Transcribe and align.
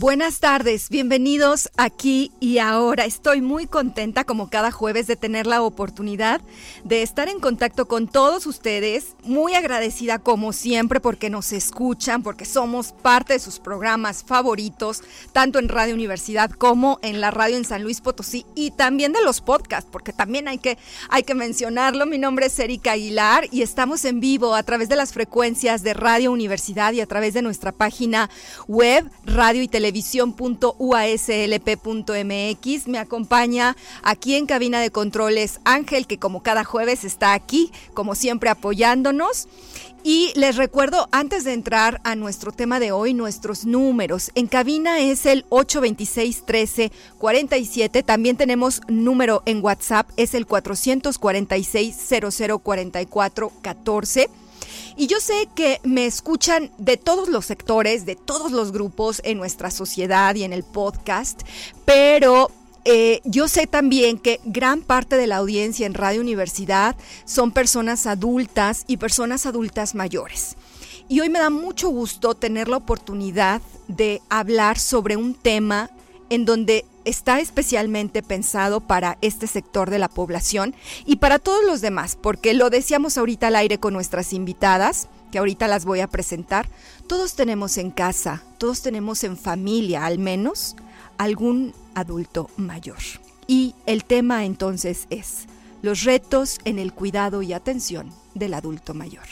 Buenas 0.00 0.38
tardes, 0.38 0.90
bienvenidos 0.90 1.70
aquí 1.76 2.30
y 2.38 2.58
ahora. 2.58 3.04
Estoy 3.04 3.40
muy 3.40 3.66
contenta 3.66 4.22
como 4.22 4.48
cada 4.48 4.70
jueves 4.70 5.08
de 5.08 5.16
tener 5.16 5.48
la 5.48 5.60
oportunidad 5.60 6.40
de 6.84 7.02
estar 7.02 7.28
en 7.28 7.40
contacto 7.40 7.88
con 7.88 8.06
todos 8.06 8.46
ustedes. 8.46 9.16
Muy 9.24 9.54
agradecida 9.54 10.20
como 10.20 10.52
siempre 10.52 11.00
porque 11.00 11.30
nos 11.30 11.50
escuchan, 11.50 12.22
porque 12.22 12.44
somos 12.44 12.92
parte 12.92 13.32
de 13.32 13.38
sus 13.40 13.58
programas 13.58 14.22
favoritos, 14.22 15.02
tanto 15.32 15.58
en 15.58 15.68
Radio 15.68 15.94
Universidad 15.94 16.52
como 16.52 17.00
en 17.02 17.20
la 17.20 17.32
radio 17.32 17.56
en 17.56 17.64
San 17.64 17.82
Luis 17.82 18.00
Potosí 18.00 18.46
y 18.54 18.70
también 18.70 19.12
de 19.12 19.24
los 19.24 19.40
podcasts, 19.40 19.90
porque 19.90 20.12
también 20.12 20.46
hay 20.46 20.58
que, 20.58 20.78
hay 21.10 21.24
que 21.24 21.34
mencionarlo. 21.34 22.06
Mi 22.06 22.18
nombre 22.18 22.46
es 22.46 22.58
Erika 22.60 22.92
Aguilar 22.92 23.48
y 23.50 23.62
estamos 23.62 24.04
en 24.04 24.20
vivo 24.20 24.54
a 24.54 24.62
través 24.62 24.88
de 24.88 24.94
las 24.94 25.12
frecuencias 25.12 25.82
de 25.82 25.92
Radio 25.92 26.30
Universidad 26.30 26.92
y 26.92 27.00
a 27.00 27.06
través 27.06 27.34
de 27.34 27.42
nuestra 27.42 27.72
página 27.72 28.30
web, 28.68 29.04
radio 29.24 29.60
y 29.60 29.66
televisión 29.66 29.87
televisión.uaslp.mx. 29.88 32.88
Me 32.88 32.98
acompaña 32.98 33.74
aquí 34.02 34.34
en 34.34 34.44
cabina 34.44 34.80
de 34.80 34.90
controles 34.90 35.60
Ángel, 35.64 36.06
que 36.06 36.18
como 36.18 36.42
cada 36.42 36.62
jueves 36.62 37.04
está 37.04 37.32
aquí, 37.32 37.72
como 37.94 38.14
siempre 38.14 38.50
apoyándonos. 38.50 39.48
Y 40.04 40.30
les 40.36 40.56
recuerdo, 40.56 41.08
antes 41.10 41.44
de 41.44 41.54
entrar 41.54 42.02
a 42.04 42.16
nuestro 42.16 42.52
tema 42.52 42.80
de 42.80 42.92
hoy, 42.92 43.14
nuestros 43.14 43.64
números. 43.64 44.30
En 44.34 44.46
cabina 44.46 45.00
es 45.00 45.24
el 45.24 45.46
826 45.48 46.44
13 46.44 46.92
47. 47.16 48.02
También 48.02 48.36
tenemos 48.36 48.82
número 48.88 49.42
en 49.46 49.64
WhatsApp, 49.64 50.10
es 50.18 50.34
el 50.34 50.44
446 50.46 51.96
0044 52.62 53.52
14. 53.62 54.28
Y 54.98 55.06
yo 55.06 55.20
sé 55.20 55.48
que 55.54 55.80
me 55.84 56.06
escuchan 56.06 56.72
de 56.76 56.96
todos 56.96 57.28
los 57.28 57.46
sectores, 57.46 58.04
de 58.04 58.16
todos 58.16 58.50
los 58.50 58.72
grupos 58.72 59.20
en 59.24 59.38
nuestra 59.38 59.70
sociedad 59.70 60.34
y 60.34 60.42
en 60.42 60.52
el 60.52 60.64
podcast, 60.64 61.42
pero 61.84 62.50
eh, 62.84 63.20
yo 63.24 63.46
sé 63.46 63.68
también 63.68 64.18
que 64.18 64.40
gran 64.44 64.80
parte 64.80 65.16
de 65.16 65.28
la 65.28 65.36
audiencia 65.36 65.86
en 65.86 65.94
Radio 65.94 66.20
Universidad 66.20 66.96
son 67.24 67.52
personas 67.52 68.08
adultas 68.08 68.82
y 68.88 68.96
personas 68.96 69.46
adultas 69.46 69.94
mayores. 69.94 70.56
Y 71.08 71.20
hoy 71.20 71.28
me 71.28 71.38
da 71.38 71.50
mucho 71.50 71.90
gusto 71.90 72.34
tener 72.34 72.66
la 72.66 72.78
oportunidad 72.78 73.62
de 73.86 74.20
hablar 74.28 74.80
sobre 74.80 75.16
un 75.16 75.34
tema 75.34 75.90
en 76.28 76.44
donde 76.44 76.84
está 77.08 77.40
especialmente 77.40 78.22
pensado 78.22 78.80
para 78.80 79.16
este 79.22 79.46
sector 79.46 79.90
de 79.90 79.98
la 79.98 80.08
población 80.08 80.74
y 81.06 81.16
para 81.16 81.38
todos 81.38 81.64
los 81.64 81.80
demás, 81.80 82.16
porque 82.20 82.54
lo 82.54 82.70
decíamos 82.70 83.16
ahorita 83.16 83.48
al 83.48 83.56
aire 83.56 83.78
con 83.78 83.94
nuestras 83.94 84.32
invitadas, 84.32 85.08
que 85.32 85.38
ahorita 85.38 85.68
las 85.68 85.84
voy 85.84 86.00
a 86.00 86.06
presentar, 86.06 86.68
todos 87.06 87.34
tenemos 87.34 87.78
en 87.78 87.90
casa, 87.90 88.42
todos 88.58 88.82
tenemos 88.82 89.24
en 89.24 89.36
familia 89.36 90.04
al 90.04 90.18
menos 90.18 90.76
algún 91.16 91.74
adulto 91.94 92.50
mayor. 92.56 92.98
Y 93.46 93.74
el 93.86 94.04
tema 94.04 94.44
entonces 94.44 95.06
es 95.08 95.46
los 95.80 96.04
retos 96.04 96.58
en 96.64 96.78
el 96.78 96.92
cuidado 96.92 97.40
y 97.42 97.52
atención 97.54 98.12
del 98.34 98.52
adulto 98.52 98.92
mayor. 98.92 99.24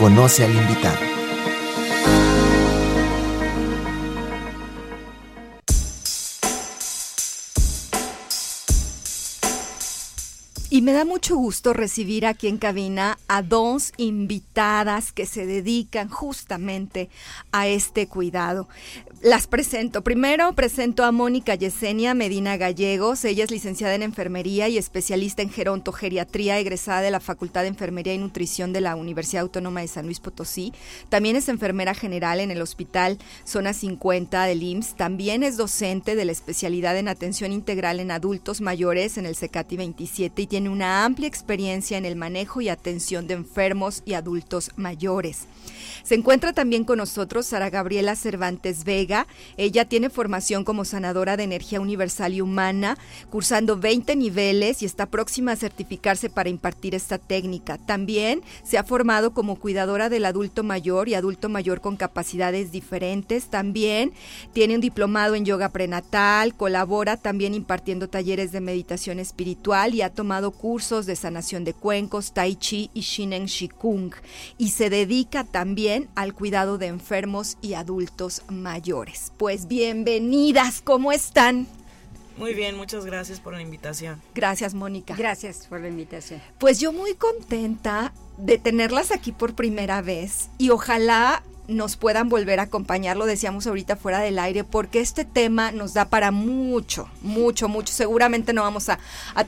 Conoce 0.00 0.44
al 0.44 0.54
invitado. 0.54 1.09
Y 10.72 10.82
me 10.82 10.92
da 10.92 11.04
mucho 11.04 11.34
gusto 11.34 11.72
recibir 11.72 12.24
aquí 12.24 12.46
en 12.46 12.56
cabina 12.56 13.18
a 13.26 13.42
dos 13.42 13.92
invitadas 13.96 15.10
que 15.10 15.26
se 15.26 15.44
dedican 15.44 16.08
justamente 16.08 17.10
a 17.50 17.66
este 17.66 18.06
cuidado. 18.06 18.68
Las 19.20 19.48
presento. 19.48 20.02
Primero 20.02 20.52
presento 20.54 21.04
a 21.04 21.10
Mónica 21.10 21.56
Yesenia 21.56 22.14
Medina 22.14 22.56
Gallegos. 22.56 23.24
Ella 23.24 23.42
es 23.42 23.50
licenciada 23.50 23.96
en 23.96 24.04
enfermería 24.04 24.68
y 24.68 24.78
especialista 24.78 25.42
en 25.42 25.50
gerontogeriatría, 25.50 26.58
egresada 26.60 27.00
de 27.02 27.10
la 27.10 27.20
Facultad 27.20 27.62
de 27.62 27.68
Enfermería 27.68 28.14
y 28.14 28.18
Nutrición 28.18 28.72
de 28.72 28.80
la 28.80 28.94
Universidad 28.94 29.42
Autónoma 29.42 29.80
de 29.80 29.88
San 29.88 30.06
Luis 30.06 30.20
Potosí. 30.20 30.72
También 31.08 31.34
es 31.34 31.48
enfermera 31.48 31.94
general 31.94 32.38
en 32.38 32.52
el 32.52 32.62
Hospital 32.62 33.18
Zona 33.44 33.72
50 33.72 34.44
del 34.44 34.62
IMSS. 34.62 34.96
También 34.96 35.42
es 35.42 35.56
docente 35.56 36.14
de 36.14 36.24
la 36.24 36.32
especialidad 36.32 36.96
en 36.96 37.08
atención 37.08 37.50
integral 37.52 37.98
en 37.98 38.12
adultos 38.12 38.60
mayores 38.60 39.18
en 39.18 39.26
el 39.26 39.34
CECATI 39.34 39.76
27 39.76 40.42
y 40.42 40.46
tiene 40.46 40.59
una 40.68 41.04
amplia 41.04 41.28
experiencia 41.28 41.98
en 41.98 42.04
el 42.04 42.16
manejo 42.16 42.60
y 42.60 42.68
atención 42.68 43.26
de 43.26 43.34
enfermos 43.34 44.02
y 44.04 44.14
adultos 44.14 44.70
mayores. 44.76 45.46
Se 46.02 46.14
encuentra 46.14 46.52
también 46.52 46.84
con 46.84 46.98
nosotros 46.98 47.46
Sara 47.46 47.70
Gabriela 47.70 48.16
Cervantes 48.16 48.84
Vega. 48.84 49.26
Ella 49.56 49.84
tiene 49.84 50.10
formación 50.10 50.64
como 50.64 50.84
sanadora 50.84 51.36
de 51.36 51.44
energía 51.44 51.80
universal 51.80 52.34
y 52.34 52.40
humana, 52.40 52.96
cursando 53.30 53.76
20 53.76 54.16
niveles 54.16 54.82
y 54.82 54.86
está 54.86 55.06
próxima 55.06 55.52
a 55.52 55.56
certificarse 55.56 56.30
para 56.30 56.48
impartir 56.48 56.94
esta 56.94 57.18
técnica. 57.18 57.78
También 57.78 58.42
se 58.62 58.78
ha 58.78 58.84
formado 58.84 59.32
como 59.32 59.56
cuidadora 59.56 60.08
del 60.08 60.24
adulto 60.24 60.62
mayor 60.62 61.08
y 61.08 61.14
adulto 61.14 61.48
mayor 61.48 61.80
con 61.80 61.96
capacidades 61.96 62.72
diferentes. 62.72 63.46
También 63.46 64.12
tiene 64.52 64.74
un 64.74 64.80
diplomado 64.80 65.34
en 65.34 65.44
yoga 65.44 65.68
prenatal, 65.68 66.54
colabora 66.54 67.16
también 67.16 67.54
impartiendo 67.54 68.08
talleres 68.08 68.52
de 68.52 68.60
meditación 68.60 69.18
espiritual 69.18 69.94
y 69.94 70.02
ha 70.02 70.10
tomado 70.10 70.49
cursos 70.52 71.06
de 71.06 71.16
sanación 71.16 71.64
de 71.64 71.74
cuencos, 71.74 72.32
tai 72.32 72.56
chi 72.56 72.90
y 72.94 73.00
shinen 73.00 73.46
shikung 73.46 74.12
y 74.58 74.70
se 74.70 74.90
dedica 74.90 75.44
también 75.44 76.08
al 76.14 76.34
cuidado 76.34 76.78
de 76.78 76.86
enfermos 76.86 77.56
y 77.62 77.74
adultos 77.74 78.42
mayores. 78.48 79.32
Pues 79.36 79.68
bienvenidas, 79.68 80.80
¿cómo 80.82 81.12
están? 81.12 81.66
Muy 82.36 82.54
bien, 82.54 82.76
muchas 82.76 83.04
gracias 83.04 83.38
por 83.38 83.52
la 83.52 83.60
invitación. 83.60 84.20
Gracias, 84.34 84.72
Mónica. 84.72 85.14
Gracias 85.14 85.66
por 85.66 85.80
la 85.80 85.88
invitación. 85.88 86.40
Pues 86.58 86.80
yo 86.80 86.90
muy 86.90 87.14
contenta 87.14 88.14
de 88.38 88.56
tenerlas 88.56 89.10
aquí 89.10 89.30
por 89.30 89.54
primera 89.54 90.00
vez 90.00 90.48
y 90.56 90.70
ojalá 90.70 91.42
nos 91.70 91.96
puedan 91.96 92.28
volver 92.28 92.60
a 92.60 92.64
acompañar, 92.64 93.16
lo 93.16 93.26
decíamos 93.26 93.66
ahorita 93.66 93.96
fuera 93.96 94.20
del 94.20 94.38
aire, 94.38 94.64
porque 94.64 95.00
este 95.00 95.24
tema 95.24 95.72
nos 95.72 95.94
da 95.94 96.06
para 96.06 96.30
mucho, 96.30 97.08
mucho, 97.22 97.68
mucho. 97.68 97.92
Seguramente 97.92 98.52
no 98.52 98.62
vamos 98.62 98.88
a, 98.88 98.98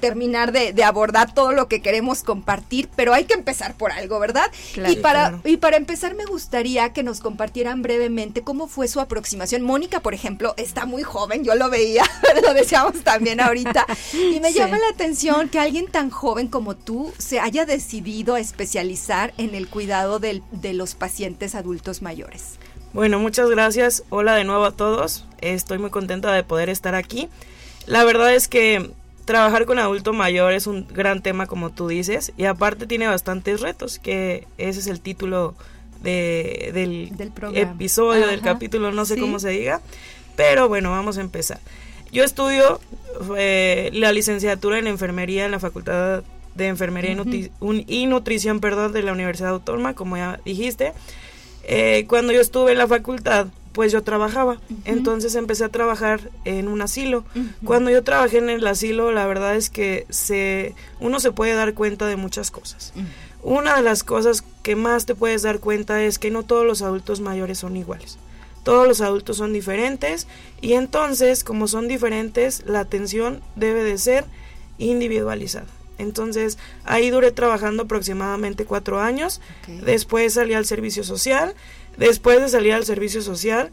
terminar 0.00 0.52
de, 0.52 0.82
abordar 0.82 1.34
todo 1.34 1.52
lo 1.52 1.68
que 1.68 1.82
queremos 1.82 2.22
compartir, 2.22 2.88
pero 2.96 3.12
hay 3.12 3.24
que 3.24 3.34
empezar 3.34 3.74
por 3.74 3.92
algo, 3.92 4.18
¿verdad? 4.18 4.50
y, 4.88 4.96
para, 4.96 5.40
y 5.44 5.58
para 5.58 5.76
empezar 5.76 6.14
me 6.14 6.24
gustaría 6.24 6.92
que 6.92 7.02
nos 7.02 7.20
compartieran 7.20 7.82
brevemente 7.82 8.42
cómo 8.42 8.68
fue 8.68 8.88
su 8.88 9.00
aproximación. 9.00 9.62
Mónica, 9.62 10.00
por 10.00 10.14
ejemplo, 10.14 10.54
está 10.56 10.86
muy 10.86 11.02
joven, 11.02 11.44
yo 11.44 11.54
lo 11.54 11.70
veía, 11.70 12.04
lo 12.42 12.54
decíamos 12.54 13.02
también 13.04 13.40
ahorita, 13.40 13.86
y 14.12 14.40
me 14.40 14.52
llama 14.52 14.78
la 14.78 14.88
atención 14.92 15.48
que 15.48 15.58
alguien 15.58 15.86
tan 15.86 16.10
joven 16.10 16.48
como 16.48 16.76
tú 16.76 17.12
se 17.18 17.40
haya 17.40 17.66
decidido 17.66 18.34
a 18.34 18.40
especializar 18.40 19.34
en 19.38 19.54
el 19.54 19.68
cuidado 19.68 20.18
de 20.18 20.72
los 20.72 20.94
pacientes 20.94 21.54
adultos 21.54 22.02
mayores. 22.02 22.11
Bueno, 22.92 23.18
muchas 23.18 23.48
gracias. 23.48 24.04
Hola 24.10 24.34
de 24.34 24.44
nuevo 24.44 24.64
a 24.64 24.72
todos. 24.72 25.24
Estoy 25.40 25.78
muy 25.78 25.90
contenta 25.90 26.32
de 26.32 26.42
poder 26.42 26.68
estar 26.68 26.94
aquí. 26.94 27.28
La 27.86 28.04
verdad 28.04 28.34
es 28.34 28.48
que 28.48 28.90
trabajar 29.24 29.66
con 29.66 29.78
adulto 29.78 30.12
mayor 30.12 30.52
es 30.52 30.66
un 30.66 30.86
gran 30.88 31.22
tema 31.22 31.46
como 31.46 31.70
tú 31.70 31.88
dices 31.88 32.32
y 32.36 32.44
aparte 32.44 32.86
tiene 32.86 33.06
bastantes 33.06 33.60
retos, 33.60 33.98
que 33.98 34.46
ese 34.58 34.80
es 34.80 34.86
el 34.88 35.00
título 35.00 35.54
del, 36.02 37.12
episodio, 37.54 38.26
del 38.26 38.40
capítulo, 38.40 38.92
no 38.92 39.04
sé 39.04 39.18
cómo 39.18 39.38
se 39.38 39.50
diga. 39.50 39.80
Pero 40.36 40.68
bueno, 40.68 40.90
vamos 40.90 41.18
a 41.18 41.20
empezar. 41.20 41.60
Yo 42.10 42.24
estudio 42.24 42.80
eh, 43.36 43.90
la 43.92 44.12
licenciatura 44.12 44.78
en 44.78 44.86
enfermería 44.86 45.44
en 45.44 45.50
la 45.50 45.60
Facultad 45.60 46.22
de 46.54 46.66
Enfermería 46.66 47.16
y, 47.60 48.06
Nutrición 48.06 48.60
perdón, 48.60 48.92
de 48.92 49.02
la 49.02 49.12
Universidad 49.12 49.50
Autónoma, 49.50 49.94
como 49.94 50.16
ya 50.16 50.40
dijiste. 50.44 50.92
Eh, 51.64 52.06
cuando 52.08 52.32
yo 52.32 52.40
estuve 52.40 52.72
en 52.72 52.78
la 52.78 52.88
facultad, 52.88 53.48
pues 53.72 53.92
yo 53.92 54.02
trabajaba. 54.02 54.58
Entonces 54.84 55.34
empecé 55.34 55.64
a 55.64 55.68
trabajar 55.68 56.20
en 56.44 56.68
un 56.68 56.82
asilo. 56.82 57.24
Cuando 57.64 57.90
yo 57.90 58.02
trabajé 58.02 58.38
en 58.38 58.50
el 58.50 58.66
asilo, 58.66 59.12
la 59.12 59.26
verdad 59.26 59.56
es 59.56 59.70
que 59.70 60.06
se, 60.10 60.74
uno 61.00 61.20
se 61.20 61.32
puede 61.32 61.54
dar 61.54 61.74
cuenta 61.74 62.06
de 62.06 62.16
muchas 62.16 62.50
cosas. 62.50 62.92
Una 63.42 63.74
de 63.76 63.82
las 63.82 64.04
cosas 64.04 64.44
que 64.62 64.76
más 64.76 65.06
te 65.06 65.14
puedes 65.14 65.42
dar 65.42 65.58
cuenta 65.58 66.02
es 66.02 66.18
que 66.18 66.30
no 66.30 66.44
todos 66.44 66.64
los 66.66 66.82
adultos 66.82 67.20
mayores 67.20 67.58
son 67.58 67.76
iguales. 67.76 68.18
Todos 68.62 68.86
los 68.86 69.00
adultos 69.00 69.38
son 69.38 69.52
diferentes 69.52 70.28
y 70.60 70.74
entonces, 70.74 71.42
como 71.42 71.66
son 71.66 71.88
diferentes, 71.88 72.62
la 72.64 72.80
atención 72.80 73.40
debe 73.56 73.82
de 73.82 73.98
ser 73.98 74.24
individualizada. 74.78 75.66
Entonces, 75.98 76.58
ahí 76.84 77.10
duré 77.10 77.32
trabajando 77.32 77.84
aproximadamente 77.84 78.64
cuatro 78.64 79.00
años. 79.00 79.40
Después 79.84 80.34
salí 80.34 80.54
al 80.54 80.66
servicio 80.66 81.04
social. 81.04 81.54
Después 81.96 82.40
de 82.40 82.48
salir 82.48 82.72
al 82.72 82.84
servicio 82.84 83.22
social, 83.22 83.70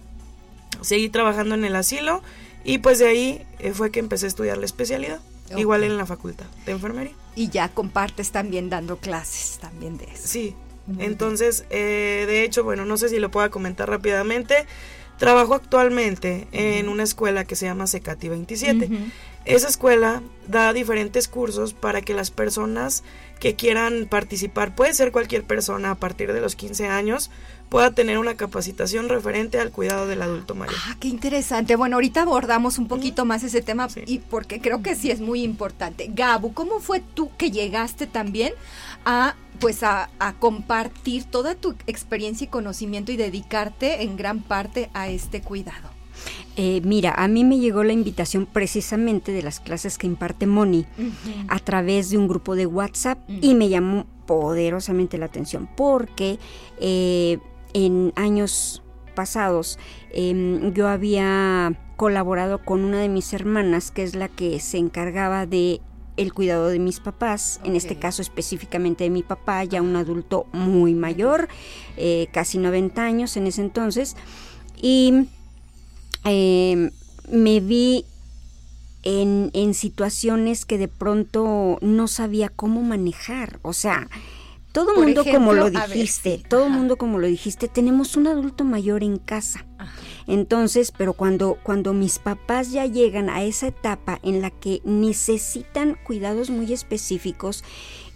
seguí 0.81 1.09
trabajando 1.09 1.55
en 1.55 1.65
el 1.65 1.75
asilo 1.75 2.21
y 2.63 2.79
pues 2.79 2.99
de 2.99 3.07
ahí 3.07 3.45
eh, 3.59 3.71
fue 3.71 3.91
que 3.91 3.99
empecé 3.99 4.25
a 4.25 4.29
estudiar 4.29 4.57
la 4.57 4.65
especialidad. 4.65 5.19
Igual 5.57 5.83
en 5.83 5.97
la 5.97 6.05
facultad 6.05 6.45
de 6.65 6.73
enfermería. 6.73 7.13
Y 7.35 7.49
ya 7.49 7.69
compartes 7.69 8.31
también 8.31 8.69
dando 8.69 8.97
clases 8.97 9.57
también 9.59 9.97
de 9.97 10.05
eso. 10.05 10.27
Sí, 10.27 10.55
entonces, 10.97 11.65
eh, 11.69 12.25
de 12.27 12.43
hecho, 12.43 12.63
bueno, 12.63 12.85
no 12.85 12.97
sé 12.97 13.09
si 13.09 13.19
lo 13.19 13.29
pueda 13.31 13.49
comentar 13.49 13.89
rápidamente. 13.89 14.65
Trabajo 15.17 15.53
actualmente 15.53 16.47
en 16.51 16.87
una 16.87 17.03
escuela 17.03 17.43
que 17.45 17.55
se 17.55 17.65
llama 17.65 17.87
Secati 17.87 18.29
27. 18.29 18.89
Esa 19.45 19.67
escuela 19.67 20.21
da 20.47 20.73
diferentes 20.73 21.27
cursos 21.27 21.73
para 21.73 22.01
que 22.01 22.13
las 22.13 22.31
personas 22.31 23.03
que 23.39 23.55
quieran 23.55 24.07
participar, 24.09 24.75
puede 24.75 24.93
ser 24.93 25.11
cualquier 25.11 25.43
persona 25.43 25.91
a 25.91 25.95
partir 25.95 26.33
de 26.33 26.41
los 26.41 26.55
15 26.55 26.87
años, 26.87 27.31
pueda 27.69 27.91
tener 27.91 28.17
una 28.17 28.35
capacitación 28.35 29.07
referente 29.07 29.59
al 29.59 29.71
cuidado 29.71 30.07
del 30.07 30.21
adulto 30.21 30.55
mayor. 30.55 30.75
Ah, 30.87 30.97
qué 30.99 31.07
interesante. 31.07 31.75
Bueno, 31.75 31.95
ahorita 31.95 32.23
abordamos 32.23 32.77
un 32.77 32.87
poquito 32.87 33.25
más 33.25 33.43
ese 33.43 33.61
tema 33.61 33.87
y 34.05 34.19
porque 34.19 34.59
creo 34.59 34.81
que 34.81 34.95
sí 34.95 35.09
es 35.09 35.21
muy 35.21 35.43
importante. 35.43 36.09
Gabu, 36.13 36.53
¿cómo 36.53 36.79
fue 36.79 36.99
tú 36.99 37.31
que 37.37 37.51
llegaste 37.51 38.07
también 38.07 38.53
a 39.05 39.35
pues 39.59 39.83
a, 39.83 40.09
compartir 40.39 41.25
toda 41.25 41.53
tu 41.53 41.75
experiencia 41.85 42.45
y 42.45 42.47
conocimiento 42.47 43.11
y 43.11 43.17
dedicarte 43.17 44.03
en 44.03 44.15
gran 44.15 44.41
parte 44.41 44.89
a 44.93 45.09
este 45.09 45.41
cuidado? 45.41 45.98
Eh, 46.61 46.81
mira, 46.83 47.13
a 47.15 47.29
mí 47.29 47.45
me 47.45 47.57
llegó 47.57 47.85
la 47.85 47.93
invitación 47.93 48.45
precisamente 48.45 49.31
de 49.31 49.41
las 49.41 49.61
clases 49.61 49.97
que 49.97 50.07
imparte 50.07 50.45
Moni 50.45 50.85
a 51.47 51.57
través 51.59 52.09
de 52.09 52.17
un 52.17 52.27
grupo 52.27 52.53
de 52.57 52.65
WhatsApp 52.65 53.17
y 53.29 53.55
me 53.55 53.69
llamó 53.69 54.05
poderosamente 54.25 55.17
la 55.17 55.27
atención 55.27 55.69
porque 55.77 56.37
eh, 56.81 57.37
en 57.71 58.11
años 58.17 58.83
pasados 59.15 59.79
em, 60.11 60.73
yo 60.73 60.89
había 60.89 61.79
colaborado 61.95 62.61
con 62.65 62.83
una 62.83 62.99
de 62.99 63.07
mis 63.07 63.31
hermanas 63.31 63.89
que 63.89 64.03
es 64.03 64.13
la 64.13 64.27
que 64.27 64.59
se 64.59 64.79
encargaba 64.79 65.45
de 65.45 65.79
el 66.17 66.33
cuidado 66.33 66.67
de 66.67 66.79
mis 66.79 66.99
papás, 66.99 67.61
en 67.63 67.77
este 67.77 67.95
caso 67.95 68.21
específicamente 68.21 69.05
de 69.05 69.11
mi 69.11 69.23
papá, 69.23 69.63
ya 69.63 69.81
un 69.81 69.95
adulto 69.95 70.45
muy 70.51 70.93
mayor, 70.93 71.47
eh, 71.95 72.27
casi 72.33 72.57
90 72.57 73.01
años 73.01 73.37
en 73.37 73.47
ese 73.47 73.61
entonces, 73.61 74.17
y 74.75 75.29
em, 76.23 76.91
me 77.31 77.59
vi 77.59 78.05
en, 79.03 79.51
en, 79.53 79.73
situaciones 79.73 80.65
que 80.65 80.77
de 80.77 80.87
pronto 80.87 81.77
no 81.81 82.07
sabía 82.07 82.49
cómo 82.49 82.81
manejar, 82.81 83.59
o 83.61 83.73
sea, 83.73 84.09
todo 84.71 84.95
mundo 84.95 85.23
como 85.25 85.53
lo 85.53 85.69
dijiste, 85.71 86.43
todo 86.47 86.69
mundo 86.69 86.97
como 86.97 87.17
lo 87.17 87.27
dijiste, 87.27 87.67
tenemos 87.67 88.15
un 88.15 88.27
adulto 88.27 88.63
mayor 88.63 89.03
en 89.03 89.17
casa. 89.17 89.65
Entonces, 90.27 90.93
pero 90.95 91.13
cuando, 91.13 91.57
cuando 91.63 91.93
mis 91.93 92.19
papás 92.19 92.71
ya 92.71 92.85
llegan 92.85 93.31
a 93.31 93.43
esa 93.43 93.67
etapa 93.67 94.19
en 94.21 94.41
la 94.41 94.51
que 94.51 94.81
necesitan 94.83 95.97
cuidados 96.05 96.51
muy 96.51 96.71
específicos 96.71 97.63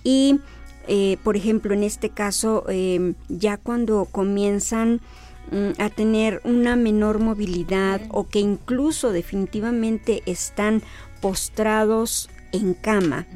y, 0.04 0.40
eh, 0.88 1.18
por 1.24 1.36
ejemplo, 1.38 1.74
en 1.74 1.82
este 1.82 2.10
caso, 2.10 2.66
em, 2.70 3.16
ya 3.30 3.58
cuando 3.58 4.06
comienzan 4.06 5.02
a 5.78 5.90
tener 5.90 6.42
una 6.46 6.76
menor 6.76 7.20
movilidad 7.20 8.02
o 8.10 8.28
que 8.28 8.40
incluso 8.40 9.12
definitivamente 9.12 10.24
están 10.26 10.82
postrados 11.22 12.30
en 12.52 12.74
cama, 12.74 13.28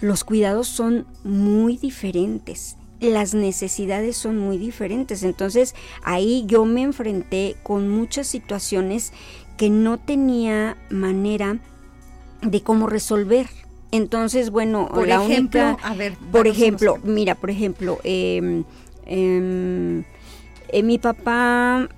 los 0.00 0.24
cuidados 0.24 0.68
son 0.68 1.06
muy 1.24 1.76
diferentes 1.76 2.76
las 3.00 3.34
necesidades 3.34 4.16
son 4.16 4.38
muy 4.38 4.58
diferentes. 4.58 5.22
Entonces 5.22 5.74
ahí 6.02 6.44
yo 6.46 6.64
me 6.64 6.82
enfrenté 6.82 7.56
con 7.62 7.88
muchas 7.88 8.26
situaciones 8.26 9.12
que 9.56 9.70
no 9.70 9.98
tenía 9.98 10.76
manera 10.90 11.58
de 12.42 12.62
cómo 12.62 12.86
resolver. 12.86 13.48
Entonces, 13.92 14.50
bueno, 14.50 14.88
por 14.92 15.08
la 15.08 15.24
ejemplo, 15.24 15.76
a 15.82 15.94
ver, 15.94 16.16
por 16.32 16.46
ejemplo, 16.46 16.98
mira, 17.04 17.34
por 17.34 17.50
ejemplo, 17.50 17.98
eh, 18.04 18.62
eh, 19.06 20.02
mi 20.82 20.98
papá 20.98 21.88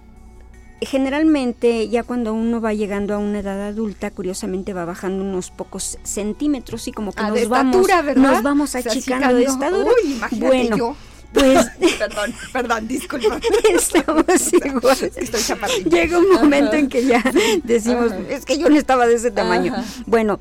generalmente 0.80 1.88
ya 1.88 2.02
cuando 2.02 2.32
uno 2.32 2.60
va 2.60 2.72
llegando 2.72 3.14
a 3.14 3.18
una 3.18 3.40
edad 3.40 3.60
adulta, 3.66 4.10
curiosamente 4.10 4.72
va 4.72 4.84
bajando 4.84 5.24
unos 5.24 5.50
pocos 5.50 5.98
centímetros 6.02 6.86
y 6.88 6.92
como 6.92 7.12
que 7.12 7.22
ah, 7.22 7.30
nos 7.30 7.48
vamos, 7.48 7.86
nos 8.16 8.42
vamos 8.42 8.74
achicando 8.74 9.34
de 9.34 9.44
estatura. 9.44 9.90
bueno, 10.36 10.96
pues 11.32 11.66
perdón, 11.98 12.34
perdón, 12.52 12.88
disculpa. 12.88 13.40
Estamos 13.74 14.24
igual. 14.52 15.12
Estoy 15.16 15.84
Llega 15.90 16.18
un 16.18 16.30
momento 16.30 16.74
en 16.74 16.88
que 16.88 17.04
ya 17.04 17.22
decimos, 17.64 18.12
es 18.28 18.44
que 18.44 18.58
yo 18.58 18.68
no 18.68 18.76
estaba 18.76 19.06
de 19.06 19.14
ese 19.14 19.30
tamaño. 19.30 19.74
Bueno, 20.06 20.38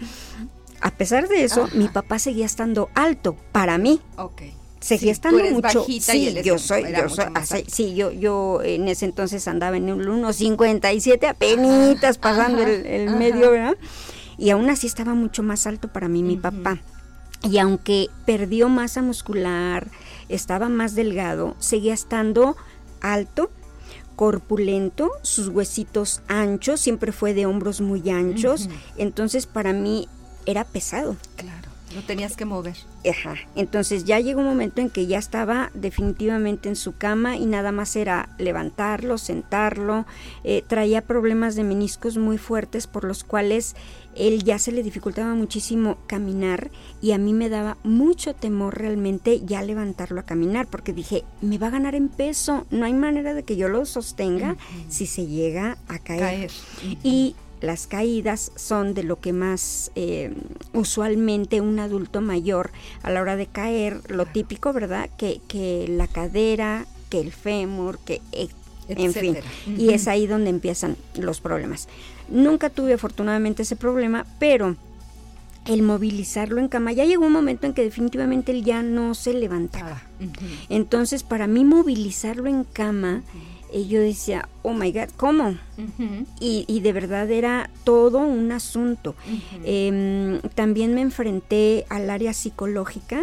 a 0.82 0.92
pesar 0.92 1.28
de 1.28 1.44
eso, 1.44 1.68
mi 1.74 1.88
papá 1.88 2.20
seguía 2.20 2.46
estando 2.46 2.90
alto 2.94 3.36
para 3.52 3.78
mí. 3.78 4.00
Okay 4.18 4.56
seguía 4.80 5.12
estando 5.12 5.44
mucho. 5.46 5.86
Sí, 5.86 6.36
yo 6.44 6.58
soy, 6.58 6.86
yo 6.94 7.10
soy, 7.10 7.26
sí, 7.68 7.96
yo, 7.96 8.12
yo 8.12 8.62
en 8.64 8.88
ese 8.88 9.06
entonces 9.06 9.48
andaba 9.48 9.78
en 9.78 9.92
un 9.92 10.04
1.57, 10.04 11.28
apenitas 11.28 12.18
pasando 12.18 12.64
el, 12.64 13.10
medio, 13.12 13.52
¿verdad? 13.52 13.78
Y 14.38 14.52
aún 14.52 14.70
así 14.70 14.88
estaba 14.88 15.14
mucho 15.14 15.44
más 15.44 15.66
alto 15.68 15.88
para 15.88 16.08
mí 16.08 16.24
mi 16.24 16.38
papá. 16.38 16.80
Y 17.44 17.60
aunque 17.60 18.10
perdió 18.26 18.68
masa 18.70 19.02
muscular, 19.02 19.88
estaba 20.30 20.69
más 20.69 20.96
delgado, 20.96 21.56
seguía 21.60 21.94
estando 21.94 22.56
alto, 23.02 23.52
corpulento, 24.16 25.12
sus 25.22 25.48
huesitos 25.48 26.22
anchos, 26.28 26.80
siempre 26.81 27.12
fue 27.12 27.34
de 27.34 27.46
hombros 27.46 27.81
muy 27.81 28.10
anchos, 28.10 28.69
entonces 28.98 29.46
para 29.46 29.74
mí 29.74 30.07
era 30.46 30.64
pesado. 30.64 31.16
Claro. 31.36 31.56
Lo 31.97 32.04
tenías 32.04 32.37
que 32.37 32.45
mover. 32.45 32.75
Ajá. 33.09 33.33
Entonces 33.56 34.06
ya 34.06 34.19
llegó 34.19 34.42
un 34.42 34.45
momento 34.45 34.81
en 34.81 34.92
que 34.92 35.07
ya 35.07 35.18
estaba 35.18 35.71
definitivamente 35.73 36.69
en 36.69 36.75
su 36.75 36.95
cama 36.95 37.37
y 37.37 37.47
nada 37.47 37.71
más 37.71 37.95
era 37.95 38.30
levantarlo, 38.37 39.18
sentarlo. 39.18 40.06
Eh, 40.44 40.63
traía 40.68 41.01
problemas 41.01 41.56
de 41.56 41.63
meniscos 41.63 42.19
muy 42.19 42.37
fuertes 42.37 42.85
por 42.85 43.04
los 43.04 43.23
cuales 43.23 43.75
él 44.16 44.44
ya 44.44 44.59
se 44.59 44.71
le 44.71 44.83
dificultaba 44.83 45.33
muchísimo 45.33 45.97
caminar 46.06 46.69
y 47.01 47.13
a 47.13 47.18
mí 47.18 47.33
me 47.33 47.49
daba 47.49 47.77
mucho 47.83 48.35
temor 48.35 48.77
realmente 48.77 49.42
ya 49.44 49.63
levantarlo 49.63 50.19
a 50.19 50.23
caminar 50.23 50.68
porque 50.68 50.94
dije, 50.94 51.23
me 51.42 51.57
va 51.57 51.68
a 51.68 51.71
ganar 51.71 51.95
en 51.95 52.09
peso, 52.09 52.68
no 52.69 52.85
hay 52.85 52.94
manera 52.94 53.33
de 53.33 53.42
que 53.42 53.57
yo 53.57 53.69
lo 53.69 53.85
sostenga 53.87 54.56
si 54.87 55.07
se 55.07 55.25
llega 55.25 55.80
a 55.87 55.97
caer. 55.97 56.51
Y 57.01 57.35
las 57.61 57.87
caídas 57.87 58.52
son 58.56 58.94
de 58.94 59.04
lo 59.04 59.19
que 59.19 59.33
más 59.33 59.92
eh, 59.95 60.33
usualmente 60.73 61.61
un 61.61 61.80
adulto 61.80 62.21
mayor 62.21 62.71
a 63.04 63.11
la 63.11 63.21
hora 63.21 63.35
de 63.35 63.47
caer, 63.47 64.02
lo 64.09 64.26
típico, 64.26 64.73
¿verdad? 64.73 65.09
Que, 65.18 65.42
que 65.47 65.85
la 65.90 66.07
cadera, 66.07 66.85
que 67.09 67.19
el 67.19 67.31
fémur, 67.31 67.99
que 67.99 68.21
e, 68.31 68.49
en 68.90 69.14
fin. 69.14 69.37
Y 69.78 69.90
es 69.90 70.07
ahí 70.07 70.28
donde 70.28 70.49
empiezan 70.49 70.95
los 71.16 71.42
problemas. 71.42 71.87
Nunca 72.30 72.69
tuve 72.69 72.94
afortunadamente 72.94 73.64
ese 73.64 73.76
problema, 73.76 74.26
pero 74.40 74.76
el 75.66 75.81
movilizarlo 75.81 76.59
en 76.59 76.69
cama, 76.69 76.94
ya 76.94 77.04
llegó 77.04 77.26
un 77.26 77.33
momento 77.33 77.68
en 77.68 77.73
que 77.73 77.83
definitivamente 77.83 78.52
él 78.54 78.64
ya 78.64 78.81
no 78.81 79.14
se 79.14 79.33
levantaba. 79.33 80.02
Entonces, 80.69 81.23
para 81.23 81.47
mí 81.47 81.66
movilizarlo 81.66 82.47
en 82.47 82.64
cama 82.64 83.23
y 83.71 83.88
yo 83.88 84.00
decía, 84.00 84.47
oh 84.64 84.74
my 84.74 84.92
God, 84.92 85.09
¿cómo? 85.18 85.56
y, 86.40 86.80
de 86.80 86.94
verdad 86.94 87.30
era 87.30 87.69
todo 87.83 88.19
un 88.19 88.52
asunto. 88.52 89.16
Em, 89.64 90.40
también 90.56 90.94
me 90.94 91.02
enfrenté 91.02 91.86
al 91.90 92.09
área 92.09 92.33
psicológica, 92.33 93.21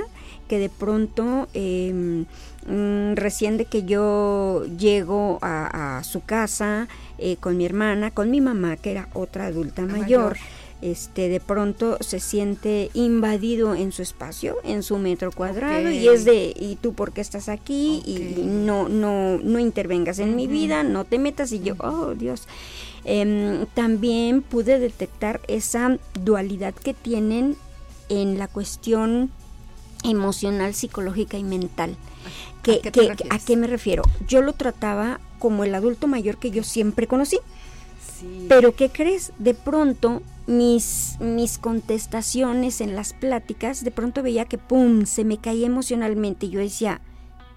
que 0.49 0.59
de 0.59 0.69
pronto, 0.69 1.49
mm, 1.55 3.15
recién 3.15 3.57
de 3.57 3.65
que 3.65 3.85
yo 3.85 4.65
llego 4.79 5.39
a, 5.43 6.03
su 6.05 6.23
casa 6.23 6.89
eh, 7.19 7.37
con 7.37 7.57
mi 7.57 7.65
hermana, 7.65 8.11
con 8.11 8.31
mi 8.31 8.41
mamá, 8.41 8.77
que 8.77 8.91
era 8.91 9.09
otra 9.15 9.47
adulta 9.47 9.83
mayor, 9.83 10.37
este 10.85 11.31
de 11.31 11.41
pronto 11.41 11.97
se 12.01 12.21
siente 12.21 12.91
invadido 12.93 13.75
en 13.75 13.91
su 13.91 14.03
espacio, 14.03 14.57
en 14.65 14.83
su 14.83 14.99
metro 14.99 15.33
cuadrado 15.33 15.91
y 15.91 16.07
es 16.09 16.27
de 16.27 16.55
y 16.55 16.77
tú 16.77 16.93
por 16.93 17.13
qué 17.13 17.23
estás 17.23 17.49
aquí 17.49 18.03
y 18.05 18.43
no 18.45 18.91
no 18.91 19.39
no 19.39 19.59
intervengas 19.59 20.19
en 20.19 20.37
mi 20.37 20.47
vida, 20.47 20.83
no 20.83 21.05
te 21.05 21.19
metas 21.19 21.53
y 21.53 21.61
yo, 21.61 21.75
oh 21.79 22.15
Dios. 22.15 22.47
Em, 23.07 23.67
también 23.75 24.43
pude 24.43 24.79
detectar 24.79 25.41
esa 25.49 25.99
dualidad 26.23 26.75
que 26.75 26.93
tienen 26.93 27.57
en 28.11 28.39
la 28.39 28.47
cuestión 28.49 29.31
emocional, 30.05 30.75
psicológica 30.75 31.39
y 31.39 31.45
mental. 31.45 31.97
Que, 32.63 32.81
¿A, 33.31 33.39
qué 33.39 33.57
me 33.57 33.67
refiero? 33.67 34.03
Yo 34.27 34.41
lo 34.41 34.55
trataba 34.55 35.21
como 35.39 35.65
el 35.65 35.75
adulto 35.75 36.07
mayor 36.07 36.39
que 36.39 36.51
yo 36.51 36.63
siempre 36.63 37.07
conocí. 37.07 37.39
Pero 38.49 38.75
¿qué 38.75 38.89
crees? 38.89 39.33
De 39.39 39.53
pronto 39.53 40.23
mis, 40.47 41.17
mis 41.21 41.59
contestaciones 41.59 42.81
en 42.81 42.95
las 42.95 43.13
pláticas, 43.13 43.83
de 43.85 43.91
pronto 43.91 44.23
veía 44.23 44.45
que 44.45 44.59
¡pum! 44.59 45.07
se 45.07 45.25
me 45.25 45.39
caía 45.39 45.67
emocionalmente 45.67 46.47
y 46.47 46.51
yo 46.51 46.61
decía, 46.61 47.01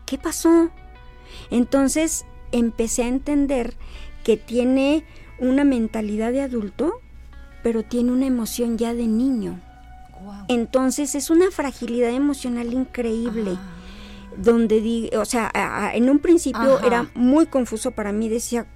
¿qué 0.06 0.17
pasó? 0.17 0.70
Entonces 1.51 2.25
empecé 2.51 3.03
a 3.03 3.08
entender 3.08 3.75
que 4.24 4.38
tiene 4.38 5.03
una 5.39 5.63
mentalidad 5.63 6.32
de 6.32 6.41
adulto, 6.41 7.01
pero 7.63 7.84
tiene 7.84 8.12
una 8.12 8.25
emoción 8.25 8.77
ya 8.77 8.94
de 8.94 9.08
niño. 9.08 9.60
Entonces 10.48 11.15
es 11.15 11.29
una 11.29 11.51
fragilidad 11.51 12.10
emocional 12.10 12.74
increíble. 12.74 13.51
Ah. 13.56 13.74
Donde, 14.38 14.82
di, 14.82 15.10
o 15.15 15.25
sea, 15.25 15.51
en 15.96 16.10
un 16.10 16.20
principio 16.20 16.79
era 16.86 17.10
muy 17.15 17.48
confuso 17.48 17.91
para 17.91 18.12
mí, 18.12 18.29
decía, 18.29 18.67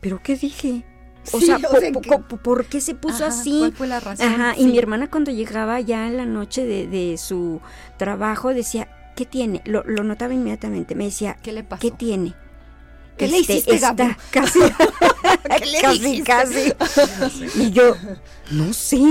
¿pero 0.00 0.20
qué 0.22 0.36
dije? 0.36 0.84
O 1.32 1.40
sea, 1.40 1.58
por, 2.42 2.66
qué 2.66 2.80
se 2.80 2.94
puso 2.94 3.24
así? 3.24 3.58
¿Cuál 3.58 3.72
fue 3.72 3.86
la 3.86 4.00
razón? 4.00 4.26
Ajá, 4.26 4.54
y 4.56 4.66
mi 4.66 4.78
hermana 4.78 5.08
cuando 5.08 5.30
llegaba 5.30 5.80
ya 5.80 6.06
en 6.06 6.16
la 6.16 6.26
noche 6.26 6.64
de, 6.64 7.16
su 7.18 7.60
trabajo 7.96 8.54
decía, 8.54 8.88
¿qué 9.16 9.24
tiene? 9.24 9.62
Lo, 9.64 9.82
lo, 9.84 10.04
notaba 10.04 10.34
inmediatamente, 10.34 10.94
me 10.94 11.04
decía, 11.04 11.36
¿qué 11.42 11.52
le 11.52 11.64
pasó? 11.64 11.80
¿Qué 11.80 11.90
tiene? 11.90 12.34
¿Qué 13.18 13.26
le 13.26 13.38
este, 13.38 13.54
hiciste, 13.54 13.78
Gabo? 13.78 14.04
Casi, 14.30 14.60
casi, 15.82 16.22
casi. 16.22 16.72
Y 17.60 17.70
yo, 17.72 17.96
no 18.52 18.72
sé, 18.72 19.02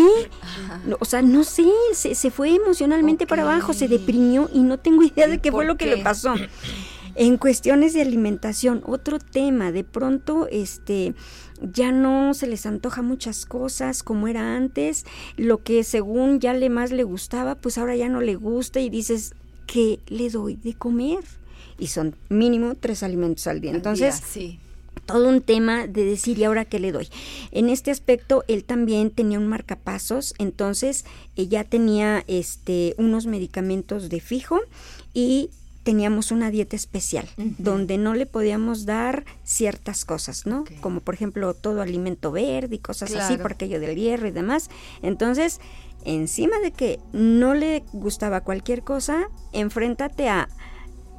o 1.00 1.06
sea, 1.06 1.22
no 1.22 1.44
sé, 1.44 1.66
se, 1.94 2.16
se 2.16 2.32
fue 2.32 2.56
emocionalmente 2.56 3.28
para 3.28 3.44
abajo, 3.44 3.74
se 3.74 3.88
deprimió 3.88 4.50
y 4.54 4.62
no 4.62 4.80
tengo 4.80 5.04
idea 5.04 5.28
de 5.28 5.40
qué 5.40 5.52
fue 5.52 5.66
lo 5.66 5.78
que 5.78 5.88
le 5.88 5.98
pasó. 5.98 6.36
En 7.16 7.38
cuestiones 7.38 7.94
de 7.94 8.02
alimentación, 8.02 8.84
otro 8.86 9.18
tema, 9.20 9.72
de 9.72 9.84
pronto, 9.84 10.48
este, 10.52 11.16
ya 11.62 11.92
no 11.92 12.34
se 12.34 12.48
les 12.48 12.66
antoja 12.66 13.02
muchas 13.02 13.46
cosas 13.46 14.04
como 14.04 14.28
era 14.28 14.56
antes, 14.56 15.06
lo 15.38 15.64
que 15.64 15.84
según 15.84 16.40
ya 16.40 16.54
le 16.54 16.70
más 16.70 16.92
le 16.92 17.04
gustaba, 17.04 17.56
pues 17.56 17.78
ahora 17.78 17.96
ya 17.96 18.10
no 18.10 18.22
le 18.22 18.36
gusta 18.36 18.80
y 18.80 18.90
dices, 18.90 19.34
¿qué 19.66 20.00
le 20.08 20.30
doy 20.30 20.56
de 20.56 20.74
comer? 20.74 21.24
y 21.80 21.88
son 21.88 22.16
mínimo 22.30 22.76
tres 22.76 23.04
alimentos 23.04 23.48
al 23.48 23.62
día. 23.62 23.72
Entonces, 23.72 24.22
todo 25.06 25.30
un 25.30 25.42
tema 25.42 25.88
de 25.88 26.04
decir, 26.04 26.38
¿y 26.38 26.44
ahora 26.44 26.66
qué 26.66 26.80
le 26.80 26.92
doy? 26.92 27.08
En 27.52 27.70
este 27.70 27.92
aspecto, 27.92 28.44
él 28.48 28.64
también 28.64 29.12
tenía 29.12 29.40
un 29.40 29.48
marcapasos, 29.48 30.34
entonces 30.38 31.06
ella 31.36 31.64
tenía 31.64 32.24
este, 32.28 32.96
unos 32.98 33.26
medicamentos 33.26 34.10
de 34.10 34.20
fijo 34.20 34.60
y 35.14 35.50
teníamos 35.88 36.34
una 36.34 36.52
dieta 36.52 36.76
especial 36.76 37.30
donde 37.38 37.98
no 37.98 38.14
le 38.14 38.26
podíamos 38.26 38.86
dar 38.86 39.24
ciertas 39.46 40.04
cosas, 40.04 40.46
¿no? 40.46 40.66
Como 40.82 41.00
por 41.00 41.14
ejemplo 41.14 41.54
todo 41.54 41.82
alimento 41.82 42.34
verde 42.34 42.76
y 42.76 42.80
cosas 42.80 43.16
así 43.16 43.38
por 43.38 43.54
aquello 43.54 43.80
del 43.80 43.96
hierro 43.96 44.28
y 44.28 44.32
demás. 44.32 44.70
Entonces, 45.02 45.62
encima 46.04 46.60
de 46.60 46.72
que 46.72 47.00
no 47.14 47.54
le 47.54 47.86
gustaba 47.94 48.42
cualquier 48.42 48.84
cosa, 48.84 49.30
enfréntate 49.54 50.28
a 50.28 50.50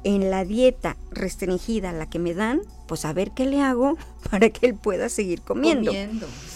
en 0.03 0.29
la 0.29 0.45
dieta 0.45 0.97
restringida 1.09 1.91
la 1.91 2.07
que 2.07 2.19
me 2.19 2.35
dan, 2.35 2.61
pues 2.87 3.05
a 3.05 3.13
ver 3.13 3.31
qué 3.31 3.45
le 3.45 3.61
hago 3.61 3.97
para 4.29 4.51
que 4.51 4.67
él 4.67 4.75
pueda 4.75 5.09
seguir 5.09 5.41
comiendo. 5.41 5.91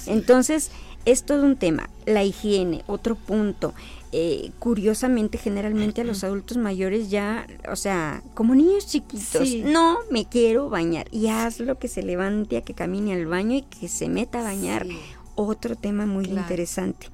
Entonces, 0.05 0.69
es 1.05 1.23
todo 1.23 1.43
un 1.43 1.57
tema. 1.57 1.89
La 2.05 2.23
higiene, 2.23 2.83
otro 2.85 3.15
punto. 3.15 3.73
Eh, 4.15 4.51
curiosamente, 4.59 5.39
generalmente 5.39 6.01
a 6.01 6.03
los 6.03 6.23
adultos 6.23 6.57
mayores 6.57 7.09
ya, 7.09 7.47
o 7.67 7.75
sea, 7.75 8.21
como 8.35 8.53
niños 8.53 8.85
chiquitos, 8.85 9.55
no 9.65 9.97
me 10.11 10.29
quiero 10.29 10.69
bañar. 10.69 11.07
Y 11.09 11.29
haz 11.29 11.59
lo 11.59 11.79
que 11.79 11.87
se 11.87 12.03
levante 12.03 12.57
a 12.57 12.61
que 12.61 12.75
camine 12.75 13.13
al 13.13 13.25
baño 13.25 13.57
y 13.57 13.61
que 13.63 13.87
se 13.87 14.09
meta 14.09 14.41
a 14.41 14.43
bañar. 14.43 14.85
Otro 15.33 15.75
tema 15.75 16.05
muy 16.05 16.25
interesante. 16.25 17.07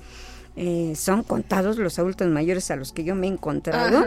Eh, 0.58 0.92
son 0.98 1.24
contados 1.24 1.78
los 1.78 1.98
adultos 2.00 2.28
mayores 2.28 2.70
a 2.70 2.76
los 2.76 2.92
que 2.92 3.06
yo 3.06 3.16
me 3.16 3.28
he 3.28 3.32
encontrado. 3.32 4.06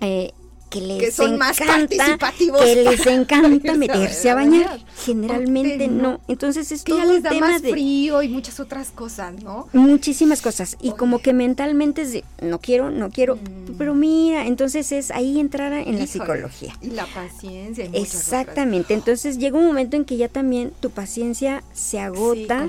Eh, 0.00 0.32
que 0.68 0.80
les 0.80 1.14
son 1.14 1.34
encanta, 1.34 1.46
más 1.46 1.60
participativos 1.60 2.60
que 2.60 2.84
les 2.84 3.06
encanta 3.06 3.74
meterse 3.76 4.30
a 4.30 4.34
bañar. 4.34 4.80
Generalmente 5.04 5.88
no. 5.88 6.20
Entonces 6.28 6.70
es 6.72 6.84
que 6.84 6.96
ya 6.96 7.04
les 7.04 7.22
da 7.22 7.32
más 7.34 7.62
frío 7.62 8.22
y 8.22 8.28
muchas 8.28 8.60
otras 8.60 8.90
cosas, 8.90 9.42
¿no? 9.42 9.68
Muchísimas 9.72 10.42
cosas. 10.42 10.76
Y 10.80 10.92
como 10.92 11.20
que 11.20 11.32
mentalmente 11.32 12.02
es 12.02 12.12
de 12.12 12.24
no 12.42 12.58
quiero, 12.58 12.90
no 12.90 13.10
quiero. 13.10 13.36
Mm. 13.36 13.76
Pero 13.78 13.94
mira, 13.94 14.46
entonces 14.46 14.92
es 14.92 15.10
ahí 15.10 15.40
entrar 15.40 15.72
en 15.72 15.98
la 15.98 16.06
psicología. 16.06 16.74
Y 16.80 16.90
la 16.90 17.06
paciencia. 17.06 17.88
Exactamente. 17.92 18.94
Entonces 18.94 19.38
llega 19.38 19.58
un 19.58 19.66
momento 19.66 19.96
en 19.96 20.04
que 20.04 20.16
ya 20.16 20.28
también 20.28 20.72
tu 20.80 20.90
paciencia 20.90 21.62
se 21.72 21.98
agota 21.98 22.68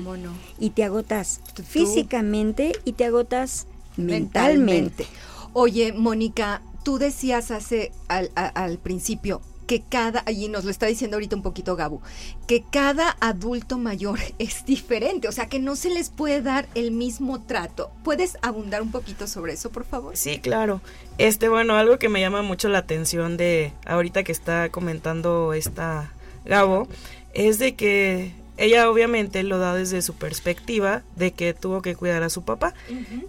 y 0.58 0.70
te 0.70 0.84
agotas 0.84 1.40
físicamente 1.66 2.72
y 2.84 2.92
te 2.92 3.04
agotas 3.04 3.66
mentalmente. 3.96 5.06
Oye, 5.52 5.92
Mónica, 5.92 6.62
tú 6.82 6.98
decías 6.98 7.50
hace 7.50 7.92
al, 8.08 8.78
principio 8.78 9.40
que 9.66 9.82
cada, 9.82 10.24
y 10.28 10.48
nos 10.48 10.64
lo 10.64 10.70
está 10.70 10.86
diciendo 10.86 11.16
ahorita 11.16 11.36
un 11.36 11.42
poquito 11.42 11.76
Gabu, 11.76 12.00
que 12.48 12.64
cada 12.72 13.16
adulto 13.20 13.78
mayor 13.78 14.18
es 14.38 14.64
diferente, 14.64 15.28
o 15.28 15.32
sea 15.32 15.48
que 15.48 15.60
no 15.60 15.76
se 15.76 15.90
les 15.90 16.10
puede 16.10 16.42
dar 16.42 16.68
el 16.74 16.90
mismo 16.90 17.42
trato. 17.42 17.92
¿Puedes 18.02 18.36
abundar 18.42 18.82
un 18.82 18.90
poquito 18.90 19.26
sobre 19.28 19.52
eso, 19.52 19.70
por 19.70 19.84
favor? 19.84 20.16
Sí, 20.16 20.40
claro. 20.40 20.80
Este, 21.18 21.48
bueno, 21.48 21.74
algo 21.74 21.98
que 21.98 22.08
me 22.08 22.20
llama 22.20 22.42
mucho 22.42 22.68
la 22.68 22.78
atención 22.78 23.36
de 23.36 23.72
ahorita 23.86 24.24
que 24.24 24.32
está 24.32 24.70
comentando 24.70 25.52
esta 25.52 26.12
Gabo, 26.44 26.88
es 27.32 27.58
de 27.58 27.76
que 27.76 28.32
ella 28.60 28.90
obviamente 28.90 29.42
lo 29.42 29.58
da 29.58 29.74
desde 29.74 30.02
su 30.02 30.14
perspectiva 30.14 31.02
de 31.16 31.32
que 31.32 31.54
tuvo 31.54 31.80
que 31.80 31.96
cuidar 31.96 32.22
a 32.22 32.28
su 32.28 32.42
papá. 32.42 32.74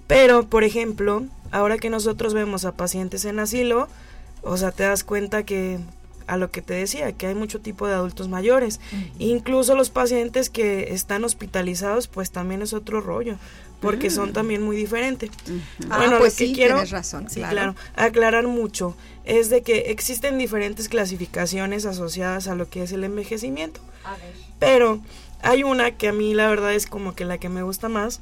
Pero, 0.06 0.46
por 0.48 0.66
ejemplo, 0.66 1.24
ahora 1.52 1.78
que 1.78 1.90
nosotros 1.90 2.34
vemos 2.34 2.66
a 2.66 2.74
pacientes 2.74 3.24
en 3.24 3.40
asilo, 3.40 3.88
o 4.42 4.58
sea, 4.58 4.72
te 4.72 4.84
das 4.84 5.06
cuenta 5.06 5.44
que 5.44 5.80
a 6.28 6.36
lo 6.36 6.52
que 6.52 6.62
te 6.62 6.74
decía, 6.74 7.12
que 7.14 7.28
hay 7.28 7.36
mucho 7.36 7.62
tipo 7.62 7.88
de 7.88 7.94
adultos 7.94 8.28
mayores. 8.28 8.82
Incluso 9.20 9.74
los 9.76 9.90
pacientes 9.90 10.50
que 10.50 10.94
están 10.94 11.24
hospitalizados, 11.24 12.08
pues 12.08 12.32
también 12.32 12.62
es 12.62 12.74
otro 12.74 13.00
rollo, 13.00 13.38
porque 13.80 14.10
son 14.10 14.34
también 14.34 14.62
muy 14.62 14.76
diferentes. 14.76 15.32
Bueno, 15.88 16.16
ah, 16.16 16.20
pues 16.20 16.36
que 16.36 16.48
sí, 16.48 16.54
quiero, 16.54 16.76
tienes 16.76 16.92
razón, 16.92 17.30
sí, 17.30 17.40
claro. 17.42 17.76
aclarar 17.96 18.48
mucho 18.48 18.96
es 19.24 19.50
de 19.50 19.62
que 19.62 19.92
existen 19.92 20.38
diferentes 20.38 20.90
clasificaciones 20.90 21.86
asociadas 21.86 22.48
a 22.48 22.56
lo 22.56 22.70
que 22.70 22.84
es 22.84 22.92
el 22.92 23.04
envejecimiento. 23.04 23.80
A 24.04 24.18
ver. 24.18 24.41
Pero 24.62 25.00
hay 25.42 25.64
una 25.64 25.90
que 25.90 26.10
a 26.10 26.14
mí 26.14 26.36
la 26.36 26.48
verdad 26.48 26.76
es 26.76 26.86
como 26.86 27.16
que 27.16 27.26
la 27.26 27.40
que 27.40 27.50
me 27.50 27.64
gusta 27.64 27.90
más, 27.90 28.22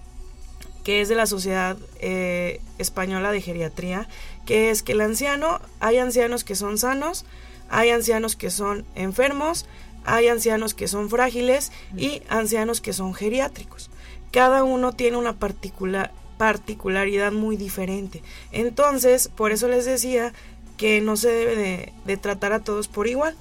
que 0.86 1.02
es 1.02 1.10
de 1.10 1.16
la 1.16 1.26
Sociedad 1.26 1.78
eh, 2.00 2.62
Española 2.78 3.34
de 3.34 3.42
Geriatría, 3.42 4.08
que 4.46 4.70
es 4.70 4.82
que 4.82 4.94
el 4.94 5.02
anciano, 5.02 5.60
hay 5.82 5.98
ancianos 5.98 6.46
que 6.46 6.56
son 6.56 6.78
sanos, 6.78 7.26
hay 7.70 7.90
ancianos 7.90 8.38
que 8.38 8.52
son 8.52 8.86
enfermos, 8.96 9.66
hay 10.06 10.30
ancianos 10.30 10.74
que 10.74 10.88
son 10.88 11.10
frágiles 11.10 11.74
y 11.98 12.22
ancianos 12.30 12.80
que 12.80 12.94
son 12.94 13.14
geriátricos. 13.14 13.90
Cada 14.32 14.64
uno 14.64 14.94
tiene 14.94 15.18
una 15.18 15.34
particular, 15.34 16.14
particularidad 16.38 17.34
muy 17.34 17.58
diferente. 17.58 18.24
Entonces, 18.54 19.28
por 19.28 19.52
eso 19.52 19.68
les 19.68 19.84
decía 19.84 20.32
que 20.78 21.02
no 21.02 21.18
se 21.18 21.32
debe 21.32 21.94
de 22.06 22.16
tratar 22.16 22.54
a 22.54 22.64
todos 22.64 22.88
por 22.88 23.10
igual. 23.10 23.36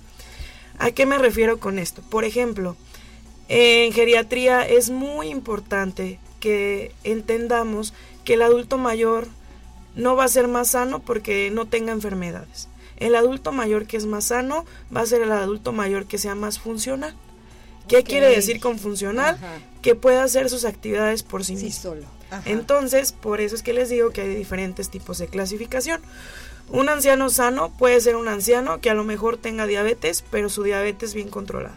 ¿A 0.78 0.93
qué 0.93 1.07
me 1.07 1.19
refiero 1.19 1.59
con 1.59 1.78
esto? 1.78 2.02
Por 2.02 2.25
ejemplo, 2.25 2.76
en 3.49 3.93
geriatría 3.93 4.67
es 4.67 4.90
muy 4.90 5.28
importante 5.28 6.19
que 6.40 6.93
entendamos 7.05 7.95
que 8.25 8.35
el 8.35 8.43
adulto 8.43 8.78
mayor 8.78 9.26
no 9.95 10.17
va 10.17 10.25
a 10.25 10.28
ser 10.28 10.49
más 10.49 10.69
sano 10.69 11.00
porque 11.00 11.50
no 11.50 11.67
tenga 11.67 11.93
enfermedades. 11.93 12.69
El 12.99 13.14
adulto 13.14 13.52
mayor 13.52 13.87
que 13.87 13.97
es 13.97 14.07
más 14.07 14.26
sano 14.26 14.64
va 14.95 15.00
a 15.00 15.07
ser 15.07 15.23
el 15.23 15.33
adulto 15.33 15.73
mayor 15.73 16.07
que 16.07 16.19
sea 16.19 16.35
más 16.35 16.59
funcional. 16.59 17.14
¿Qué 17.88 18.02
quiere 18.02 18.28
decir 18.28 18.61
con 18.61 18.78
funcional? 18.78 19.38
Que 19.83 19.95
pueda 19.95 20.23
hacer 20.23 20.50
sus 20.50 20.64
actividades 20.64 21.23
por 21.23 21.45
sí, 21.45 21.55
mismo. 21.55 21.71
Solo. 21.71 22.07
Entonces, 22.45 23.12
por 23.12 23.40
eso 23.40 23.55
es 23.55 23.62
que 23.62 23.73
les 23.73 23.88
digo 23.88 24.11
que 24.11 24.21
hay 24.21 24.35
diferentes 24.35 24.90
tipos 24.90 25.19
de 25.19 25.28
clasificación. 25.28 26.02
Un 26.71 26.90
anciano 26.90 27.31
sano 27.31 27.73
puede 27.78 28.00
ser 28.02 28.17
un 28.17 28.28
anciano 28.28 28.81
que 28.81 28.90
a 28.90 28.95
lo 28.95 29.05
mejor 29.05 29.38
tenga 29.38 29.67
diabetes, 29.67 30.23
pero 30.31 30.50
su 30.50 30.62
diabetes 30.64 31.14
bien 31.14 31.31
controlada. 31.31 31.76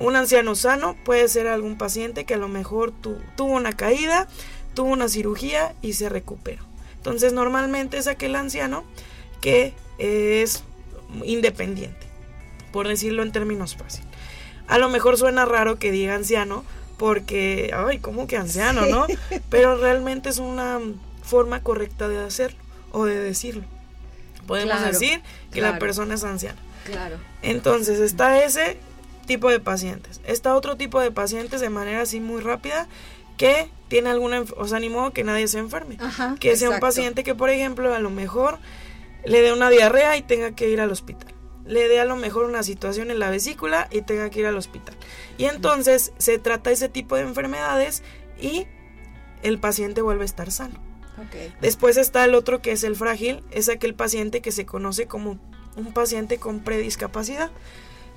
Un 0.00 0.16
anciano 0.16 0.54
sano 0.54 0.96
puede 1.04 1.28
ser 1.28 1.46
algún 1.46 1.76
paciente 1.76 2.24
que 2.24 2.34
a 2.34 2.38
lo 2.38 2.48
mejor 2.48 2.90
tuvo 2.90 3.52
una 3.52 3.72
caída, 3.72 4.28
tuvo 4.74 4.88
una 4.88 5.08
cirugía 5.08 5.74
y 5.82 5.92
se 5.92 6.08
recuperó. 6.08 6.64
Entonces 6.96 7.34
normalmente 7.34 7.98
es 7.98 8.06
aquel 8.06 8.34
anciano 8.34 8.82
que 9.42 9.74
es 9.98 10.64
independiente, 11.22 12.06
por 12.72 12.88
decirlo 12.88 13.22
en 13.22 13.30
términos 13.30 13.76
fáciles. 13.76 14.08
A 14.68 14.78
lo 14.78 14.88
mejor 14.88 15.18
suena 15.18 15.44
raro 15.44 15.78
que 15.78 15.92
diga 15.92 16.14
anciano 16.14 16.64
porque, 16.96 17.70
ay, 17.74 17.98
¿cómo 17.98 18.26
que 18.26 18.38
anciano, 18.38 18.86
no? 18.86 19.06
Pero 19.50 19.76
realmente 19.76 20.30
es 20.30 20.38
una 20.38 20.78
forma 21.22 21.62
correcta 21.62 22.08
de 22.08 22.18
hacerlo 22.18 22.58
o 22.92 23.04
de 23.04 23.18
decirlo. 23.18 23.64
Podemos 24.46 24.82
decir 24.82 25.20
que 25.52 25.60
la 25.60 25.78
persona 25.78 26.14
es 26.14 26.24
anciana. 26.24 26.58
Claro. 26.84 27.18
Entonces 27.42 28.00
está 28.00 28.42
ese 28.42 28.78
tipo 29.26 29.50
de 29.50 29.60
pacientes. 29.60 30.20
Está 30.24 30.54
otro 30.54 30.76
tipo 30.76 31.00
de 31.00 31.10
pacientes 31.10 31.60
de 31.60 31.70
manera 31.70 32.02
así 32.02 32.20
muy 32.20 32.40
rápida 32.40 32.88
que 33.36 33.70
tiene 33.88 34.10
alguna, 34.10 34.44
o 34.56 34.68
sea, 34.68 34.78
ni 34.78 34.88
modo 34.88 35.12
que 35.12 35.24
nadie 35.24 35.48
se 35.48 35.58
enferme. 35.58 35.96
que 36.38 36.56
sea 36.56 36.70
un 36.70 36.80
paciente 36.80 37.24
que, 37.24 37.34
por 37.34 37.50
ejemplo, 37.50 37.94
a 37.94 37.98
lo 37.98 38.10
mejor 38.10 38.58
le 39.24 39.40
dé 39.40 39.52
una 39.52 39.70
diarrea 39.70 40.16
y 40.16 40.22
tenga 40.22 40.52
que 40.52 40.68
ir 40.68 40.80
al 40.80 40.90
hospital. 40.90 41.32
Le 41.64 41.88
dé 41.88 42.00
a 42.00 42.04
lo 42.04 42.16
mejor 42.16 42.46
una 42.46 42.62
situación 42.62 43.10
en 43.10 43.18
la 43.18 43.30
vesícula 43.30 43.88
y 43.90 44.02
tenga 44.02 44.30
que 44.30 44.40
ir 44.40 44.46
al 44.46 44.56
hospital. 44.56 44.96
Y 45.38 45.44
entonces 45.44 46.12
se 46.18 46.38
trata 46.38 46.70
ese 46.70 46.88
tipo 46.88 47.16
de 47.16 47.22
enfermedades 47.22 48.02
y 48.40 48.66
el 49.42 49.58
paciente 49.58 50.02
vuelve 50.02 50.22
a 50.22 50.26
estar 50.26 50.50
sano. 50.50 50.78
Después 51.60 51.96
está 51.96 52.24
el 52.24 52.34
otro 52.34 52.62
que 52.62 52.72
es 52.72 52.82
el 52.82 52.96
frágil, 52.96 53.42
es 53.50 53.68
aquel 53.68 53.94
paciente 53.94 54.40
que 54.40 54.52
se 54.52 54.64
conoce 54.64 55.06
como 55.06 55.38
un 55.76 55.92
paciente 55.92 56.38
con 56.38 56.60
prediscapacidad. 56.60 57.50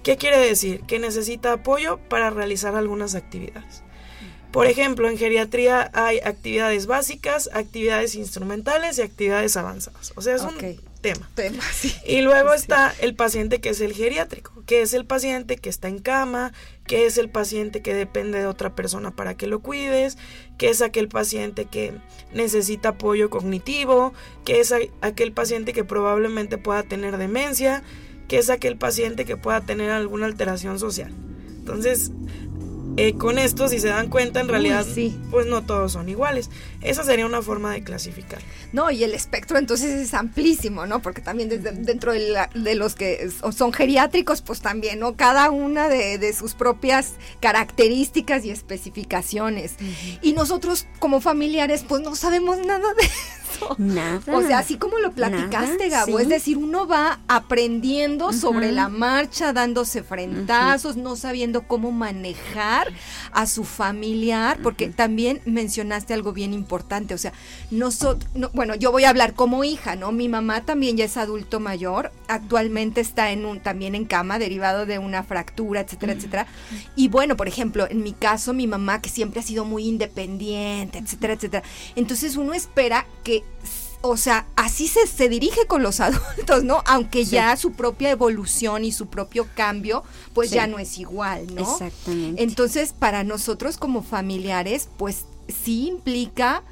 ¿Qué 0.04 0.18
quiere 0.18 0.38
decir? 0.38 0.82
Que 0.82 1.00
necesita 1.00 1.54
apoyo 1.54 1.98
para 2.10 2.30
realizar 2.30 2.76
algunas 2.76 3.16
actividades. 3.16 3.84
Por 4.52 4.68
ejemplo, 4.68 5.10
en 5.10 5.18
geriatría 5.18 5.90
hay 5.94 6.20
actividades 6.20 6.86
básicas, 6.86 7.50
actividades 7.54 8.14
instrumentales 8.14 9.00
y 9.00 9.02
actividades 9.02 9.58
avanzadas. 9.58 10.14
O 10.16 10.22
sea, 10.22 10.36
es 10.36 10.44
un 10.44 10.56
tema. 11.02 11.28
Y 12.06 12.22
luego 12.22 12.54
está 12.54 12.94
el 13.02 13.16
paciente 13.16 13.60
que 13.60 13.70
es 13.70 13.82
el 13.82 13.94
geriátrico, 13.94 14.64
que 14.68 14.82
es 14.82 14.94
el 14.94 15.06
paciente 15.06 15.58
que 15.58 15.70
está 15.70 15.88
en 15.88 15.98
cama, 16.00 16.54
que 16.86 17.08
es 17.08 17.18
el 17.18 17.30
paciente 17.30 17.82
que 17.82 17.96
depende 17.96 18.40
de 18.40 18.46
otra 18.46 18.76
persona 18.76 19.10
para 19.12 19.36
que 19.36 19.48
lo 19.48 19.60
cuides, 19.62 20.18
que 20.58 20.70
es 20.70 20.84
aquel 20.84 21.10
paciente 21.10 21.66
que 21.66 21.94
necesita 22.32 22.90
apoyo 22.90 23.32
cognitivo, 23.32 24.14
que 24.46 24.60
es 24.60 24.74
aquel 25.02 25.34
paciente 25.34 25.74
que 25.74 25.84
probablemente 25.84 26.58
pueda 26.58 26.84
tener 26.84 27.18
demencia, 27.18 27.84
que 28.34 28.40
es 28.40 28.50
aquel 28.50 28.78
paciente 28.78 29.26
que 29.26 29.38
pueda 29.38 29.62
tener 29.62 29.92
alguna 29.92 30.26
alteración 30.26 30.80
social. 30.80 31.12
Entonces, 31.60 32.12
eh, 32.98 33.14
con 33.14 33.38
esto, 33.38 33.68
si 33.68 33.78
se 33.78 33.90
dan 33.90 34.10
cuenta, 34.10 34.40
en 34.40 34.48
realidad, 34.48 34.88
pues 35.30 35.46
no 35.46 35.62
todos 35.62 35.92
son 35.92 36.10
iguales. 36.10 36.50
Esa 36.84 37.04
sería 37.04 37.26
una 37.26 37.42
forma 37.42 37.72
de 37.72 37.84
clasificar. 37.84 38.40
No, 38.72 38.92
y 38.92 39.04
el 39.04 39.14
espectro 39.14 39.58
entonces 39.58 39.92
es 39.92 40.14
amplísimo, 40.14 40.86
¿no? 40.86 41.02
Porque 41.02 41.22
también 41.22 41.50
desde, 41.50 41.72
dentro 41.72 42.14
de, 42.14 42.76
los 42.76 42.96
que 42.96 43.30
son 43.56 43.74
geriátricos, 43.74 44.42
pues 44.42 44.62
también, 44.62 45.00
¿no? 45.00 45.16
Cada 45.16 45.50
una 45.52 45.88
de, 45.88 46.34
sus 46.34 46.54
propias 46.54 47.14
características 47.40 48.46
y 48.46 48.52
especificaciones. 48.52 49.76
Y 50.22 50.34
nosotros 50.34 50.88
como 51.00 51.22
familiares, 51.22 51.86
pues 51.88 52.02
no 52.02 52.16
sabemos 52.16 52.58
nada 52.60 52.94
de 52.94 53.04
eso. 53.04 53.76
Nada. 53.78 54.22
O 54.34 54.42
sea, 54.42 54.60
así 54.60 54.78
como 54.78 54.98
lo 54.98 55.12
platicaste, 55.12 55.90
Gabo, 55.90 56.20
es 56.20 56.28
decir, 56.28 56.58
uno 56.58 56.88
va 56.88 57.20
aprendiendo 57.28 58.34
sobre 58.34 58.72
la 58.72 58.90
marcha, 58.90 59.54
dándose 59.54 60.04
frentazos, 60.04 60.98
no 60.98 61.16
sabiendo 61.16 61.68
cómo 61.68 61.92
manejar 61.92 62.92
a 63.32 63.46
su 63.46 63.64
familiar, 63.64 64.60
porque 64.64 64.88
también 64.90 65.42
mencionaste 65.46 66.14
algo 66.14 66.34
bien 66.34 66.54
importante, 66.54 66.73
o 66.74 67.18
sea, 67.18 67.34
nosotros, 67.72 68.30
bueno, 68.54 68.76
yo 68.76 68.92
voy 68.92 69.04
a 69.04 69.10
hablar 69.10 69.34
como 69.34 69.64
hija, 69.64 69.96
¿no? 69.96 70.12
Mi 70.12 70.30
mamá 70.30 70.66
también 70.66 70.98
ya 70.98 71.06
es 71.06 71.18
adulto 71.18 71.60
mayor, 71.60 72.12
actualmente 72.28 73.02
está 73.02 73.32
en 73.32 73.46
un, 73.46 73.60
también 73.60 73.96
en 73.96 74.06
cama, 74.06 74.40
derivado 74.40 74.86
de 74.86 75.00
una 75.00 75.24
fractura, 75.24 75.82
etcétera, 75.82 76.14
etcétera. 76.14 76.48
Y 76.96 77.08
bueno, 77.08 77.38
por 77.38 77.48
ejemplo, 77.48 77.88
en 77.90 78.04
mi 78.04 78.14
caso, 78.14 78.54
mi 78.54 78.68
mamá 78.68 79.02
que 79.02 79.10
siempre 79.10 79.40
ha 79.40 79.44
sido 79.44 79.66
muy 79.66 79.88
independiente, 79.88 80.98
etcétera, 80.98 81.34
etcétera. 81.34 81.64
Entonces 81.96 82.36
uno 82.36 82.54
espera 82.54 83.06
que 83.24 83.44
o 84.06 84.18
sea, 84.18 84.46
así 84.58 84.90
se, 84.90 85.08
se, 85.08 85.30
dirige 85.30 85.66
con 85.66 85.82
los 85.82 86.00
adultos, 86.02 86.66
¿no? 86.66 86.84
Aunque 86.86 87.24
ya 87.24 87.56
su 87.56 87.72
propia 87.72 88.12
evolución 88.12 88.84
y 88.84 88.92
su 88.92 89.08
propio 89.08 89.48
cambio, 89.56 90.04
pues 90.34 90.52
ya 90.52 90.68
no 90.68 90.78
es 90.78 91.00
igual, 91.00 91.48
¿no? 91.56 91.62
Exactamente. 91.62 92.44
Entonces, 92.44 92.92
para 92.92 93.24
nosotros 93.24 93.78
como 93.78 94.04
familiares, 94.04 94.90
pues 94.98 95.26
sí 95.48 95.88
implica 95.88 96.64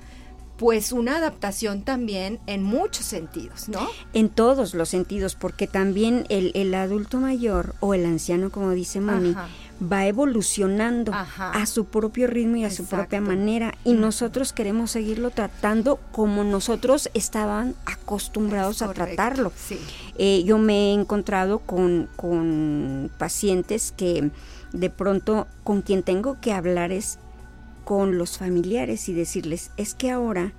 pues 0.62 0.92
una 0.92 1.18
adaptación 1.18 1.82
también 1.82 2.40
en 2.46 2.62
muchos 2.62 3.04
sentidos, 3.04 3.68
¿no? 3.68 3.90
En 4.14 4.30
todos 4.30 4.76
los 4.76 4.90
sentidos, 4.90 5.34
porque 5.34 5.66
también 5.66 6.28
el, 6.30 6.52
el 6.54 6.76
adulto 6.76 7.20
mayor 7.20 7.74
o 7.80 7.96
el 7.96 8.06
anciano, 8.06 8.52
como 8.52 8.70
dice 8.70 9.02
Moni, 9.02 9.36
va 9.82 10.06
evolucionando 10.06 11.14
a 11.14 11.66
su 11.66 11.86
propio 11.86 12.28
ritmo 12.28 12.58
y 12.58 12.66
a 12.66 12.70
su 12.70 12.86
propia 12.86 13.20
manera 13.22 13.74
y 13.84 13.94
nosotros 13.94 14.54
queremos 14.54 14.92
seguirlo 14.92 15.32
tratando 15.32 16.00
como 16.12 16.44
nosotros 16.44 17.10
estaban 17.16 17.74
acostumbrados 17.86 18.84
a 18.84 18.94
tratarlo. 18.94 19.52
Eh, 20.20 20.44
yo 20.46 20.60
me 20.60 20.92
he 20.92 20.94
encontrado 20.94 21.58
con, 21.60 22.08
con 22.16 23.10
pacientes 23.18 23.94
que 23.98 24.30
de 24.74 24.90
pronto 24.92 25.48
con 25.64 25.82
quien 25.82 26.04
tengo 26.04 26.40
que 26.40 26.54
hablar 26.54 26.92
es 26.92 27.18
con 27.84 28.18
los 28.18 28.38
familiares 28.38 29.10
y 29.10 29.14
decirles, 29.14 29.72
es 29.78 29.94
que 29.94 30.12
ahora 30.12 30.54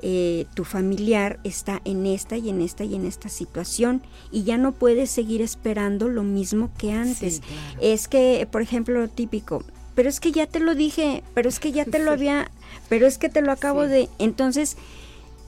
eh, 0.00 0.46
tu 0.54 0.64
familiar 0.64 1.40
está 1.42 1.82
en 1.84 2.06
esta 2.06 2.36
y 2.36 2.50
en 2.50 2.60
esta 2.60 2.84
y 2.84 2.94
en 2.94 3.04
esta 3.04 3.28
situación 3.28 4.00
y 4.30 4.44
ya 4.44 4.56
no 4.56 4.70
puedes 4.70 5.10
seguir 5.10 5.42
esperando 5.42 6.08
lo 6.08 6.22
mismo 6.22 6.70
que 6.78 6.92
antes. 6.92 7.42
Es 7.80 8.06
que, 8.06 8.46
por 8.50 8.62
ejemplo, 8.62 9.00
lo 9.00 9.08
típico, 9.08 9.64
pero 9.96 10.08
es 10.08 10.20
que 10.20 10.30
ya 10.30 10.46
te 10.46 10.60
lo 10.60 10.76
dije, 10.76 11.24
pero 11.34 11.48
es 11.48 11.58
que 11.58 11.72
ya 11.72 11.84
te 11.84 11.98
lo 11.98 12.10
había, 12.12 12.50
pero 12.88 13.06
es 13.06 13.18
que 13.18 13.28
te 13.28 13.42
lo 13.42 13.50
acabo 13.50 13.82
de... 13.82 14.08
Entonces, 14.20 14.76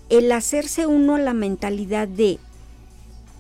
el 0.08 0.32
hacerse 0.32 0.86
uno 0.86 1.16
la 1.18 1.34
mentalidad 1.34 2.08
de, 2.08 2.40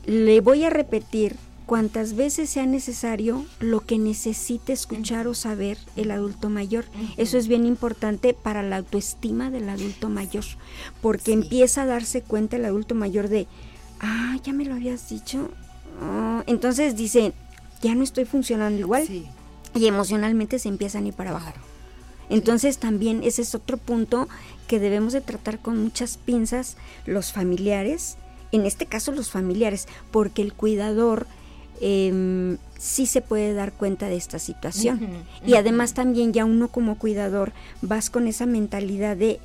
le 0.06 0.40
voy 0.40 0.62
a 0.64 0.70
repetir 0.70 1.34
cuantas 1.70 2.16
veces 2.16 2.50
sea 2.50 2.66
necesario 2.66 3.46
lo 3.60 3.78
que 3.78 3.96
necesite 3.96 4.72
escuchar 4.72 5.28
o 5.28 5.34
saber 5.34 5.78
el 5.94 6.10
adulto 6.10 6.50
mayor. 6.50 6.84
Eso 7.16 7.38
es 7.38 7.46
bien 7.46 7.64
importante 7.64 8.34
para 8.34 8.64
la 8.64 8.78
autoestima 8.78 9.52
del 9.52 9.68
adulto 9.68 10.08
mayor, 10.08 10.42
porque 11.00 11.32
empieza 11.32 11.82
a 11.82 11.86
darse 11.86 12.22
cuenta 12.22 12.56
el 12.56 12.64
adulto 12.64 12.96
mayor 12.96 13.28
de, 13.28 13.46
ah, 14.00 14.36
ya 14.42 14.52
me 14.52 14.64
lo 14.64 14.74
habías 14.74 15.08
dicho. 15.08 15.48
Ah, 16.02 16.42
entonces 16.48 16.96
dice, 16.96 17.34
ya 17.80 17.94
no 17.94 18.02
estoy 18.02 18.24
funcionando 18.24 18.80
igual. 18.80 19.06
Y 19.72 19.86
emocionalmente 19.86 20.58
se 20.58 20.68
empiezan 20.68 21.04
a 21.04 21.08
ir 21.08 21.14
para 21.14 21.30
abajo. 21.30 21.52
Entonces 22.30 22.78
también 22.78 23.22
ese 23.22 23.42
es 23.42 23.54
otro 23.54 23.76
punto 23.76 24.28
que 24.66 24.80
debemos 24.80 25.12
de 25.12 25.20
tratar 25.20 25.60
con 25.60 25.80
muchas 25.80 26.16
pinzas 26.16 26.76
los 27.06 27.30
familiares, 27.30 28.16
en 28.50 28.66
este 28.66 28.86
caso 28.86 29.12
los 29.12 29.30
familiares, 29.30 29.86
porque 30.10 30.42
el 30.42 30.52
cuidador 30.52 31.28
eh, 31.80 32.56
sí 32.78 33.06
se 33.06 33.20
puede 33.20 33.54
dar 33.54 33.72
cuenta 33.72 34.08
de 34.08 34.16
esta 34.16 34.38
situación. 34.38 35.24
y 35.46 35.54
además 35.54 35.94
también 35.94 36.32
ya 36.32 36.44
uno 36.44 36.68
como 36.68 36.98
cuidador 36.98 37.52
vas 37.82 38.10
con 38.10 38.26
esa 38.26 38.46
mentalidad 38.46 39.16
de 39.16 39.40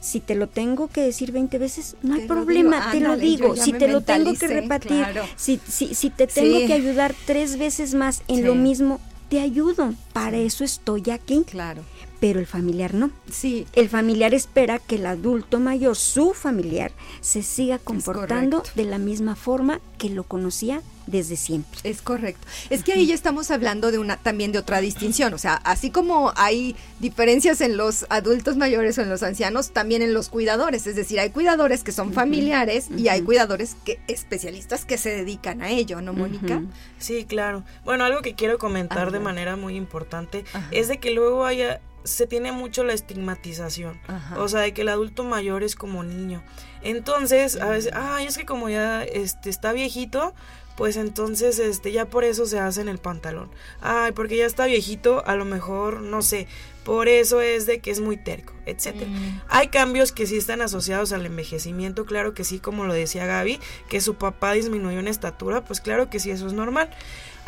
si 0.00 0.20
te 0.20 0.34
lo 0.34 0.46
tengo 0.46 0.88
que 0.88 1.02
decir 1.02 1.32
20 1.32 1.58
veces, 1.58 1.96
no 2.02 2.14
hay 2.14 2.26
problema, 2.26 2.90
te 2.92 3.00
lo 3.00 3.16
digo. 3.16 3.56
Si 3.56 3.72
te 3.72 3.88
lo 3.88 4.00
tengo 4.00 4.32
que 4.34 4.46
repetir, 4.46 5.04
si, 5.36 5.60
si, 5.68 5.94
si, 5.94 6.10
te 6.10 6.26
tengo 6.26 6.66
que 6.66 6.72
ayudar 6.72 7.14
tres 7.26 7.58
veces 7.58 7.94
más 7.94 8.22
en 8.28 8.44
lo 8.44 8.54
mismo, 8.54 9.00
te 9.28 9.40
ayudo. 9.40 9.94
Para 10.12 10.38
eso 10.38 10.64
estoy 10.64 11.10
aquí. 11.10 11.44
Claro. 11.44 11.82
Pero 12.20 12.40
el 12.40 12.46
familiar 12.46 12.94
no. 12.94 13.10
Sí. 13.30 13.66
El 13.74 13.88
familiar 13.88 14.34
espera 14.34 14.78
que 14.78 14.96
el 14.96 15.06
adulto 15.06 15.60
mayor, 15.60 15.96
su 15.96 16.34
familiar, 16.34 16.92
se 17.20 17.42
siga 17.42 17.78
comportando 17.78 18.62
de 18.74 18.84
la 18.84 18.98
misma 18.98 19.36
forma 19.36 19.80
que 19.98 20.10
lo 20.10 20.24
conocía 20.24 20.82
desde 21.08 21.36
siempre. 21.36 21.80
Es 21.84 22.02
correcto. 22.02 22.46
Es 22.70 22.84
que 22.84 22.92
ahí 22.92 23.06
ya 23.06 23.14
estamos 23.14 23.50
hablando 23.50 23.90
de 23.90 23.98
una 23.98 24.16
también 24.16 24.52
de 24.52 24.58
otra 24.58 24.80
distinción, 24.80 25.34
o 25.34 25.38
sea, 25.38 25.54
así 25.54 25.90
como 25.90 26.32
hay 26.36 26.76
diferencias 27.00 27.60
en 27.60 27.76
los 27.76 28.06
adultos 28.10 28.56
mayores 28.56 28.98
o 28.98 29.02
en 29.02 29.08
los 29.08 29.22
ancianos, 29.22 29.70
también 29.70 30.02
en 30.02 30.14
los 30.14 30.28
cuidadores, 30.28 30.86
es 30.86 30.96
decir, 30.96 31.18
hay 31.18 31.30
cuidadores 31.30 31.82
que 31.82 31.92
son 31.92 32.12
familiares 32.12 32.88
y 32.96 33.08
hay 33.08 33.22
cuidadores 33.22 33.76
que 33.84 34.00
especialistas 34.06 34.84
que 34.84 34.98
se 34.98 35.10
dedican 35.10 35.62
a 35.62 35.70
ello, 35.70 36.00
¿no, 36.00 36.12
Mónica? 36.12 36.62
Sí, 36.98 37.24
claro. 37.24 37.64
Bueno, 37.84 38.04
algo 38.04 38.20
que 38.20 38.34
quiero 38.34 38.58
comentar 38.58 39.10
de 39.10 39.20
manera 39.20 39.56
muy 39.56 39.76
importante 39.76 40.44
es 40.70 40.88
de 40.88 40.98
que 40.98 41.12
luego 41.12 41.44
haya 41.44 41.80
se 42.04 42.26
tiene 42.26 42.52
mucho 42.52 42.84
la 42.84 42.92
estigmatización. 42.92 44.00
O 44.36 44.48
sea, 44.48 44.60
de 44.60 44.72
que 44.72 44.82
el 44.82 44.88
adulto 44.88 45.24
mayor 45.24 45.62
es 45.62 45.74
como 45.74 46.02
niño. 46.02 46.42
Entonces, 46.82 47.56
a 47.60 47.70
veces, 47.70 47.92
ay, 47.94 48.26
es 48.26 48.38
que 48.38 48.46
como 48.46 48.68
ya 48.68 49.04
este, 49.04 49.50
está 49.50 49.72
viejito, 49.72 50.34
pues 50.78 50.96
entonces 50.96 51.58
este 51.58 51.90
ya 51.90 52.04
por 52.04 52.22
eso 52.22 52.46
se 52.46 52.60
hace 52.60 52.80
en 52.80 52.88
el 52.88 52.98
pantalón. 52.98 53.50
Ay, 53.80 54.12
porque 54.12 54.36
ya 54.36 54.46
está 54.46 54.66
viejito, 54.66 55.26
a 55.26 55.34
lo 55.34 55.44
mejor 55.44 56.02
no 56.02 56.22
sé, 56.22 56.46
por 56.84 57.08
eso 57.08 57.40
es 57.40 57.66
de 57.66 57.80
que 57.80 57.90
es 57.90 57.98
muy 57.98 58.16
terco, 58.16 58.54
etcétera. 58.64 59.10
Mm. 59.10 59.40
Hay 59.48 59.68
cambios 59.68 60.12
que 60.12 60.24
sí 60.24 60.36
están 60.36 60.62
asociados 60.62 61.12
al 61.12 61.26
envejecimiento, 61.26 62.06
claro 62.06 62.32
que 62.32 62.44
sí, 62.44 62.60
como 62.60 62.84
lo 62.84 62.94
decía 62.94 63.26
Gaby, 63.26 63.58
que 63.88 64.00
su 64.00 64.14
papá 64.14 64.52
disminuyó 64.52 65.00
en 65.00 65.08
estatura, 65.08 65.64
pues 65.64 65.80
claro 65.80 66.10
que 66.10 66.20
sí, 66.20 66.30
eso 66.30 66.46
es 66.46 66.52
normal. 66.52 66.90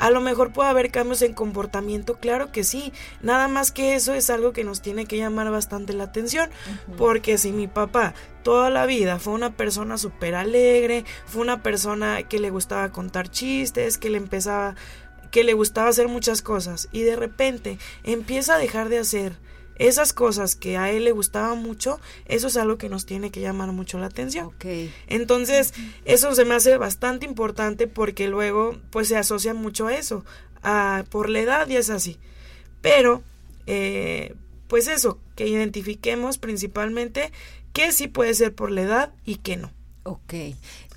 A 0.01 0.11
lo 0.11 0.23
mejor 0.23 0.51
puede 0.51 0.71
haber 0.71 0.91
cambios 0.91 1.21
en 1.21 1.35
comportamiento, 1.35 2.17
claro 2.17 2.51
que 2.51 2.65
sí. 2.65 2.91
Nada 3.21 3.49
más 3.49 3.71
que 3.71 3.95
eso 3.95 4.15
es 4.15 4.31
algo 4.31 4.55
que 4.55 4.65
nos 4.65 4.81
tiene 4.81 5.05
que 5.05 5.19
llamar 5.19 5.51
bastante 5.51 5.93
la 5.93 6.05
atención. 6.05 6.49
Porque 6.97 7.37
si 7.37 7.53
mi 7.53 7.69
papá 7.69 8.15
toda 8.43 8.71
la 8.71 8.87
vida 8.87 9.19
fue 9.19 9.35
una 9.35 9.51
persona 9.51 9.99
súper 9.99 10.35
alegre, 10.35 11.05
fue 11.27 11.43
una 11.43 11.63
persona 11.63 12.23
que 12.23 12.39
le 12.39 12.49
gustaba 12.49 12.89
contar 12.93 13.29
chistes, 13.29 13.99
que 13.99 14.09
le 14.09 14.17
empezaba, 14.17 14.75
que 15.31 15.45
le 15.45 15.53
gustaba 15.53 15.91
hacer 15.91 16.09
muchas 16.09 16.41
cosas 16.41 16.89
y 16.93 17.03
de 17.03 17.17
repente 17.17 17.79
empieza 18.03 18.55
a 18.55 18.59
dejar 18.59 18.89
de 18.89 19.01
hacer 19.01 19.35
esas 19.81 20.13
cosas 20.13 20.57
que 20.57 20.77
a 20.77 20.91
él 20.91 21.05
le 21.05 21.13
gustaban 21.13 21.63
mucho, 21.63 21.99
eso 22.27 22.49
es 22.49 22.57
algo 22.59 22.77
que 22.77 22.91
nos 22.91 23.07
tiene 23.07 23.31
que 23.31 23.41
llamar 23.41 23.73
mucho 23.73 23.99
la 23.99 24.07
atención. 24.07 24.47
Okay. 24.49 24.93
Entonces, 25.07 25.73
eso 26.05 26.35
se 26.35 26.45
me 26.45 26.55
hace 26.55 26.77
bastante 26.77 27.25
importante 27.25 27.87
porque 27.87 28.29
luego, 28.29 28.79
pues 28.91 29.09
se 29.09 29.17
asocia 29.17 29.55
mucho 29.55 29.87
a 29.87 29.95
eso, 29.95 30.23
a, 30.63 31.05
por 31.09 31.31
la 31.31 31.41
edad 31.41 31.67
y 31.67 31.77
es 31.77 31.89
así. 31.89 32.19
Pero, 32.83 33.23
eh, 33.67 34.35
pues 34.69 34.87
eso, 34.87 35.19
que 35.35 35.49
identifiquemos 35.49 36.37
principalmente 36.37 37.33
qué 37.73 37.91
sí 37.93 38.07
puede 38.07 38.35
ser 38.35 38.55
por 38.55 38.71
la 38.71 38.83
edad 38.83 39.15
y 39.25 39.37
qué 39.37 39.57
no. 39.57 39.73
Ok. 40.03 40.35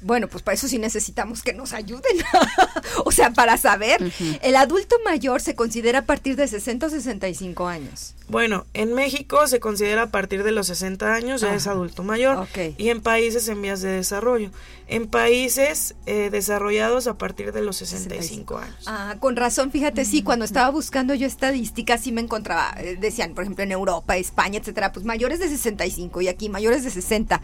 Bueno, 0.02 0.28
pues 0.28 0.44
para 0.44 0.56
eso 0.56 0.68
sí 0.68 0.80
necesitamos 0.80 1.44
que 1.44 1.54
nos 1.54 1.74
ayuden. 1.74 2.18
o 3.06 3.12
sea, 3.12 3.32
para 3.32 3.58
saber, 3.58 4.12
el 4.42 4.56
adulto 4.56 4.98
mayor 5.06 5.42
se 5.42 5.56
considera 5.56 6.00
a 6.00 6.06
partir 6.06 6.36
de 6.36 6.48
60 6.48 6.88
o 6.88 6.90
65 6.90 7.68
años. 7.68 8.16
Bueno, 8.34 8.66
en 8.74 8.94
México 8.94 9.46
se 9.46 9.60
considera 9.60 10.02
a 10.02 10.10
partir 10.10 10.44
de 10.44 10.52
los 10.52 10.66
60 10.66 11.14
años 11.14 11.42
ya 11.42 11.54
es 11.54 11.68
adulto 11.68 12.04
mayor. 12.04 12.48
Y 12.80 12.90
en 12.90 13.00
países 13.00 13.48
en 13.48 13.62
vías 13.62 13.84
de 13.84 13.90
desarrollo. 13.90 14.50
En 14.88 15.08
países 15.08 15.94
eh, 16.08 16.30
desarrollados 16.32 17.06
a 17.06 17.16
partir 17.20 17.52
de 17.54 17.62
los 17.62 17.78
65 17.78 18.58
años. 18.58 18.76
Ah, 18.88 19.18
con 19.20 19.36
razón, 19.36 19.70
fíjate, 19.70 20.04
sí, 20.04 20.24
cuando 20.24 20.46
estaba 20.46 20.72
buscando 20.72 21.14
yo 21.14 21.28
estadísticas, 21.28 22.02
sí 22.02 22.12
me 22.12 22.22
encontraba, 22.22 22.74
eh, 22.80 22.98
decían, 23.00 23.36
por 23.36 23.44
ejemplo, 23.44 23.64
en 23.64 23.72
Europa, 23.72 24.18
España, 24.18 24.58
etcétera, 24.58 24.92
pues 24.92 25.06
mayores 25.06 25.38
de 25.38 25.48
65 25.48 26.22
y 26.22 26.28
aquí 26.28 26.50
mayores 26.50 26.84
de 26.84 26.90
60 26.90 27.40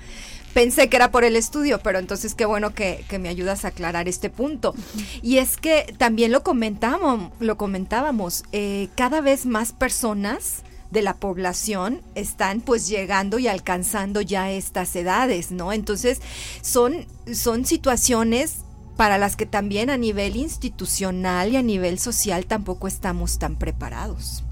pensé 0.56 0.90
que 0.90 0.96
era 0.96 1.12
por 1.12 1.24
el 1.24 1.36
estudio, 1.36 1.80
pero 1.84 2.00
entonces 2.00 2.34
qué 2.34 2.46
bueno 2.46 2.74
que, 2.74 3.06
me 3.20 3.30
ayudas 3.30 3.64
a 3.64 3.68
aclarar 3.68 4.08
este 4.08 4.32
punto. 4.32 4.74
Y 5.22 5.38
es 5.38 5.58
que 5.58 5.94
también 6.00 6.32
lo 6.32 6.42
comentábamos, 6.42 7.32
lo 7.40 7.58
comentábamos, 7.58 8.44
eh, 8.54 8.90
cada 8.96 9.22
vez 9.22 9.46
más 9.46 9.72
personas 9.72 10.64
de 10.92 11.02
la 11.02 11.16
población 11.16 12.02
están 12.16 12.62
pues 12.62 12.88
llegando 12.88 13.40
y 13.40 13.48
alcanzando 13.48 14.22
ya 14.22 14.52
estas 14.52 14.96
edades, 14.96 15.52
¿no? 15.52 15.72
Entonces 15.72 16.22
son, 16.62 17.06
son 17.32 17.66
situaciones 17.66 18.64
para 19.00 19.18
las 19.18 19.36
que 19.36 19.46
también 19.46 19.90
a 19.90 19.98
nivel 19.98 20.36
institucional 20.36 21.54
y 21.54 21.56
a 21.56 21.62
nivel 21.62 22.00
social 22.00 22.46
tampoco 22.46 22.88
estamos 22.88 23.40
tan 23.40 23.56
preparados. 23.56 24.44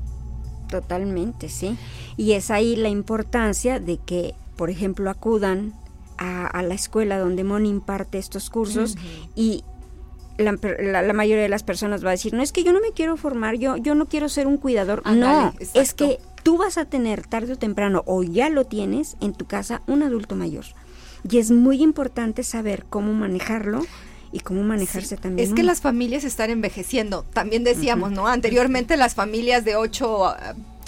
Totalmente, 0.69 1.49
sí. 1.49 1.77
Y 2.15 2.33
es 2.33 2.51
ahí 2.51 2.75
la 2.75 2.89
importancia 2.89 3.79
de 3.79 3.97
que, 3.97 4.35
por 4.55 4.69
ejemplo, 4.69 5.09
acudan 5.09 5.73
a, 6.17 6.63
la 6.63 6.73
escuela 6.73 7.19
donde 7.19 7.43
Moni 7.43 7.69
imparte 7.69 8.17
estos 8.17 8.49
cursos 8.49 8.95
y 9.35 9.63
la, 10.37 10.53
mayoría 11.13 11.43
de 11.43 11.49
las 11.49 11.63
personas 11.63 12.03
va 12.03 12.09
a 12.09 12.11
decir, 12.11 12.33
no 12.33 12.41
es 12.41 12.51
que 12.51 12.63
yo 12.63 12.73
no 12.73 12.79
me 12.79 12.91
quiero 12.91 13.17
formar, 13.17 13.55
yo, 13.55 13.77
yo 13.77 13.95
no 13.95 14.05
quiero 14.05 14.29
ser 14.29 14.47
un 14.47 14.57
cuidador. 14.57 15.05
no, 15.05 15.53
es 15.73 15.93
que 15.93 16.19
tú 16.47 16.57
vas 16.57 16.77
a 16.77 16.85
tener 16.85 17.27
tarde 17.27 17.51
o 17.51 17.57
temprano, 17.57 18.03
o 18.05 18.23
ya 18.23 18.47
lo 18.47 18.63
tienes 18.63 19.17
en 19.19 19.33
tu 19.33 19.45
casa, 19.45 19.81
un 19.85 20.01
adulto 20.01 20.37
mayor. 20.37 20.63
Y 21.29 21.39
es 21.39 21.51
muy 21.51 21.83
importante 21.83 22.41
saber 22.43 22.85
cómo 22.89 23.11
manejarlo 23.11 23.85
y 24.31 24.39
cómo 24.39 24.63
manejarse 24.63 25.17
también. 25.17 25.45
Es 25.45 25.53
que 25.53 25.63
las 25.63 25.81
familias 25.81 26.23
están 26.23 26.49
envejeciendo. 26.49 27.25
También 27.33 27.65
decíamos, 27.65 28.11
¿no? 28.11 28.27
Anteriormente 28.27 28.95
las 28.95 29.13
familias 29.13 29.65
de 29.65 29.75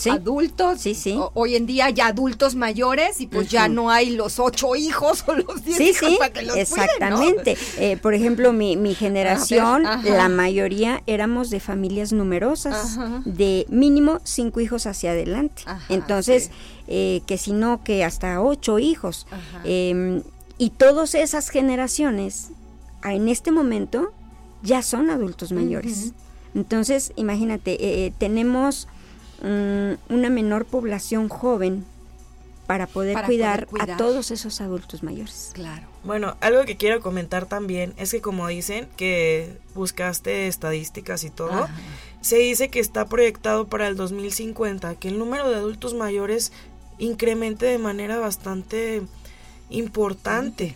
adultos. 0.07 0.81
Sí, 0.81 0.95
sí. 0.95 1.19
hoy 1.33 1.55
en 1.55 1.65
día 1.65 1.89
ya 1.89 2.07
adultos 2.07 2.55
mayores 2.55 3.21
y 3.21 3.27
pues 3.27 3.49
ya 3.49 3.67
no 3.67 3.89
hay 3.89 4.11
los 4.11 4.39
ocho 4.39 4.75
hijos 4.75 5.23
o 5.27 5.33
los 5.33 5.63
diez 5.63 5.79
hijos 5.79 6.17
para 6.17 6.31
que 6.31 6.43
los 6.43 6.55
Exactamente. 6.55 7.57
Eh, 7.77 7.97
por 7.97 8.13
ejemplo, 8.13 8.53
mi, 8.53 8.77
mi 8.77 8.95
generación, 8.95 9.83
la 9.83 10.29
mayoría 10.29 11.01
éramos 11.07 11.49
de 11.49 11.59
familias 11.59 12.13
numerosas, 12.13 12.97
de 13.25 13.65
mínimo 13.69 14.19
cinco 14.23 14.59
hijos 14.59 14.85
hacia 14.85 15.11
adelante. 15.11 15.63
Entonces, 15.89 16.51
eh, 16.87 17.21
que 17.25 17.37
si 17.37 17.53
no, 17.53 17.83
que 17.83 18.03
hasta 18.03 18.41
ocho 18.41 18.79
hijos. 18.79 19.27
Em, 19.63 20.23
y 20.57 20.71
todas 20.71 21.15
esas 21.15 21.49
generaciones, 21.49 22.49
en 23.03 23.29
este 23.29 23.51
momento, 23.51 24.11
ya 24.61 24.81
son 24.81 25.09
adultos 25.09 25.51
mayores. 25.51 26.13
Entonces, 26.55 27.13
imagínate, 27.15 28.05
eh, 28.05 28.13
tenemos 29.39 29.99
una 30.09 30.29
menor 30.29 30.65
población 30.65 31.29
joven 31.29 31.85
para 32.69 32.85
poder, 32.85 33.25
cuidar, 33.25 33.67
a 33.79 33.97
todos 33.97 34.29
esos 34.29 34.61
adultos 34.61 35.01
mayores. 35.01 35.49
Claro. 35.53 35.87
Bueno, 36.03 36.37
algo 36.39 36.65
que 36.65 36.77
quiero 36.77 37.01
comentar 37.01 37.47
también 37.47 37.93
es 37.97 38.11
que 38.11 38.21
como 38.21 38.47
dicen 38.47 38.87
que 38.95 39.57
buscaste 39.73 40.47
estadísticas 40.47 41.23
y 41.23 41.31
todo, 41.31 41.67
se 42.21 42.37
dice 42.37 42.69
que 42.69 42.79
está 42.79 43.07
proyectado 43.07 43.67
para 43.67 43.87
el 43.87 43.95
2050 43.95 44.93
que 44.95 45.07
el 45.07 45.17
número 45.17 45.49
de 45.49 45.55
adultos 45.55 45.95
mayores 45.95 46.51
incremente 46.99 47.65
de 47.65 47.79
manera 47.79 48.19
bastante 48.19 49.01
importante. 49.71 50.75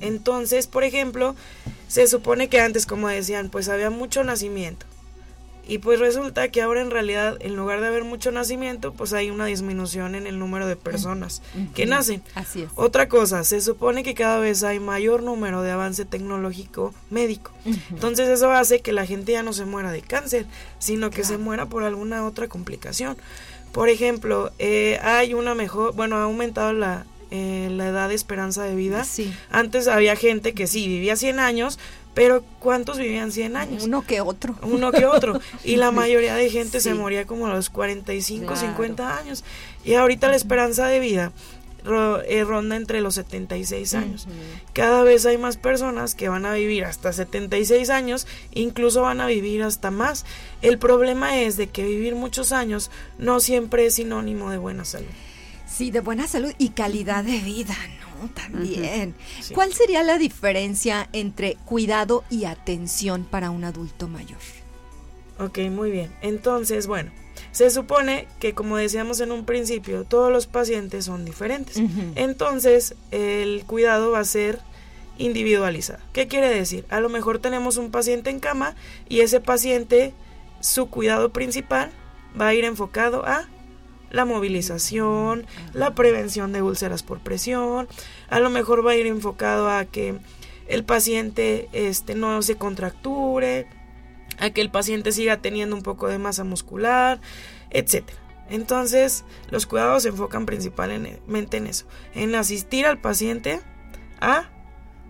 Entonces, 0.00 0.68
por 0.68 0.84
ejemplo, 0.84 1.34
se 1.88 2.06
supone 2.06 2.48
que 2.48 2.60
antes, 2.60 2.86
como 2.86 3.08
decían, 3.08 3.48
pues 3.50 3.68
había 3.68 3.90
mucho 3.90 4.22
nacimiento. 4.22 4.86
Y 5.66 5.78
pues 5.78 6.00
resulta 6.00 6.48
que 6.48 6.60
ahora 6.60 6.80
en 6.80 6.90
realidad, 6.90 7.36
en 7.40 7.54
lugar 7.54 7.80
de 7.80 7.86
haber 7.86 8.04
mucho 8.04 8.32
nacimiento, 8.32 8.92
pues 8.92 9.12
hay 9.12 9.30
una 9.30 9.46
disminución 9.46 10.14
en 10.14 10.26
el 10.26 10.38
número 10.38 10.66
de 10.66 10.74
personas 10.74 11.40
que 11.74 11.86
nacen. 11.86 12.22
Así 12.34 12.62
es. 12.62 12.70
Otra 12.74 13.08
cosa, 13.08 13.44
se 13.44 13.60
supone 13.60 14.02
que 14.02 14.14
cada 14.14 14.38
vez 14.38 14.64
hay 14.64 14.80
mayor 14.80 15.22
número 15.22 15.62
de 15.62 15.70
avance 15.70 16.04
tecnológico 16.04 16.92
médico. 17.10 17.52
Entonces 17.90 18.28
eso 18.28 18.50
hace 18.50 18.80
que 18.80 18.92
la 18.92 19.06
gente 19.06 19.32
ya 19.32 19.42
no 19.44 19.52
se 19.52 19.64
muera 19.64 19.92
de 19.92 20.02
cáncer, 20.02 20.46
sino 20.78 21.10
que 21.10 21.22
se 21.22 21.38
muera 21.38 21.66
por 21.66 21.84
alguna 21.84 22.26
otra 22.26 22.48
complicación. 22.48 23.16
Por 23.72 23.88
ejemplo, 23.88 24.52
eh, 24.58 24.98
hay 25.02 25.32
una 25.32 25.54
mejor, 25.54 25.94
bueno, 25.94 26.16
ha 26.16 26.24
aumentado 26.24 26.72
la, 26.72 27.06
eh, 27.30 27.68
la 27.70 27.88
edad 27.88 28.10
de 28.10 28.14
esperanza 28.14 28.64
de 28.64 28.74
vida. 28.74 29.04
Sí. 29.04 29.32
Antes 29.50 29.88
había 29.88 30.16
gente 30.16 30.52
que 30.52 30.66
sí 30.66 30.86
vivía 30.86 31.16
100 31.16 31.40
años, 31.40 31.78
pero 32.14 32.44
¿cuántos 32.58 32.98
vivían 32.98 33.32
100 33.32 33.56
años? 33.56 33.84
Uno 33.84 34.02
que 34.02 34.20
otro. 34.20 34.54
Uno 34.62 34.92
que 34.92 35.06
otro. 35.06 35.40
Y 35.64 35.76
la 35.76 35.90
mayoría 35.92 36.34
de 36.34 36.50
gente 36.50 36.80
se 36.80 36.94
moría 36.94 37.26
como 37.26 37.46
a 37.46 37.54
los 37.54 37.70
45, 37.70 38.56
50 38.56 39.16
años. 39.18 39.44
Y 39.84 39.94
ahorita 39.94 40.28
la 40.28 40.36
esperanza 40.36 40.86
de 40.86 41.00
vida 41.00 41.32
eh, 41.84 42.44
ronda 42.44 42.76
entre 42.76 43.00
los 43.00 43.14
76 43.16 43.94
años. 43.94 44.28
Cada 44.72 45.02
vez 45.02 45.26
hay 45.26 45.36
más 45.36 45.56
personas 45.56 46.14
que 46.14 46.28
van 46.28 46.46
a 46.46 46.54
vivir 46.54 46.84
hasta 46.84 47.12
76 47.12 47.90
años, 47.90 48.28
incluso 48.52 49.02
van 49.02 49.20
a 49.20 49.26
vivir 49.26 49.64
hasta 49.64 49.90
más. 49.90 50.24
El 50.60 50.78
problema 50.78 51.40
es 51.40 51.56
de 51.56 51.70
que 51.70 51.84
vivir 51.84 52.14
muchos 52.14 52.52
años 52.52 52.90
no 53.18 53.40
siempre 53.40 53.86
es 53.86 53.96
sinónimo 53.96 54.50
de 54.50 54.58
buena 54.58 54.84
salud. 54.84 55.10
Sí, 55.66 55.90
de 55.90 56.00
buena 56.00 56.28
salud 56.28 56.52
y 56.58 56.68
calidad 56.68 57.24
de 57.24 57.38
vida, 57.38 57.76
¿no? 58.00 58.01
También. 58.28 59.14
¿Cuál 59.54 59.72
sería 59.72 60.02
la 60.02 60.18
diferencia 60.18 61.08
entre 61.12 61.56
cuidado 61.64 62.24
y 62.30 62.44
atención 62.44 63.24
para 63.24 63.50
un 63.50 63.64
adulto 63.64 64.08
mayor? 64.08 64.38
Ok, 65.38 65.58
muy 65.70 65.90
bien. 65.90 66.10
Entonces, 66.20 66.86
bueno, 66.86 67.10
se 67.50 67.70
supone 67.70 68.28
que 68.38 68.54
como 68.54 68.76
decíamos 68.76 69.20
en 69.20 69.32
un 69.32 69.44
principio, 69.44 70.04
todos 70.04 70.30
los 70.30 70.46
pacientes 70.46 71.06
son 71.06 71.24
diferentes. 71.24 71.80
Entonces, 72.14 72.94
el 73.10 73.64
cuidado 73.66 74.12
va 74.12 74.20
a 74.20 74.24
ser 74.24 74.60
individualizado. 75.18 76.00
¿Qué 76.12 76.28
quiere 76.28 76.48
decir? 76.48 76.86
A 76.88 77.00
lo 77.00 77.08
mejor 77.08 77.38
tenemos 77.38 77.76
un 77.76 77.90
paciente 77.90 78.30
en 78.30 78.40
cama 78.40 78.74
y 79.08 79.20
ese 79.20 79.40
paciente, 79.40 80.14
su 80.60 80.88
cuidado 80.88 81.32
principal 81.32 81.90
va 82.40 82.48
a 82.48 82.54
ir 82.54 82.64
enfocado 82.64 83.26
a 83.26 83.48
la 84.12 84.24
movilización, 84.24 85.46
la 85.72 85.94
prevención 85.94 86.52
de 86.52 86.62
úlceras 86.62 87.02
por 87.02 87.18
presión, 87.20 87.88
a 88.28 88.38
lo 88.38 88.50
mejor 88.50 88.86
va 88.86 88.92
a 88.92 88.96
ir 88.96 89.06
enfocado 89.06 89.68
a 89.68 89.84
que 89.86 90.14
el 90.68 90.84
paciente 90.84 91.68
este, 91.72 92.14
no 92.14 92.42
se 92.42 92.56
contracture, 92.56 93.66
a 94.38 94.50
que 94.50 94.60
el 94.60 94.70
paciente 94.70 95.12
siga 95.12 95.38
teniendo 95.38 95.74
un 95.74 95.82
poco 95.82 96.08
de 96.08 96.18
masa 96.18 96.44
muscular, 96.44 97.20
etcétera. 97.70 98.18
Entonces, 98.50 99.24
los 99.50 99.66
cuidados 99.66 100.02
se 100.02 100.10
enfocan 100.10 100.44
principalmente 100.44 101.56
en 101.56 101.66
eso, 101.66 101.86
en 102.14 102.34
asistir 102.34 102.86
al 102.86 103.00
paciente 103.00 103.60
a 104.20 104.50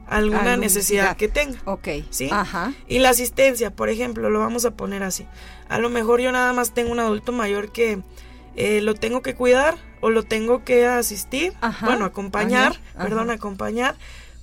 alguna 0.06 0.56
necesidad 0.56 1.16
que 1.16 1.26
tenga. 1.28 1.58
Ok. 1.64 1.88
¿Sí? 2.10 2.28
Ajá. 2.30 2.72
Y 2.86 3.00
la 3.00 3.10
asistencia, 3.10 3.74
por 3.74 3.88
ejemplo, 3.88 4.30
lo 4.30 4.38
vamos 4.38 4.64
a 4.64 4.72
poner 4.72 5.02
así. 5.02 5.26
A 5.68 5.78
lo 5.78 5.88
mejor 5.90 6.20
yo 6.20 6.30
nada 6.30 6.52
más 6.52 6.72
tengo 6.72 6.92
un 6.92 7.00
adulto 7.00 7.32
mayor 7.32 7.72
que 7.72 8.02
eh, 8.56 8.80
lo 8.80 8.94
tengo 8.94 9.22
que 9.22 9.34
cuidar 9.34 9.76
o 10.00 10.10
lo 10.10 10.24
tengo 10.24 10.64
que 10.64 10.86
asistir, 10.86 11.52
bueno, 11.82 12.04
acompañar, 12.04 12.78
perdón, 12.96 13.30
acompañar, 13.30 13.96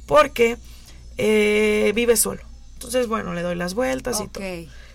porque 0.06 0.58
eh, 1.17 1.91
vive 1.95 2.15
solo. 2.15 2.41
Entonces, 2.74 3.08
bueno, 3.08 3.34
le 3.34 3.41
doy 3.41 3.56
las 3.56 3.74
vueltas 3.74 4.22
y 4.22 4.28
todo. 4.28 4.43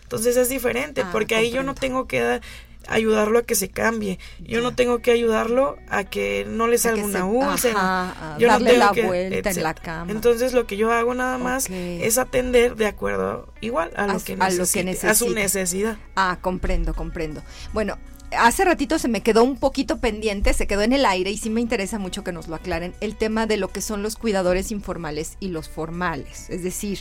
Entonces 0.03 0.37
es 0.37 0.49
diferente, 0.49 1.03
ah, 1.03 1.09
porque 1.13 1.35
ahí 1.35 1.51
yo 1.51 1.63
no 1.63 1.75
tengo 1.75 2.07
que 2.07 2.41
ayudarlo 2.89 3.39
a 3.39 3.43
que 3.43 3.55
se 3.55 3.69
cambie. 3.69 4.19
Yo 4.41 4.61
no 4.61 4.75
tengo 4.75 5.01
que 5.01 5.11
ayudarlo 5.11 5.77
a 5.89 6.05
que 6.05 6.47
no 6.49 6.67
le 6.67 6.79
salga 6.79 7.05
una 7.05 7.25
úlcera. 7.25 8.37
yo 8.39 8.49
darle 8.49 8.77
la 8.79 8.93
vuelta 8.93 9.51
en 9.51 9.63
la 9.63 9.75
cama. 9.75 10.13
Entonces 10.13 10.53
lo 10.53 10.67
que 10.67 10.77
yo 10.77 10.93
hago 10.93 11.15
nada 11.15 11.39
más 11.39 11.69
es 11.71 12.19
atender 12.19 12.77
de 12.77 12.87
acuerdo 12.87 13.53
igual 13.61 13.91
a 13.97 14.07
lo, 14.07 14.21
que, 14.21 14.37
necesita, 14.37 15.11
a 15.11 15.15
su 15.15 15.31
necesidad. 15.31 15.97
Ah, 16.17 16.39
comprendo, 16.41 16.95
comprendo. 16.95 17.43
Bueno, 17.73 17.99
hace 18.39 18.65
ratito 18.65 18.99
se 18.99 19.09
me 19.09 19.23
quedó 19.23 19.45
un 19.45 19.57
poquito 19.57 19.99
pendiente, 19.99 20.53
se 20.53 20.67
quedó 20.67 20.83
en 20.83 20.93
el 20.93 21.07
aire 21.07 21.31
y 21.31 21.39
sí 21.39 21.51
me 21.51 21.61
interesa 21.61 21.99
mucho 21.99 22.25
que 22.25 22.33
nos 22.33 22.49
lo 22.49 22.55
aclaren, 22.55 22.95
el 23.01 23.17
tema 23.17 23.47
de 23.47 23.57
lo 23.57 23.69
que 23.69 23.81
son 23.81 24.03
los 24.03 24.17
cuidadores 24.17 24.71
informales 24.71 25.37
y 25.41 25.49
los 25.49 25.69
formales, 25.69 26.49
es 26.51 26.63
decir, 26.63 27.01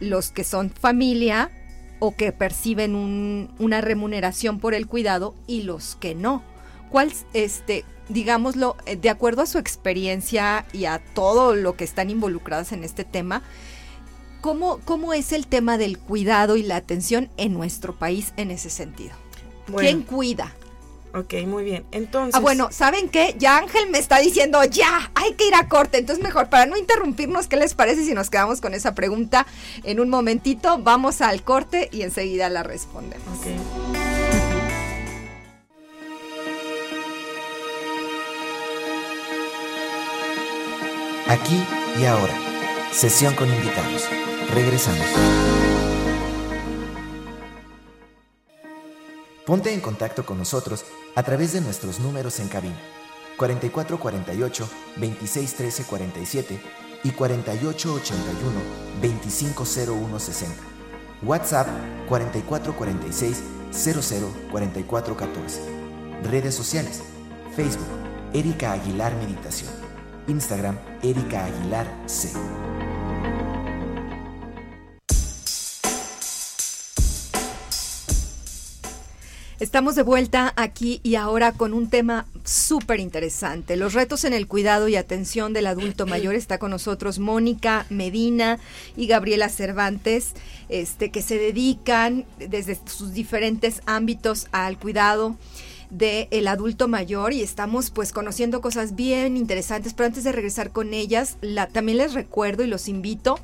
los 0.00 0.30
que 0.30 0.44
son 0.44 0.70
familia 0.70 1.50
o 1.98 2.16
que 2.16 2.32
perciben 2.32 2.94
una 3.58 3.80
remuneración 3.80 4.58
por 4.58 4.74
el 4.74 4.88
cuidado 4.88 5.34
y 5.46 5.62
los 5.62 5.96
que 5.96 6.14
no. 6.14 6.42
¿Cuál, 6.90 7.12
este, 7.32 7.84
digámoslo, 8.08 8.76
eh, 8.86 8.96
de 8.96 9.08
acuerdo 9.08 9.42
a 9.42 9.46
su 9.46 9.58
experiencia 9.58 10.66
y 10.72 10.86
a 10.86 11.00
todo 11.14 11.54
lo 11.54 11.76
que 11.76 11.84
están 11.84 12.10
involucrados 12.10 12.72
en 12.72 12.82
este 12.84 13.04
tema, 13.04 13.42
¿cómo, 14.40 14.80
cómo 14.84 15.14
es 15.14 15.32
el 15.32 15.46
tema 15.46 15.78
del 15.78 15.98
cuidado 15.98 16.56
y 16.56 16.62
la 16.62 16.76
atención 16.76 17.30
en 17.36 17.54
nuestro 17.54 17.96
país 17.96 18.32
en 18.36 18.50
ese 18.50 18.68
sentido? 18.68 19.14
¿Quién 19.76 20.02
cuida? 20.02 20.54
Ok, 21.14 21.34
muy 21.46 21.62
bien. 21.64 21.84
Entonces. 21.92 22.34
Ah, 22.34 22.40
bueno, 22.40 22.68
¿saben 22.70 23.08
qué? 23.08 23.34
Ya 23.38 23.58
Ángel 23.58 23.90
me 23.90 23.98
está 23.98 24.18
diciendo, 24.18 24.64
ya, 24.64 25.10
hay 25.14 25.34
que 25.34 25.46
ir 25.46 25.54
a 25.54 25.68
corte. 25.68 25.98
Entonces, 25.98 26.24
mejor, 26.24 26.48
para 26.48 26.66
no 26.66 26.76
interrumpirnos, 26.76 27.48
¿qué 27.48 27.56
les 27.56 27.74
parece 27.74 28.04
si 28.04 28.14
nos 28.14 28.30
quedamos 28.30 28.60
con 28.60 28.72
esa 28.72 28.94
pregunta 28.94 29.46
en 29.84 30.00
un 30.00 30.08
momentito? 30.08 30.78
Vamos 30.78 31.20
al 31.20 31.42
corte 31.42 31.88
y 31.92 32.02
enseguida 32.02 32.48
la 32.48 32.62
respondemos. 32.62 33.26
Ok. 33.38 33.46
Aquí 41.28 41.62
y 42.00 42.04
ahora. 42.04 42.34
Sesión 42.90 43.34
con 43.34 43.48
invitados. 43.48 44.08
Regresamos. 44.54 45.06
Ponte 49.46 49.74
en 49.74 49.80
contacto 49.80 50.24
con 50.24 50.38
nosotros 50.38 50.84
a 51.16 51.22
través 51.24 51.52
de 51.52 51.60
nuestros 51.60 51.98
números 51.98 52.38
en 52.38 52.46
cabina 52.46 52.78
4448 53.36 54.68
2613 54.96 55.84
47 55.84 56.60
y 57.02 57.10
4881 57.10 58.60
250160. 59.00 60.62
WhatsApp 61.24 61.66
4446 62.08 63.42
004414. 63.72 65.60
Redes 66.22 66.54
sociales: 66.54 67.02
Facebook 67.56 67.88
Erika 68.32 68.72
Aguilar 68.72 69.12
Meditación. 69.16 69.72
Instagram 70.28 70.78
Erika 71.02 71.46
Aguilar 71.46 71.88
C. 72.06 72.30
Estamos 79.62 79.94
de 79.94 80.02
vuelta 80.02 80.52
aquí 80.56 80.98
y 81.04 81.14
ahora 81.14 81.52
con 81.52 81.72
un 81.72 81.88
tema 81.88 82.26
súper 82.42 82.98
interesante. 82.98 83.76
Los 83.76 83.92
retos 83.94 84.24
en 84.24 84.32
el 84.32 84.48
cuidado 84.48 84.88
y 84.88 84.96
atención 84.96 85.52
del 85.52 85.68
adulto 85.68 86.04
mayor. 86.04 86.34
Está 86.34 86.58
con 86.58 86.72
nosotros 86.72 87.20
Mónica 87.20 87.86
Medina 87.88 88.58
y 88.96 89.06
Gabriela 89.06 89.48
Cervantes, 89.48 90.32
este, 90.68 91.12
que 91.12 91.22
se 91.22 91.38
dedican 91.38 92.24
desde 92.40 92.76
sus 92.86 93.12
diferentes 93.12 93.82
ámbitos 93.86 94.48
al 94.50 94.80
cuidado 94.80 95.36
del 95.92 96.48
adulto 96.48 96.88
mayor 96.88 97.34
y 97.34 97.42
estamos 97.42 97.90
pues 97.90 98.12
conociendo 98.12 98.62
cosas 98.62 98.94
bien 98.94 99.36
interesantes, 99.36 99.92
pero 99.92 100.06
antes 100.06 100.24
de 100.24 100.32
regresar 100.32 100.70
con 100.70 100.94
ellas, 100.94 101.36
la, 101.42 101.68
también 101.68 101.98
les 101.98 102.14
recuerdo 102.14 102.64
y 102.64 102.66
los 102.66 102.88
invito 102.88 103.38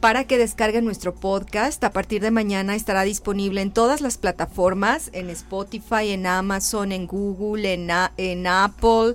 para 0.00 0.24
que 0.24 0.36
descarguen 0.36 0.84
nuestro 0.84 1.14
podcast. 1.14 1.82
A 1.84 1.92
partir 1.92 2.20
de 2.20 2.32
mañana 2.32 2.74
estará 2.74 3.02
disponible 3.02 3.60
en 3.62 3.70
todas 3.70 4.00
las 4.00 4.18
plataformas, 4.18 5.10
en 5.12 5.30
Spotify, 5.30 6.10
en 6.10 6.26
Amazon, 6.26 6.90
en 6.90 7.06
Google, 7.06 7.72
en, 7.72 7.88
en 8.16 8.46
Apple 8.48 9.14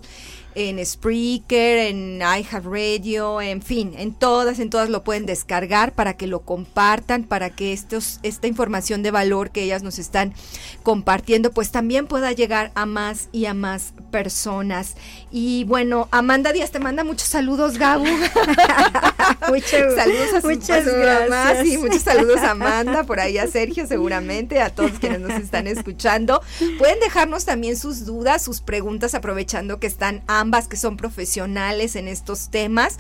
en 0.58 0.84
Spreaker, 0.84 1.78
en 1.78 2.20
iHeartRadio, 2.20 3.42
en 3.42 3.62
fin, 3.62 3.94
en 3.96 4.12
todas, 4.12 4.58
en 4.58 4.72
todas 4.72 4.90
lo 4.90 5.04
pueden 5.04 5.28
descargar 5.28 5.94
para 5.94 6.18
que 6.18 6.26
lo 6.26 6.40
compartan, 6.40 7.26
para 7.26 7.52
que 7.52 7.74
estos, 7.74 8.20
esta 8.24 8.48
información 8.48 9.04
de 9.04 9.12
valor 9.12 9.52
que 9.52 9.62
ellas 9.62 9.84
nos 9.84 10.00
están 10.00 10.34
compartiendo, 10.82 11.52
pues 11.52 11.72
también 11.72 12.08
pueda 12.08 12.32
llegar 12.32 12.72
a 12.74 12.88
más 12.88 13.30
y 13.32 13.46
a 13.46 13.54
más 13.54 13.94
personas. 14.10 14.96
Y 15.32 15.64
bueno, 15.66 16.08
Amanda 16.10 16.52
Díaz 16.54 16.72
te 16.72 16.80
manda 16.80 17.04
muchos 17.04 17.28
saludos, 17.28 17.78
Gabu. 17.78 18.06
muchos 19.50 19.96
saludos 19.96 20.34
a, 20.34 20.48
muchas 20.48 20.86
gracias. 20.86 21.68
y 21.68 21.78
muchos 21.78 22.02
saludos 22.02 22.38
a 22.42 22.52
Amanda, 22.52 23.04
por 23.04 23.20
ahí 23.20 23.38
a 23.38 23.46
Sergio 23.46 23.86
seguramente, 23.86 24.60
a 24.60 24.72
todos 24.72 24.94
quienes 24.94 25.20
nos 25.20 25.34
están 25.34 25.68
escuchando. 25.68 26.42
Pueden 26.80 27.00
dejarnos 27.00 27.46
también 27.46 27.78
sus 27.78 28.06
dudas, 28.06 28.42
sus 28.42 28.62
preguntas, 28.62 29.14
aprovechando 29.14 29.80
que 29.80 29.86
están 29.86 30.24
ambas 30.48 30.70
que 30.70 30.78
son 30.78 30.96
profesionales 30.96 31.98
en 31.98 32.08
estos 32.08 32.50
temas, 32.50 33.00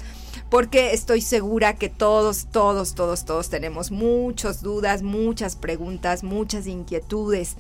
porque 0.50 0.92
estoy 0.92 1.22
segura 1.22 1.76
que 1.76 1.88
todos, 1.88 2.48
todos, 2.52 2.94
todos, 2.94 3.24
todos 3.24 3.50
tenemos 3.50 3.90
muchas 3.90 4.62
dudas, 4.62 5.02
muchas 5.02 5.56
preguntas, 5.56 6.26
muchas 6.26 6.68
inquietudes. 6.68 7.56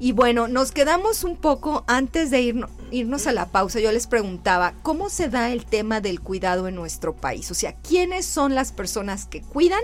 Y 0.00 0.10
bueno, 0.10 0.48
nos 0.48 0.72
quedamos 0.72 1.22
un 1.22 1.36
poco 1.36 1.84
antes 1.86 2.32
de 2.32 2.66
irnos, 2.90 3.28
a 3.28 3.32
la 3.32 3.46
pausa. 3.46 3.78
Yo 3.78 3.92
les 3.92 4.08
preguntaba, 4.08 4.74
¿cómo 4.82 5.08
se 5.08 5.28
da 5.28 5.52
el 5.52 5.64
tema 5.64 6.00
del 6.00 6.20
cuidado 6.20 6.66
en 6.66 6.74
nuestro 6.74 7.14
país? 7.14 7.48
O 7.52 7.54
sea, 7.54 7.76
¿quiénes 7.76 8.26
son 8.26 8.56
las 8.56 8.72
personas 8.72 9.24
que 9.24 9.40
cuidan 9.40 9.82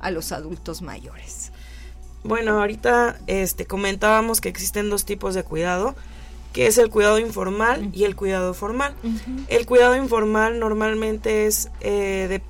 a 0.00 0.10
los 0.10 0.32
adultos 0.32 0.82
mayores? 0.82 1.52
Bueno, 2.24 2.58
ahorita 2.58 3.16
este, 3.28 3.64
comentábamos 3.64 4.40
que 4.40 4.48
existen 4.48 4.90
dos 4.90 5.04
tipos 5.04 5.34
de 5.34 5.44
cuidado 5.44 5.94
que 6.52 6.66
es 6.66 6.78
el 6.78 6.90
cuidado 6.90 7.18
informal 7.18 7.90
y 7.92 8.04
el 8.04 8.16
cuidado 8.16 8.54
formal. 8.54 8.94
El 9.48 9.66
cuidado 9.66 9.96
informal 9.96 10.58
normalmente 10.58 11.46
es 11.46 11.70
eh, 11.80 12.26
de 12.28 12.42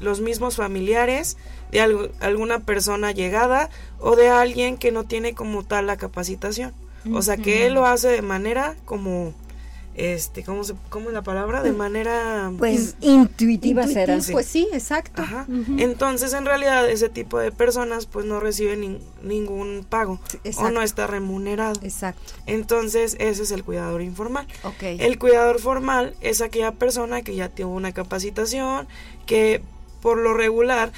los 0.00 0.20
mismos 0.20 0.56
familiares, 0.56 1.36
de 1.70 1.80
alguna 2.20 2.60
persona 2.60 3.12
llegada 3.12 3.70
o 3.98 4.16
de 4.16 4.28
alguien 4.28 4.76
que 4.76 4.92
no 4.92 5.04
tiene 5.04 5.34
como 5.34 5.64
tal 5.64 5.86
la 5.86 5.96
capacitación. 5.96 6.74
O 7.12 7.22
sea, 7.22 7.36
que 7.36 7.66
él 7.66 7.74
lo 7.74 7.86
hace 7.86 8.08
de 8.08 8.22
manera 8.22 8.74
como 8.84 9.32
este, 9.96 10.44
¿cómo, 10.44 10.62
se, 10.62 10.74
cómo 10.90 11.08
es 11.08 11.14
la 11.14 11.22
palabra? 11.22 11.62
De 11.62 11.72
manera... 11.72 12.52
Pues 12.58 12.96
intuitiva, 13.00 13.86
será. 13.86 14.18
Pues 14.30 14.46
sí, 14.46 14.68
exacto. 14.72 15.24
Entonces, 15.78 16.34
en 16.34 16.44
realidad, 16.44 16.88
ese 16.88 17.08
tipo 17.08 17.38
de 17.38 17.50
personas 17.50 18.06
pues 18.06 18.26
no 18.26 18.38
reciben 18.38 19.00
ningún 19.22 19.86
pago 19.88 20.20
o 20.58 20.70
no 20.70 20.82
está 20.82 21.06
remunerado. 21.06 21.80
Exacto. 21.82 22.34
Entonces, 22.44 23.16
ese 23.18 23.42
es 23.42 23.50
el 23.50 23.64
cuidador 23.64 24.02
informal. 24.02 24.46
Okay. 24.62 24.98
El 25.00 25.18
cuidador 25.18 25.60
formal 25.60 26.14
es 26.20 26.42
aquella 26.42 26.72
persona 26.72 27.22
que 27.22 27.34
ya 27.34 27.48
tuvo 27.48 27.74
una 27.74 27.92
capacitación, 27.92 28.86
que 29.24 29.62
por 30.02 30.18
lo 30.18 30.34
regular 30.34 30.92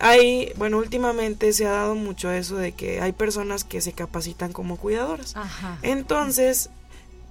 hay, 0.00 0.52
bueno, 0.56 0.78
últimamente 0.78 1.52
se 1.52 1.66
ha 1.66 1.72
dado 1.72 1.94
mucho 1.94 2.30
eso 2.30 2.56
de 2.56 2.72
que 2.72 3.00
hay 3.00 3.12
personas 3.12 3.64
que 3.64 3.80
se 3.80 3.92
capacitan 3.92 4.52
como 4.52 4.76
cuidadoras. 4.76 5.36
Ajá. 5.36 5.78
Entonces, 5.82 6.70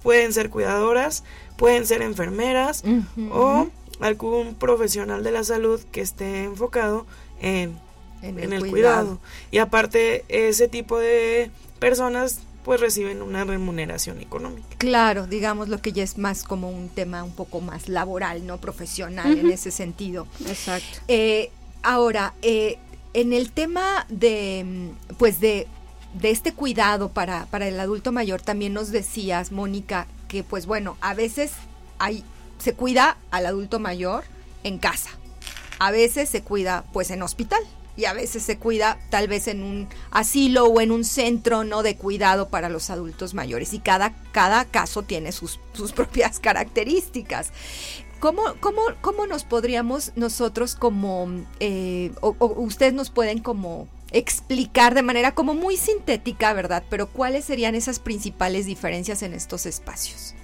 pueden 0.08 0.32
ser 0.32 0.48
cuidadoras, 0.48 1.22
pueden 1.58 1.84
ser 1.84 2.00
enfermeras 2.00 2.82
o 3.30 3.68
algún 4.00 4.54
profesional 4.54 5.22
de 5.22 5.32
la 5.32 5.44
salud 5.44 5.82
que 5.92 6.00
esté 6.00 6.44
enfocado 6.44 7.04
en, 7.42 7.78
en, 8.22 8.54
el, 8.54 8.66
cuidado. 8.70 9.20
Y 9.50 9.58
aparte, 9.58 10.24
ese 10.30 10.66
tipo 10.66 10.98
de 10.98 11.50
personas 11.78 12.40
pues 12.64 12.80
reciben 12.80 13.20
una 13.20 13.44
remuneración 13.44 14.18
económica. 14.22 14.68
Claro, 14.78 15.26
digamos 15.26 15.68
lo 15.68 15.82
que 15.82 15.92
ya 15.92 16.04
es 16.04 16.16
más 16.16 16.42
como 16.42 16.70
un 16.70 16.88
tema 16.88 17.22
un 17.22 17.32
poco 17.32 17.60
más 17.60 17.90
laboral, 17.90 18.46
no 18.46 18.56
profesional 18.56 19.38
en 19.38 19.50
ese 19.50 19.70
sentido. 19.70 20.26
Exacto. 20.46 21.00
Eh, 21.08 21.50
ahora, 21.82 22.32
eh, 22.40 22.78
en 23.12 23.34
el 23.34 23.52
tema 23.52 24.06
de, 24.08 24.88
pues 25.18 25.38
de 25.38 25.66
de 26.14 26.30
este 26.30 26.52
cuidado 26.52 27.10
para, 27.10 27.46
para 27.46 27.68
el 27.68 27.78
adulto 27.78 28.12
mayor, 28.12 28.40
también 28.40 28.72
nos 28.72 28.90
decías, 28.90 29.52
Mónica, 29.52 30.06
que 30.26 30.42
pues 30.42 30.66
bueno, 30.66 30.96
a 31.00 31.14
veces 31.14 31.52
hay, 31.98 32.24
se 32.58 32.74
cuida 32.74 33.18
al 33.30 33.46
adulto 33.46 33.78
mayor 33.78 34.24
en 34.64 34.78
casa, 34.78 35.10
a 35.78 35.90
veces 35.90 36.28
se 36.28 36.42
cuida 36.42 36.84
pues 36.92 37.10
en 37.10 37.22
hospital 37.22 37.62
y 37.96 38.04
a 38.04 38.12
veces 38.12 38.44
se 38.44 38.58
cuida 38.58 38.96
tal 39.10 39.26
vez 39.26 39.48
en 39.48 39.62
un 39.62 39.88
asilo 40.12 40.66
o 40.66 40.80
en 40.80 40.92
un 40.92 41.04
centro 41.04 41.64
no 41.64 41.82
de 41.82 41.96
cuidado 41.96 42.48
para 42.48 42.68
los 42.68 42.90
adultos 42.90 43.34
mayores 43.34 43.74
y 43.74 43.80
cada, 43.80 44.14
cada 44.30 44.64
caso 44.64 45.02
tiene 45.02 45.32
sus, 45.32 45.58
sus 45.72 45.92
propias 45.92 46.38
características. 46.40 47.50
¿Cómo, 48.20 48.42
cómo, 48.60 48.82
cómo 49.00 49.26
nos 49.26 49.44
podríamos 49.44 50.12
nosotros 50.16 50.74
como, 50.74 51.28
eh, 51.60 52.12
o, 52.20 52.34
o 52.38 52.46
ustedes 52.62 52.92
nos 52.92 53.10
pueden 53.10 53.40
como 53.40 53.86
explicar 54.10 54.94
de 54.94 55.02
manera 55.02 55.34
como 55.34 55.54
muy 55.54 55.76
sintética, 55.76 56.52
¿verdad? 56.52 56.82
Pero 56.88 57.08
¿cuáles 57.08 57.44
serían 57.44 57.74
esas 57.74 57.98
principales 57.98 58.66
diferencias 58.66 59.22
en 59.22 59.34
estos 59.34 59.66
espacios? 59.66 60.34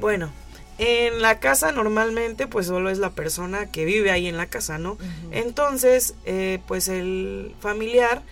Bueno, 0.00 0.30
en 0.78 1.22
la 1.22 1.40
casa 1.40 1.72
normalmente 1.72 2.46
pues 2.46 2.66
solo 2.66 2.90
es 2.90 2.98
la 2.98 3.10
persona 3.10 3.66
que 3.66 3.84
vive 3.84 4.10
ahí 4.10 4.26
en 4.26 4.36
la 4.36 4.46
casa, 4.46 4.78
¿no? 4.78 4.96
Entonces, 5.32 6.14
eh, 6.24 6.60
pues 6.66 6.88
el 6.88 7.54
familiar 7.60 8.22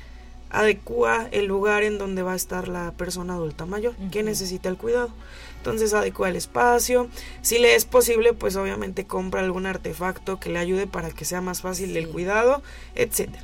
adecua 0.51 1.29
el 1.33 1.47
lugar 1.47 1.83
en 1.83 1.99
donde 1.99 2.23
va 2.23 2.33
a 2.33 2.37
estar 2.37 2.69
la 2.69 2.93
persona 2.93 3.35
adulta 3.35 3.67
mayor 3.67 3.95
que 4.11 4.23
necesita 4.23 4.69
el 4.69 4.77
cuidado. 4.77 5.11
Entonces 5.59 5.93
adecua 5.93 6.29
el 6.29 6.37
espacio. 6.37 7.09
Si 7.43 7.59
le 7.59 7.75
es 7.75 7.85
posible, 7.85 8.33
pues 8.33 8.55
obviamente 8.55 9.07
compra 9.07 9.41
algún 9.41 9.67
artefacto 9.67 10.39
que 10.39 10.51
le 10.51 10.61
ayude 10.61 10.87
para 10.87 11.11
que 11.11 11.25
sea 11.25 11.41
más 11.41 11.61
fácil 11.63 11.97
el 11.97 12.09
cuidado, 12.09 12.63
etcétera. 12.95 13.43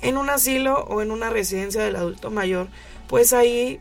En 0.00 0.16
un 0.16 0.30
asilo 0.30 0.84
o 0.84 1.02
en 1.02 1.10
una 1.10 1.30
residencia 1.30 1.82
del 1.82 1.96
adulto 1.96 2.30
mayor, 2.30 2.68
pues 3.08 3.32
ahí 3.32 3.80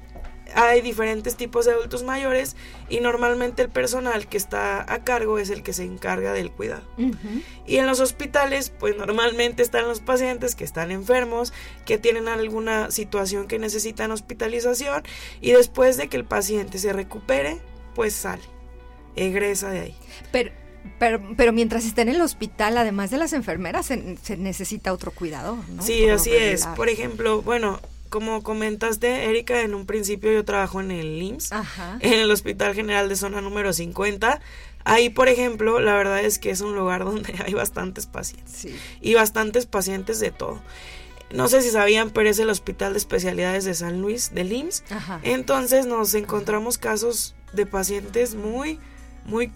hay 0.56 0.82
diferentes 0.82 1.36
tipos 1.36 1.66
de 1.66 1.72
adultos 1.72 2.04
mayores 2.04 2.56
y 2.90 3.00
normalmente 3.00 3.62
el 3.62 3.70
personal 3.70 4.28
que 4.28 4.38
está 4.38 4.82
a 4.92 5.04
cargo 5.04 5.40
es 5.40 5.50
el 5.50 5.64
que 5.64 5.74
se 5.74 5.84
encarga 5.84 6.34
del 6.34 6.52
cuidado. 6.52 6.84
Y 7.66 7.78
en 7.78 7.88
los 7.88 8.00
hospitales, 8.00 8.70
pues 8.70 8.96
normalmente 8.96 9.64
están 9.64 9.88
los 9.88 10.00
pacientes 10.00 10.56
que 10.56 10.64
están 10.64 10.92
enfermos, 10.92 11.54
que 11.86 11.98
tienen 11.98 12.28
alguna 12.28 12.92
situación 12.92 13.48
que 13.48 13.60
necesitan 13.60 14.12
hospitalización 14.12 15.04
y 15.42 15.52
después 15.52 15.98
de 15.98 16.08
que 16.08 16.18
el 16.18 16.26
paciente 16.26 16.78
se 16.78 16.94
recupere, 16.94 17.60
pues 17.96 18.14
sale, 18.14 18.44
egresa 19.16 19.70
de 19.70 19.80
ahí. 19.80 19.96
Pero 20.32 20.52
pero, 21.00 21.22
pero 21.38 21.54
mientras 21.54 21.86
esté 21.86 22.02
en 22.02 22.10
el 22.10 22.22
hospital, 22.22 22.78
además 22.78 23.12
de 23.12 23.18
las 23.18 23.34
enfermeras, 23.34 23.86
se, 23.86 24.38
necesita 24.38 24.94
otro 24.94 25.12
cuidador, 25.12 25.58
¿no? 25.70 25.84
Sí, 25.84 26.08
así 26.10 26.32
es. 26.32 26.66
Por 26.68 26.90
ejemplo, 26.90 27.42
bueno, 27.42 27.80
como 28.10 28.44
comentaste, 28.44 29.26
Erika, 29.26 29.62
en 29.62 29.74
un 29.74 29.86
principio 29.86 30.32
yo 30.32 30.46
trabajo 30.46 30.82
en 30.82 30.92
el 30.92 31.22
IMSS, 31.22 31.52
en 32.00 32.14
el 32.14 32.30
Hospital 32.30 32.76
General 32.76 33.10
de 33.10 33.16
Zona 33.16 33.42
número 33.42 33.74
50. 33.74 34.40
Ahí, 34.86 35.10
por 35.10 35.30
ejemplo, 35.30 35.80
la 35.80 35.94
verdad 35.96 36.20
es 36.20 36.38
que 36.38 36.52
es 36.52 36.62
un 36.62 36.76
lugar 36.76 37.06
donde 37.06 37.34
hay 37.44 37.54
bastantes 37.54 38.06
pacientes. 38.06 38.68
Y 39.02 39.14
bastantes 39.16 39.66
pacientes 39.66 40.20
de 40.20 40.32
todo. 40.32 40.62
No 41.32 41.48
sé 41.48 41.64
si 41.64 41.72
sabían, 41.72 42.12
pero 42.12 42.30
es 42.30 42.38
el 42.38 42.50
Hospital 42.50 42.94
de 42.94 43.00
Especialidades 43.00 43.66
de 43.66 43.74
San 43.74 44.00
Luis, 44.00 44.32
del 44.36 44.52
IMSS. 44.52 44.84
Entonces 45.24 45.88
nos 45.88 46.14
encontramos 46.14 46.78
casos 46.78 47.34
de 47.54 47.66
pacientes 47.66 48.36
muy, 48.36 48.80
muy 49.26 49.52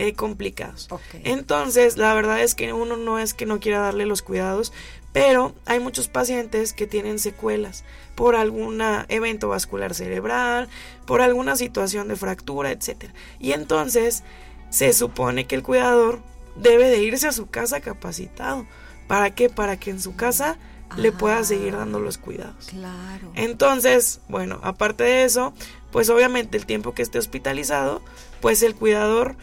eh, 0.00 0.14
complicados. 0.14 0.88
Entonces, 1.24 1.98
la 1.98 2.14
verdad 2.14 2.40
es 2.40 2.54
que 2.54 2.72
uno 2.72 2.96
no 2.96 3.18
es 3.18 3.34
que 3.34 3.44
no 3.44 3.60
quiera 3.60 3.80
darle 3.80 4.06
los 4.06 4.22
cuidados, 4.22 4.72
pero 5.12 5.54
hay 5.66 5.78
muchos 5.78 6.08
pacientes 6.08 6.72
que 6.72 6.86
tienen 6.86 7.18
secuelas 7.18 7.84
por 8.14 8.34
algún 8.34 8.80
evento 9.08 9.50
vascular 9.50 9.94
cerebral, 9.94 10.70
por 11.04 11.20
alguna 11.20 11.54
situación 11.54 12.08
de 12.08 12.16
fractura, 12.16 12.70
etc. 12.70 13.10
Y 13.40 13.52
entonces 13.52 14.22
se 14.70 14.94
supone 14.94 15.46
que 15.46 15.56
el 15.56 15.62
cuidador 15.62 16.22
debe 16.56 16.88
de 16.88 17.02
irse 17.02 17.28
a 17.28 17.32
su 17.32 17.50
casa 17.50 17.82
capacitado. 17.82 18.66
¿Para 19.06 19.34
qué? 19.34 19.50
Para 19.50 19.78
que 19.78 19.90
en 19.90 20.00
su 20.00 20.16
casa 20.16 20.56
le 20.96 21.12
pueda 21.12 21.44
seguir 21.44 21.76
dando 21.76 22.00
los 22.00 22.16
cuidados. 22.16 22.68
Claro. 22.70 23.32
Entonces, 23.34 24.22
bueno, 24.28 24.60
aparte 24.62 25.04
de 25.04 25.24
eso, 25.24 25.52
pues 25.92 26.08
obviamente 26.08 26.56
el 26.56 26.64
tiempo 26.64 26.94
que 26.94 27.02
esté 27.02 27.18
hospitalizado, 27.18 28.00
pues 28.40 28.62
el 28.62 28.74
cuidador 28.74 29.36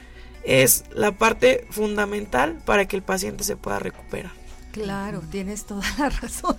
es 0.44 0.86
la 0.94 1.12
parte 1.12 1.66
fundamental 1.70 2.58
para 2.66 2.86
que 2.88 2.96
el 2.96 3.04
paciente 3.04 3.44
se 3.44 3.58
pueda 3.58 3.80
recuperar. 3.80 4.32
Claro, 4.78 5.24
tienes 5.32 5.66
toda 5.66 5.82
la 5.98 6.10
razón. 6.22 6.56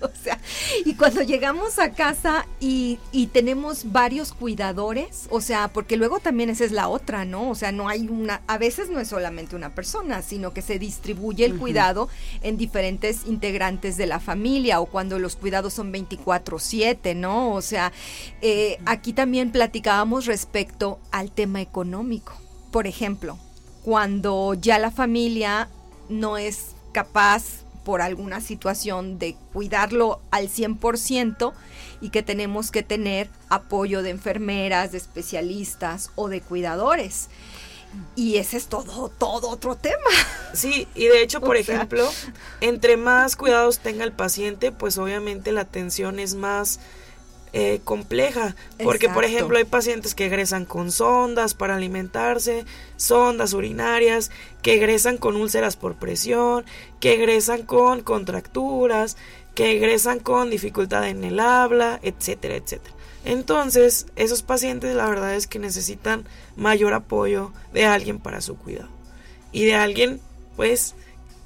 o 0.00 0.10
sea, 0.22 0.38
y 0.84 0.94
cuando 0.94 1.22
llegamos 1.22 1.78
a 1.78 1.92
casa 1.92 2.46
y, 2.60 2.98
y, 3.12 3.28
tenemos 3.28 3.92
varios 3.92 4.34
cuidadores, 4.34 5.26
o 5.30 5.40
sea, 5.40 5.68
porque 5.68 5.96
luego 5.96 6.20
también 6.20 6.50
esa 6.50 6.64
es 6.64 6.72
la 6.72 6.88
otra, 6.88 7.24
¿no? 7.24 7.48
O 7.48 7.54
sea, 7.54 7.72
no 7.72 7.88
hay 7.88 8.08
una, 8.08 8.42
a 8.46 8.58
veces 8.58 8.90
no 8.90 9.00
es 9.00 9.08
solamente 9.08 9.56
una 9.56 9.74
persona, 9.74 10.20
sino 10.20 10.52
que 10.52 10.60
se 10.60 10.78
distribuye 10.78 11.46
el 11.46 11.56
cuidado 11.56 12.10
en 12.42 12.58
diferentes 12.58 13.24
integrantes 13.26 13.96
de 13.96 14.06
la 14.06 14.20
familia 14.20 14.80
o 14.80 14.86
cuando 14.86 15.18
los 15.18 15.36
cuidados 15.36 15.72
son 15.72 15.92
24/7, 15.92 17.16
¿no? 17.16 17.54
O 17.54 17.62
sea, 17.62 17.90
eh, 18.42 18.78
aquí 18.84 19.14
también 19.14 19.50
platicábamos 19.50 20.26
respecto 20.26 21.00
al 21.10 21.32
tema 21.32 21.62
económico 21.62 22.41
por 22.72 22.88
ejemplo, 22.88 23.38
cuando 23.84 24.54
ya 24.54 24.78
la 24.78 24.90
familia 24.90 25.68
no 26.08 26.38
es 26.38 26.72
capaz 26.92 27.62
por 27.84 28.00
alguna 28.00 28.40
situación 28.40 29.18
de 29.18 29.36
cuidarlo 29.52 30.20
al 30.30 30.48
100% 30.48 31.52
y 32.00 32.10
que 32.10 32.22
tenemos 32.22 32.70
que 32.70 32.82
tener 32.82 33.28
apoyo 33.48 34.02
de 34.02 34.10
enfermeras, 34.10 34.92
de 34.92 34.98
especialistas 34.98 36.10
o 36.14 36.28
de 36.28 36.40
cuidadores. 36.40 37.28
Y 38.16 38.36
ese 38.36 38.56
es 38.56 38.66
todo, 38.66 39.10
todo 39.10 39.50
otro 39.50 39.76
tema. 39.76 39.96
Sí, 40.54 40.86
y 40.94 41.06
de 41.06 41.22
hecho, 41.22 41.40
por 41.40 41.56
ejemplo, 41.56 42.08
entre 42.60 42.96
más 42.96 43.36
cuidados 43.36 43.78
tenga 43.80 44.04
el 44.04 44.12
paciente, 44.12 44.72
pues 44.72 44.96
obviamente 44.98 45.52
la 45.52 45.62
atención 45.62 46.18
es 46.18 46.34
más 46.34 46.78
eh, 47.54 47.80
compleja, 47.84 48.56
porque 48.82 49.08
por 49.08 49.24
ejemplo 49.24 49.58
hay 49.58 49.64
pacientes 49.64 50.14
que 50.14 50.26
egresan 50.26 50.64
con 50.64 50.90
sondas 50.90 51.52
para 51.52 51.76
alimentarse, 51.76 52.64
sondas 52.96 53.52
urinarias, 53.52 54.30
que 54.62 54.74
egresan 54.74 55.18
con 55.18 55.36
úlceras 55.36 55.76
por 55.76 55.96
presión, 55.96 56.64
que 56.98 57.14
egresan 57.14 57.62
con 57.62 58.00
contracturas, 58.00 59.18
que 59.54 59.76
egresan 59.76 60.18
con 60.18 60.48
dificultad 60.48 61.06
en 61.08 61.24
el 61.24 61.40
habla, 61.40 62.00
etcétera, 62.02 62.56
etcétera. 62.56 62.94
Entonces, 63.24 64.06
esos 64.16 64.42
pacientes 64.42 64.96
la 64.96 65.08
verdad 65.08 65.34
es 65.34 65.46
que 65.46 65.58
necesitan 65.58 66.24
mayor 66.56 66.94
apoyo 66.94 67.52
de 67.72 67.84
alguien 67.84 68.18
para 68.18 68.40
su 68.40 68.56
cuidado 68.56 68.88
y 69.52 69.64
de 69.64 69.74
alguien 69.74 70.20
pues 70.56 70.94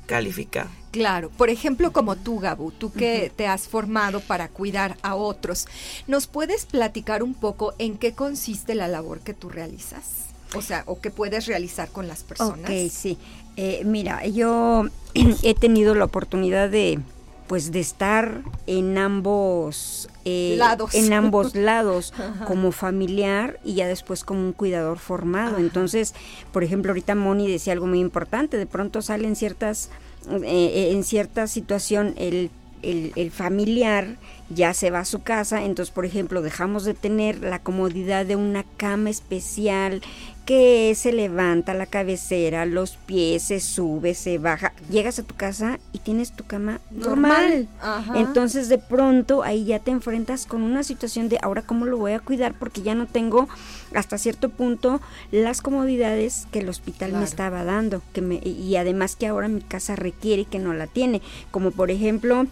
calificado. 0.07 0.71
Claro, 0.97 1.29
por 1.29 1.51
ejemplo, 1.51 1.93
como 1.93 2.17
tú, 2.17 2.39
Gabu, 2.39 2.71
tú 2.71 2.91
que 2.91 3.31
te 3.37 3.47
has 3.47 3.69
formado 3.69 4.21
para 4.21 4.49
cuidar 4.49 4.97
a 5.03 5.15
otros, 5.15 5.67
¿nos 6.07 6.27
puedes 6.27 6.65
platicar 6.65 7.23
un 7.23 7.35
poco 7.35 7.75
en 7.79 7.99
qué 7.99 8.15
consiste 8.15 8.75
la 8.75 8.89
labor 8.89 9.21
que 9.21 9.35
tú 9.35 9.51
realizas? 9.51 10.29
O 10.55 10.63
sea, 10.63 10.85
o 10.87 10.99
que 10.99 11.11
puedes 11.11 11.45
realizar 11.45 11.91
con 11.91 12.09
las 12.09 12.23
personas. 12.23 12.71
Ok, 12.71 12.91
sí. 12.91 13.19
Eh, 13.59 13.83
mira, 13.85 14.27
yo 14.27 14.87
he 15.43 15.53
tenido 15.53 15.95
la 15.95 16.07
oportunidad 16.07 16.71
de, 16.71 16.99
pues, 17.47 17.73
de 17.73 17.81
estar 17.81 18.43
en 18.67 18.99
ambos 18.99 20.09
eh, 20.25 20.57
lados, 20.59 20.95
en 20.95 21.13
ambos 21.13 21.55
lados, 21.57 22.13
como 22.47 22.73
familiar 22.73 23.59
y 23.65 23.75
ya 23.75 23.87
después 23.89 24.25
como 24.25 24.41
un 24.41 24.53
cuidador 24.53 24.99
formado. 24.99 25.59
Entonces, 25.59 26.15
por 26.53 26.65
ejemplo, 26.65 26.93
ahorita 26.93 27.15
Moni 27.15 27.51
decía 27.51 27.73
algo 27.73 27.87
muy 27.87 28.01
importante. 28.01 28.57
De 28.57 28.67
pronto 28.67 29.03
salen 29.03 29.37
ciertas 29.37 29.91
eh, 30.29 30.41
eh, 30.43 30.91
en 30.91 31.05
cierta 31.05 31.47
situación 31.47 32.15
el, 32.17 32.51
el, 32.83 33.31
familiar 33.31 34.17
ya 34.51 34.75
se 34.75 34.91
va 34.91 35.01
a 35.01 35.05
su 35.05 35.23
casa, 35.23 35.65
entonces 35.65 35.95
por 35.95 36.05
ejemplo 36.05 36.43
dejamos 36.43 36.85
de 36.85 36.95
tener 36.95 37.41
la 37.41 37.61
comodidad 37.61 38.27
de 38.27 38.35
una 38.35 38.65
cama 38.77 39.11
especial 39.11 40.03
que 40.47 40.95
se 40.95 41.13
levanta 41.13 41.75
la 41.75 41.87
cabecera, 41.87 42.67
los 42.67 42.93
pies, 42.93 43.43
se 43.43 43.59
sube, 43.59 44.15
se 44.15 44.39
baja, 44.39 44.73
llegas 44.89 45.19
a 45.19 45.25
tu 45.25 45.35
casa 45.35 45.81
y 45.93 45.99
tienes 45.99 46.31
tu 46.31 46.45
cama 46.45 46.81
normal. 46.93 47.67
Entonces 48.15 48.69
de 48.69 48.79
pronto 48.79 49.43
ahí 49.43 49.65
ya 49.65 49.81
te 49.81 49.91
enfrentas 49.91 50.47
con 50.47 50.63
una 50.63 50.85
situación 50.85 51.29
de 51.29 51.41
ahora 51.43 51.63
cómo 51.63 51.85
lo 51.85 51.99
voy 51.99 52.13
a 52.13 52.21
cuidar 52.21 52.55
porque 52.55 52.83
ya 52.83 52.95
no 52.95 53.07
tengo 53.07 53.49
hasta 53.93 54.19
cierto 54.19 54.49
punto 54.49 55.01
las 55.33 55.63
comodidades 55.63 56.47
que 56.53 56.61
el 56.61 56.69
hospital 56.69 57.13
me 57.13 57.25
estaba 57.25 57.65
dando 57.65 58.01
que 58.13 58.23
me, 58.23 58.37
y 58.37 58.77
además 58.77 59.17
que 59.17 59.27
ahora 59.27 59.49
mi 59.49 59.63
casa 59.63 59.97
requiere 59.97 60.45
que 60.45 60.61
no 60.61 60.75
la 60.75 60.87
tiene, 60.87 61.23
como 61.51 61.73
por 61.73 61.91
ejemplo 61.91 62.47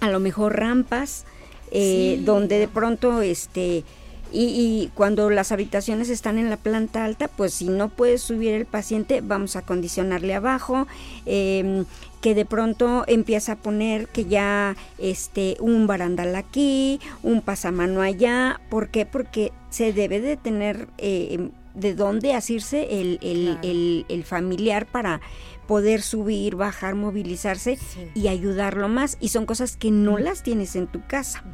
a 0.00 0.10
lo 0.10 0.18
mejor 0.18 0.58
rampas 0.58 1.24
eh, 1.70 2.20
donde 2.24 2.58
de 2.58 2.66
pronto 2.66 3.22
este 3.22 3.84
Y, 4.32 4.90
cuando 4.94 5.30
las 5.30 5.52
habitaciones 5.52 6.08
están 6.10 6.38
en 6.38 6.50
la 6.50 6.56
planta 6.56 7.04
alta, 7.04 7.28
pues 7.28 7.54
si 7.54 7.68
no 7.68 7.88
puede 7.88 8.18
subir 8.18 8.54
el 8.54 8.66
paciente, 8.66 9.20
vamos 9.20 9.56
a 9.56 9.62
condicionarle 9.62 10.34
abajo. 10.34 10.86
Em, 11.26 11.84
que 12.20 12.34
de 12.34 12.44
pronto 12.44 13.04
empieza 13.06 13.52
a 13.52 13.56
poner 13.56 14.08
que 14.08 14.24
ya 14.24 14.76
este 14.98 15.56
un 15.60 15.86
barandal 15.86 16.34
aquí, 16.34 16.98
un 17.22 17.42
pasamano 17.42 18.02
allá, 18.02 18.60
¿por 18.70 18.88
qué? 18.88 19.06
Porque 19.06 19.52
se 19.70 19.92
debe 19.92 20.20
de 20.20 20.36
tener 20.36 20.88
eh, 20.98 21.50
de 21.78 21.94
dónde 21.94 22.34
asirse 22.34 23.00
el, 23.00 23.18
el, 23.22 24.04
el, 24.08 24.24
familiar 24.24 24.86
para 24.86 25.20
poder 25.68 26.00
subir, 26.00 26.56
bajar, 26.56 26.96
movilizarse 26.96 27.78
y 28.14 28.26
ayudarlo 28.26 28.88
más. 28.88 29.18
Y 29.20 29.28
son 29.28 29.46
cosas 29.46 29.76
que 29.76 29.92
no 29.92 30.18
las 30.18 30.42
tienes 30.42 30.74
en 30.74 30.88
tu 30.88 31.06
casa. 31.06 31.44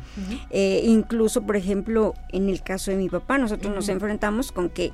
Eh, 0.51 0.83
incluso, 0.85 1.43
por 1.43 1.57
ejemplo, 1.57 2.15
en 2.31 2.49
el 2.49 2.62
caso 2.62 2.93
de 2.93 2.97
mi 2.97 3.11
papá, 3.11 3.37
nosotros 3.37 3.75
nos 3.75 3.89
enfrentamos 3.91 4.53
con 4.53 4.71
que 4.71 4.93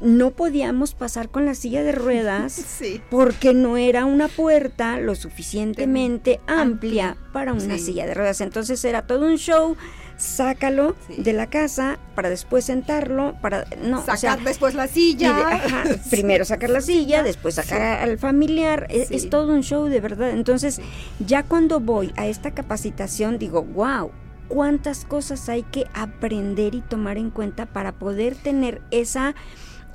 no 0.00 0.30
podíamos 0.30 0.94
pasar 0.94 1.28
con 1.30 1.44
la 1.44 1.54
silla 1.54 1.82
de 1.82 1.92
ruedas 1.92 2.80
porque 3.10 3.54
no 3.54 3.76
era 3.76 4.04
una 4.04 4.28
puerta 4.28 5.00
lo 5.00 5.14
suficientemente 5.16 6.38
amplia, 6.46 7.16
para 7.32 7.54
una 7.54 7.78
silla 7.78 8.06
de 8.06 8.14
ruedas. 8.14 8.40
Entonces 8.42 8.84
era 8.84 9.06
todo 9.06 9.26
un 9.26 9.38
show 9.38 9.76
sácalo 10.18 10.96
de 11.16 11.32
la 11.32 11.46
casa 11.46 11.98
para 12.14 12.28
después 12.28 12.66
sentarlo, 12.66 13.36
para 13.40 13.64
no 13.82 14.04
sacar 14.04 14.42
después 14.42 14.74
la 14.74 14.88
silla. 14.88 15.62
primero 16.10 16.44
sacar 16.44 16.70
la 16.70 16.82
silla, 16.82 17.22
después 17.22 17.54
sacar 17.54 17.80
al 18.02 18.18
familiar, 18.18 18.86
es, 18.90 19.10
es, 19.10 19.30
todo 19.30 19.54
un 19.54 19.62
show 19.62 19.86
de 19.86 20.00
verdad. 20.00 20.30
Entonces, 20.30 20.80
ya 21.24 21.44
cuando 21.44 21.80
voy 21.80 22.12
a 22.16 22.26
esta 22.26 22.50
capacitación 22.50 23.38
digo, 23.38 23.62
wow, 23.62 24.10
cuántas 24.48 25.04
cosas 25.04 25.48
hay 25.48 25.62
que 25.62 25.86
aprender 25.94 26.74
y 26.74 26.80
tomar 26.80 27.16
en 27.16 27.30
cuenta 27.30 27.66
para 27.66 27.92
poder 27.92 28.34
tener 28.34 28.82
esa 28.90 29.34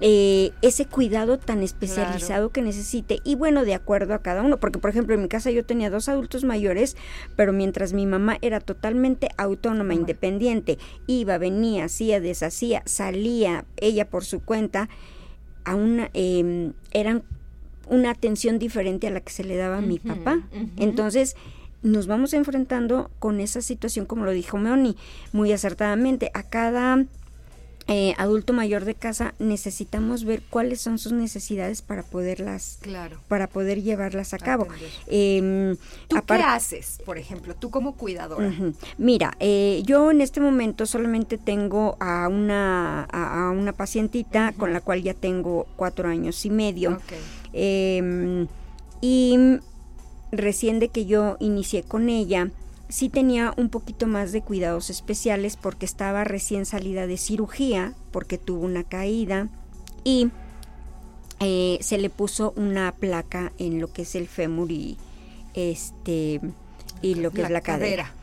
eh, 0.02 0.52
ese 0.62 0.86
cuidado 0.86 1.38
tan 1.38 1.62
especializado 1.62 2.50
que 2.50 2.62
necesite 2.62 3.20
y 3.24 3.36
bueno, 3.36 3.64
de 3.64 3.74
acuerdo 3.74 4.14
a 4.14 4.22
cada 4.22 4.42
uno, 4.42 4.60
porque 4.60 4.80
por 4.80 4.90
ejemplo 4.90 5.16
en 5.16 5.22
mi 5.22 5.28
casa 5.28 5.52
yo 5.52 5.64
tenía 5.64 5.90
dos 5.90 6.10
adultos 6.10 6.44
mayores, 6.44 6.98
pero 7.36 7.54
mientras 7.54 7.94
mi 7.94 8.06
mamá 8.06 8.38
era 8.42 8.60
totalmente 8.60 9.30
autónoma, 9.38 9.94
independiente, 9.94 10.78
iba, 11.08 11.38
venía, 11.38 11.86
hacía, 11.86 12.20
deshacía, 12.20 12.82
salía 12.86 13.66
ella 13.78 14.10
por 14.10 14.26
su 14.26 14.42
cuenta, 14.42 14.90
a 15.64 15.76
una, 15.76 16.10
em, 16.14 16.74
eran 16.92 17.24
una 17.88 18.12
atención 18.12 18.60
diferente 18.60 19.08
a 19.08 19.12
la 19.12 19.22
que 19.22 19.32
se 19.32 19.44
le 19.44 19.56
daba 19.56 19.78
a 19.78 19.82
mi 19.82 20.00
papá. 20.00 20.42
Entonces, 20.78 21.36
nos 21.82 22.08
vamos 22.08 22.34
enfrentando 22.34 23.12
con 23.20 23.40
esa 23.40 23.62
situación, 23.62 24.06
como 24.06 24.26
lo 24.26 24.32
dijo 24.32 24.58
Meoni 24.58 24.96
muy 25.34 25.52
acertadamente, 25.52 26.32
a 26.34 26.44
cada 26.44 27.06
eh, 27.88 28.14
adulto 28.18 28.54
mayor 28.54 28.86
de 28.86 28.96
casa 28.96 29.34
necesitamos 29.40 30.24
ver 30.24 30.42
cuáles 30.50 30.82
son 30.82 30.98
sus 31.00 31.12
necesidades 31.12 31.82
para 31.82 32.04
poderlas 32.04 32.80
para 33.28 33.48
poder 33.48 33.82
llevarlas 33.82 34.34
a 34.34 34.38
cabo. 34.38 34.68
Eh, 35.08 35.76
¿Tú 36.08 36.18
qué 36.26 36.34
haces 36.36 37.02
por 37.06 37.18
ejemplo 37.18 37.56
tú 37.56 37.70
como 37.70 37.96
cuidadora 37.96 38.52
mira 38.98 39.36
eh, 39.40 39.82
yo 39.86 40.12
en 40.12 40.22
este 40.22 40.40
momento 40.40 40.86
solamente 40.86 41.38
tengo 41.38 41.98
a 42.00 42.28
una 42.28 43.04
a, 43.04 43.52
una 43.52 43.74
pacientita 43.74 44.54
con 44.58 44.74
la 44.74 44.82
cual 44.82 45.04
ya 45.04 45.14
tengo 45.14 45.68
cuatro 45.76 46.08
años 46.10 46.46
y 46.46 46.50
medio. 46.50 47.00
Em, 47.54 48.48
y 49.02 49.38
recién 50.32 50.80
de 50.80 50.90
que 50.90 51.06
yo 51.06 51.38
inicié 51.40 51.84
con 51.84 52.10
ella 52.10 52.50
sí 52.94 53.10
tenía 53.10 53.56
un 53.58 53.70
poquito 53.70 54.06
más 54.06 54.32
de 54.32 54.44
cuidados 54.44 54.92
especiales 54.92 55.58
porque 55.58 55.84
estaba 55.84 56.24
recién 56.26 56.68
salida 56.68 57.08
de 57.08 57.18
cirugía, 57.18 57.96
porque 58.12 58.38
tuvo 58.38 58.64
una 58.64 58.84
caída 58.84 59.50
y 60.04 60.30
eh, 61.40 61.80
se 61.82 61.98
le 61.98 62.12
puso 62.12 62.54
una 62.56 62.92
placa 62.92 63.52
en 63.58 63.82
lo 63.82 63.92
que 63.92 64.04
es 64.04 64.14
el 64.14 64.28
fémur 64.28 64.72
y 64.72 64.98
este 65.56 66.40
y 67.02 67.16
lo 67.16 67.32
que 67.32 67.42
es 67.42 67.50
la 67.50 67.62
cadera. 67.62 68.14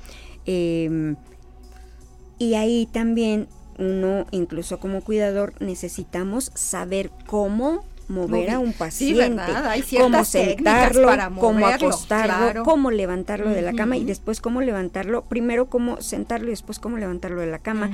Em, 0.46 1.16
y 2.38 2.54
ahí 2.54 2.86
también 2.92 3.48
uno, 3.76 4.24
incluso 4.30 4.78
como 4.78 5.00
cuidador, 5.00 5.52
necesitamos 5.60 6.52
saber 6.54 7.10
cómo 7.26 7.84
mover 8.10 8.50
a 8.50 8.58
un 8.58 8.72
paciente, 8.72 9.42
cómo 9.98 10.24
sentarlo, 10.24 11.08
cómo 11.38 11.66
acostarlo, 11.66 12.64
cómo 12.64 12.90
levantarlo 12.90 13.50
de 13.50 13.62
la 13.62 13.72
cama 13.72 13.96
y 13.96 14.04
después 14.04 14.40
cómo 14.40 14.60
levantarlo, 14.60 15.22
primero 15.22 15.66
cómo 15.66 16.00
sentarlo 16.00 16.48
y 16.48 16.50
después 16.50 16.78
cómo 16.78 16.98
levantarlo 16.98 17.40
de 17.40 17.46
la 17.46 17.58
cama. 17.58 17.90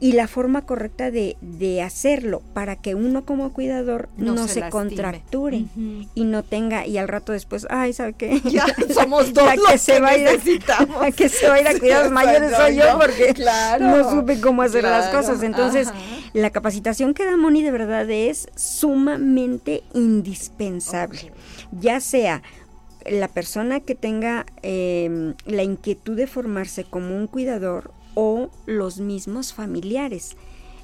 Y 0.00 0.12
la 0.12 0.28
forma 0.28 0.62
correcta 0.62 1.10
de, 1.10 1.36
de, 1.40 1.82
hacerlo 1.82 2.42
para 2.54 2.76
que 2.76 2.94
uno 2.94 3.24
como 3.24 3.52
cuidador 3.52 4.08
no, 4.16 4.46
se, 4.48 4.68
contracture 4.68 5.64
y 6.14 6.24
no 6.24 6.42
tenga 6.42 6.86
y 6.86 6.98
al 6.98 7.08
rato 7.08 7.32
después, 7.32 7.66
ay, 7.70 7.92
¿sabe 7.92 8.14
qué? 8.14 8.40
Ya 8.52 8.66
somos 8.94 9.32
dos 9.32 9.48
que, 9.70 9.78
se 9.78 10.00
va 10.00 10.12
necesitamos. 10.16 10.96
A, 11.02 11.10
que 11.10 11.28
se 11.28 11.48
va 11.48 11.54
a 11.54 11.60
ir 11.60 11.68
a 11.68 11.78
cuidados 11.78 12.10
mayores 12.10 12.54
soy 12.54 12.76
yo 12.76 12.98
porque 12.98 13.34
no 13.80 14.10
supe 14.10 14.40
cómo 14.40 14.62
hacer 14.62 14.84
las 14.84 15.08
cosas. 15.08 15.42
Entonces, 15.42 15.88
la 16.32 16.50
capacitación 16.50 17.14
que 17.14 17.24
da 17.24 17.36
Moni 17.36 17.62
de 17.62 17.70
verdad 17.70 18.10
es 18.10 18.48
sumamente 18.56 19.51
indispensable. 19.94 21.32
Ya 21.72 22.00
sea 22.00 22.42
la 23.10 23.28
persona 23.28 23.80
que 23.80 23.94
tenga 23.94 24.46
em, 24.62 25.34
la 25.46 25.62
inquietud 25.62 26.16
de 26.16 26.26
formarse 26.26 26.84
como 26.84 27.16
un 27.16 27.26
cuidador 27.26 27.92
o 28.14 28.50
los 28.66 29.00
mismos 29.00 29.52
familiares. 29.52 30.36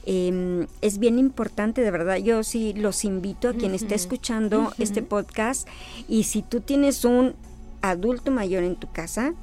Em, 0.06 0.66
es 0.80 0.98
bien 0.98 1.18
importante, 1.18 1.82
de 1.82 1.90
verdad, 1.90 2.16
yo 2.16 2.42
sí 2.42 2.72
los 2.72 3.04
invito 3.04 3.48
a 3.48 3.52
quien 3.52 3.74
esté 3.74 3.94
escuchando 3.94 4.72
este 4.78 5.02
podcast 5.02 5.68
y 6.08 6.24
si 6.24 6.42
tú 6.42 6.60
tienes 6.60 7.04
un 7.04 7.34
adulto 7.82 8.30
mayor 8.30 8.62
en 8.62 8.76
tu 8.76 8.90
casa, 8.90 9.34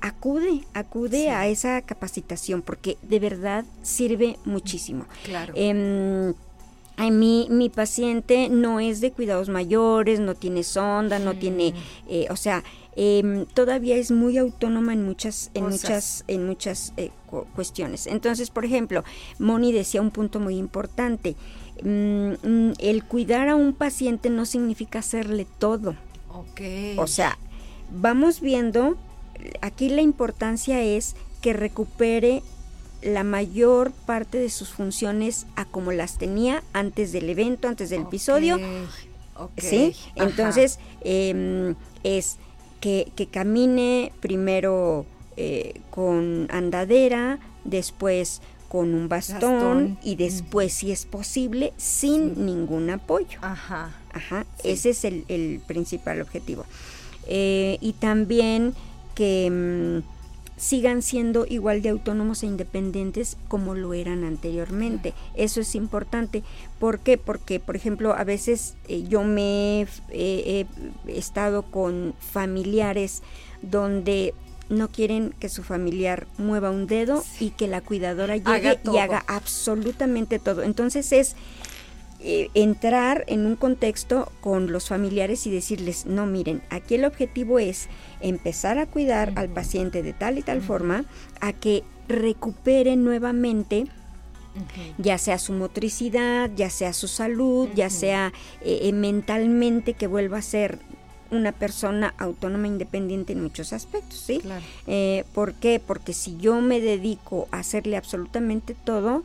acude, 0.00 0.64
acude 0.72 1.30
a 1.30 1.46
esa 1.46 1.82
capacitación 1.82 2.62
porque 2.62 2.96
de 3.02 3.20
verdad 3.20 3.64
sirve 3.82 4.38
muchísimo. 4.44 5.04
Claro. 5.24 5.52
Eh, 5.56 6.32
mi, 7.10 7.48
mi 7.50 7.68
paciente 7.68 8.48
no 8.48 8.80
es 8.80 9.00
de 9.00 9.12
cuidados 9.12 9.48
mayores, 9.48 10.20
no 10.20 10.34
tiene 10.34 10.62
sonda, 10.62 11.18
no 11.18 11.34
tiene, 11.34 11.74
eh, 12.08 12.26
o 12.30 12.36
sea, 12.36 12.62
em, 12.96 13.46
todavía 13.46 13.96
es 13.96 14.10
muy 14.10 14.38
autónoma 14.38 14.92
en 14.92 15.04
muchas, 15.04 15.50
en 15.54 15.68
muchas, 15.68 16.24
en 16.28 16.46
muchas 16.46 16.92
eh, 16.96 17.10
cuestiones. 17.54 18.06
Entonces, 18.06 18.50
por 18.50 18.64
ejemplo, 18.64 19.04
Moni 19.38 19.72
decía 19.72 20.00
un 20.00 20.10
punto 20.10 20.38
muy 20.40 20.56
importante. 20.56 21.34
Mm, 21.82 22.32
mm, 22.42 22.72
el 22.78 23.04
cuidar 23.04 23.48
a 23.48 23.56
un 23.56 23.72
paciente 23.72 24.30
no 24.30 24.46
significa 24.46 25.00
hacerle 25.00 25.46
todo. 25.58 25.96
Okay. 26.32 26.96
O 26.98 27.06
sea, 27.06 27.38
vamos 27.90 28.40
viendo 28.40 28.96
aquí 29.60 29.88
la 29.88 30.02
importancia 30.02 30.82
es 30.82 31.16
que 31.40 31.52
recupere 31.52 32.42
la 33.04 33.22
mayor 33.22 33.92
parte 33.92 34.38
de 34.38 34.48
sus 34.48 34.70
funciones 34.70 35.46
a 35.56 35.66
como 35.66 35.92
las 35.92 36.18
tenía 36.18 36.62
antes 36.72 37.12
del 37.12 37.28
evento, 37.28 37.68
antes 37.68 37.90
del 37.90 38.02
episodio. 38.02 38.58
¿Sí? 39.58 39.94
Entonces, 40.16 40.78
em, 41.02 41.74
es 42.02 42.38
que, 42.80 43.12
camine 43.30 44.12
primero 44.20 45.06
eh, 45.36 45.80
con 45.90 46.48
andadera, 46.50 47.38
después 47.64 48.40
con 48.68 48.94
un 48.94 49.08
bastón, 49.08 49.98
y 50.02 50.16
después, 50.16 50.72
si 50.72 50.90
es 50.90 51.06
posible, 51.06 51.72
sin 51.76 52.44
ningún 52.44 52.90
apoyo. 52.90 53.38
Ajá. 53.42 53.92
Ajá. 54.12 54.46
Ese 54.64 54.90
es 54.90 55.04
el, 55.04 55.60
principal 55.66 56.20
objetivo. 56.20 56.64
Eh, 57.26 57.78
y 57.80 57.92
también 57.94 58.74
que 59.14 60.02
mm, 60.02 60.13
sigan 60.56 61.02
siendo 61.02 61.46
igual 61.46 61.82
de 61.82 61.88
autónomos 61.88 62.42
e 62.42 62.46
independientes 62.46 63.36
como 63.48 63.74
lo 63.74 63.94
eran 63.94 64.24
anteriormente. 64.24 65.14
Eso 65.34 65.60
es 65.60 65.74
importante. 65.74 66.42
¿Por 66.78 67.00
qué? 67.00 67.18
Porque, 67.18 67.60
por 67.60 67.76
ejemplo, 67.76 68.14
a 68.14 68.24
veces 68.24 68.76
eh, 68.88 69.04
yo 69.08 69.22
me 69.24 69.86
he 70.10 70.66
estado 71.06 71.62
con 71.62 72.14
familiares 72.18 73.22
donde 73.62 74.34
no 74.68 74.88
quieren 74.88 75.34
que 75.38 75.48
su 75.48 75.62
familiar 75.62 76.26
mueva 76.38 76.70
un 76.70 76.86
dedo 76.86 77.22
y 77.38 77.50
que 77.50 77.68
la 77.68 77.80
cuidadora 77.80 78.36
llegue 78.36 78.78
y 78.92 78.98
haga 78.98 79.24
absolutamente 79.26 80.38
todo. 80.38 80.62
Entonces 80.62 81.12
es 81.12 81.36
eh, 82.26 82.48
entrar 82.54 83.24
en 83.26 83.44
un 83.44 83.54
contexto 83.54 84.32
con 84.40 84.72
los 84.72 84.88
familiares 84.88 85.46
y 85.46 85.50
decirles, 85.50 86.06
no, 86.06 86.24
miren, 86.24 86.62
aquí 86.70 86.94
el 86.94 87.04
objetivo 87.04 87.58
es 87.58 87.88
empezar 88.22 88.78
a 88.78 88.86
cuidar 88.86 89.34
al 89.36 89.50
paciente 89.50 90.02
de 90.02 90.14
tal 90.14 90.38
y 90.38 90.42
tal 90.42 90.62
forma 90.62 91.04
a 91.42 91.52
que 91.52 91.84
recupere 92.08 92.96
nuevamente 92.96 93.84
ya 94.96 95.18
sea 95.18 95.38
su 95.38 95.52
motricidad, 95.52 96.50
ya 96.56 96.70
sea 96.70 96.94
su 96.94 97.08
salud, 97.08 97.68
ya 97.74 97.90
sea 97.90 98.32
eh, 98.62 98.78
eh, 98.84 98.92
mentalmente 98.94 99.92
que 99.92 100.06
vuelva 100.06 100.38
a 100.38 100.42
ser 100.42 100.78
una 101.30 101.52
persona 101.52 102.14
autónoma 102.16 102.68
independiente 102.68 103.34
en 103.34 103.42
muchos 103.42 103.74
aspectos, 103.74 104.18
¿sí? 104.18 104.40
¿Por 105.34 105.52
qué? 105.54 105.78
Porque 105.86 106.14
si 106.14 106.38
yo 106.38 106.62
me 106.62 106.80
dedico 106.80 107.48
a 107.50 107.58
hacerle 107.58 107.98
absolutamente 107.98 108.74
todo, 108.74 109.24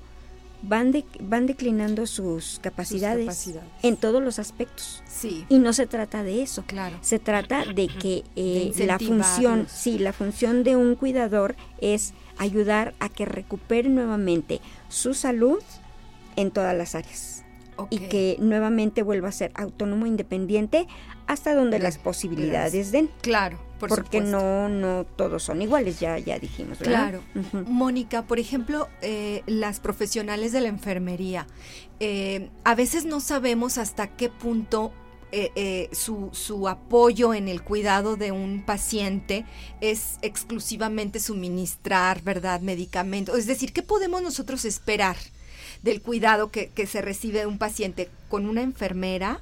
van, 0.61 0.91
de, 0.91 1.05
van 1.19 1.45
declinando 1.45 2.05
sus 2.05 2.59
capacidades, 2.61 3.51
en 3.81 3.97
todos 3.97 4.21
los 4.21 4.39
aspectos. 4.39 5.03
Sí. 5.07 5.45
Y 5.49 5.59
no 5.59 5.73
se 5.73 5.87
trata 5.87 6.23
de 6.23 6.41
eso. 6.41 6.63
Claro. 6.65 6.97
Se 7.01 7.19
trata 7.19 7.65
de 7.65 7.87
que 7.87 8.23
eh, 8.35 8.71
la 8.85 8.99
función, 8.99 9.67
sí, 9.69 9.99
la 9.99 10.13
función 10.13 10.63
de 10.63 10.75
un 10.75 10.95
cuidador 10.95 11.55
es 11.79 12.13
ayudar 12.37 12.93
a 12.99 13.09
que 13.09 13.25
recupere 13.25 13.89
nuevamente 13.89 14.61
su 14.87 15.13
salud 15.13 15.61
en 16.35 16.51
todas 16.51 16.75
las 16.75 16.95
áreas. 16.95 17.38
Y 17.89 17.99
que 17.99 18.35
nuevamente 18.39 19.03
vuelva 19.03 19.29
a 19.29 19.31
ser 19.31 19.51
autónomo, 19.55 20.05
independiente, 20.05 20.87
hasta 21.27 21.53
donde 21.53 21.79
las 21.79 21.97
posibilidades 21.97 22.91
den. 22.91 23.09
Claro, 23.21 23.59
porque 23.79 24.19
no 24.19 24.67
no 24.67 25.05
todos 25.05 25.43
son 25.43 25.61
iguales, 25.61 25.99
ya 25.99 26.17
ya 26.17 26.39
dijimos. 26.39 26.79
Claro. 26.79 27.21
Mónica, 27.67 28.23
por 28.23 28.39
ejemplo, 28.39 28.89
eh, 29.01 29.43
las 29.45 29.79
profesionales 29.79 30.51
de 30.51 30.61
la 30.61 30.69
enfermería, 30.69 31.47
eh, 31.99 32.49
a 32.63 32.75
veces 32.75 33.05
no 33.05 33.19
sabemos 33.19 33.77
hasta 33.77 34.07
qué 34.07 34.29
punto 34.29 34.91
eh, 35.31 35.89
su, 35.91 36.29
su, 36.31 36.67
apoyo 36.67 37.35
en 37.35 37.47
el 37.47 37.61
cuidado 37.61 38.15
de 38.15 38.31
un 38.31 38.63
paciente 38.65 39.45
es 39.79 40.17
exclusivamente 40.23 41.19
suministrar, 41.19 42.23
¿verdad?, 42.23 42.61
medicamentos. 42.61 43.37
Es 43.37 43.45
decir, 43.45 43.71
¿qué 43.71 43.83
podemos 43.83 44.23
nosotros 44.23 44.65
esperar 44.65 45.17
del 45.83 46.01
cuidado 46.01 46.51
que, 46.51 46.69
que 46.69 46.87
se 46.87 47.01
recibe 47.01 47.39
de 47.39 47.45
un 47.45 47.57
paciente 47.57 48.09
con 48.27 48.45
una 48.47 48.61
enfermera? 48.61 49.41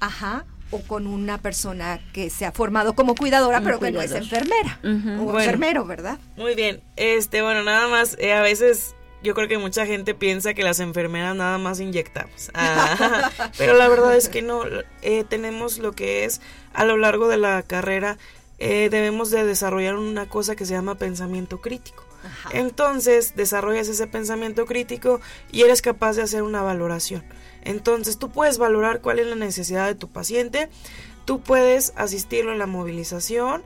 Ajá, 0.00 0.44
o 0.70 0.80
con 0.80 1.06
una 1.06 1.38
persona 1.38 2.00
que 2.12 2.30
se 2.30 2.46
ha 2.46 2.52
formado 2.52 2.94
como 2.94 3.14
cuidadora, 3.14 3.60
pero 3.60 3.80
que 3.80 3.90
no 3.90 4.00
es 4.00 4.12
enfermera 4.12 4.78
o 4.82 5.38
enfermero, 5.38 5.84
¿verdad? 5.84 6.18
Muy 6.36 6.54
bien. 6.54 6.80
Este, 6.96 7.42
bueno, 7.42 7.62
nada 7.62 7.88
más, 7.88 8.16
eh, 8.18 8.32
a 8.32 8.40
veces 8.40 8.94
yo 9.22 9.34
creo 9.34 9.48
que 9.48 9.58
mucha 9.58 9.84
gente 9.84 10.14
piensa 10.14 10.54
que 10.54 10.62
las 10.62 10.80
enfermeras 10.80 11.34
nada 11.36 11.58
más 11.58 11.80
inyectamos. 11.80 12.50
Ah, 12.54 13.30
pero 13.58 13.74
la 13.74 13.88
verdad 13.88 14.16
es 14.16 14.28
que 14.28 14.42
no. 14.42 14.62
Eh, 15.02 15.24
tenemos 15.28 15.78
lo 15.78 15.92
que 15.92 16.24
es 16.24 16.40
a 16.72 16.84
lo 16.84 16.96
largo 16.96 17.28
de 17.28 17.36
la 17.36 17.62
carrera 17.62 18.16
eh, 18.60 18.90
debemos 18.90 19.30
de 19.30 19.42
desarrollar 19.44 19.96
una 19.96 20.28
cosa 20.28 20.54
que 20.54 20.66
se 20.66 20.74
llama 20.74 20.94
pensamiento 20.96 21.62
crítico. 21.62 22.04
Entonces 22.52 23.34
desarrollas 23.36 23.88
ese 23.88 24.06
pensamiento 24.06 24.66
crítico 24.66 25.20
y 25.52 25.62
eres 25.62 25.82
capaz 25.82 26.16
de 26.16 26.22
hacer 26.22 26.42
una 26.42 26.62
valoración. 26.62 27.24
Entonces 27.62 28.18
tú 28.18 28.30
puedes 28.30 28.58
valorar 28.58 29.00
cuál 29.00 29.18
es 29.18 29.26
la 29.26 29.36
necesidad 29.36 29.86
de 29.86 29.94
tu 29.94 30.08
paciente, 30.08 30.68
tú 31.24 31.40
puedes 31.40 31.92
asistirlo 31.96 32.52
en 32.52 32.58
la 32.58 32.66
movilización, 32.66 33.62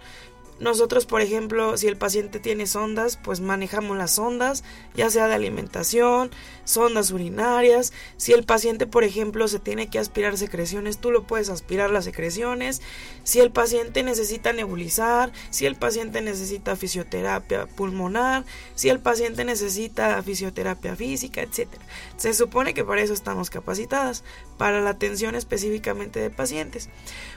nosotros, 0.60 1.04
por 1.04 1.20
ejemplo, 1.20 1.76
si 1.76 1.88
el 1.88 1.96
paciente 1.96 2.38
tiene 2.38 2.66
sondas, 2.66 3.18
pues 3.22 3.40
manejamos 3.40 3.96
las 3.96 4.12
sondas, 4.12 4.62
ya 4.94 5.10
sea 5.10 5.26
de 5.26 5.34
alimentación, 5.34 6.30
sondas 6.64 7.10
urinarias. 7.10 7.92
Si 8.16 8.32
el 8.32 8.44
paciente, 8.44 8.86
por 8.86 9.04
ejemplo, 9.04 9.48
se 9.48 9.58
tiene 9.58 9.88
que 9.88 9.98
aspirar 9.98 10.36
secreciones, 10.36 10.98
tú 10.98 11.10
lo 11.10 11.24
puedes 11.24 11.48
aspirar 11.48 11.90
las 11.90 12.04
secreciones. 12.04 12.82
Si 13.22 13.40
el 13.40 13.50
paciente 13.50 14.02
necesita 14.02 14.52
nebulizar, 14.52 15.32
si 15.50 15.66
el 15.66 15.76
paciente 15.76 16.20
necesita 16.20 16.76
fisioterapia 16.76 17.66
pulmonar, 17.66 18.44
si 18.74 18.88
el 18.88 19.00
paciente 19.00 19.44
necesita 19.44 20.22
fisioterapia 20.22 20.96
física, 20.96 21.42
etc. 21.42 21.68
Se 22.16 22.34
supone 22.34 22.74
que 22.74 22.84
para 22.84 23.02
eso 23.02 23.12
estamos 23.12 23.50
capacitadas, 23.50 24.24
para 24.58 24.80
la 24.80 24.90
atención 24.90 25.34
específicamente 25.34 26.20
de 26.20 26.30
pacientes. 26.30 26.88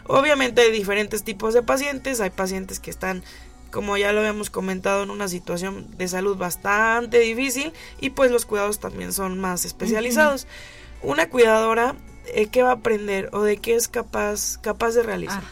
Obviamente 0.05 0.61
hay 0.61 0.71
diferentes 0.71 1.23
tipos 1.23 1.53
de 1.53 1.63
pacientes, 1.63 2.21
hay 2.21 2.29
pacientes 2.29 2.79
que 2.79 2.89
están 2.89 3.23
como 3.71 3.97
ya 3.97 4.11
lo 4.11 4.19
habíamos 4.19 4.49
comentado, 4.49 5.03
en 5.03 5.09
una 5.09 5.27
situación 5.27 5.87
de 5.97 6.07
salud 6.07 6.37
bastante 6.37 7.19
difícil 7.19 7.73
y 7.99 8.11
pues 8.11 8.31
los 8.31 8.45
cuidados 8.45 8.79
también 8.79 9.13
son 9.13 9.39
más 9.39 9.65
especializados. 9.65 10.47
Una 11.01 11.29
cuidadora, 11.29 11.95
eh, 12.33 12.47
¿qué 12.47 12.63
va 12.63 12.69
a 12.69 12.73
aprender 12.73 13.29
o 13.33 13.41
de 13.43 13.57
qué 13.57 13.75
es 13.75 13.87
capaz, 13.87 14.57
capaz 14.57 14.91
de 14.91 15.03
realizar? 15.03 15.43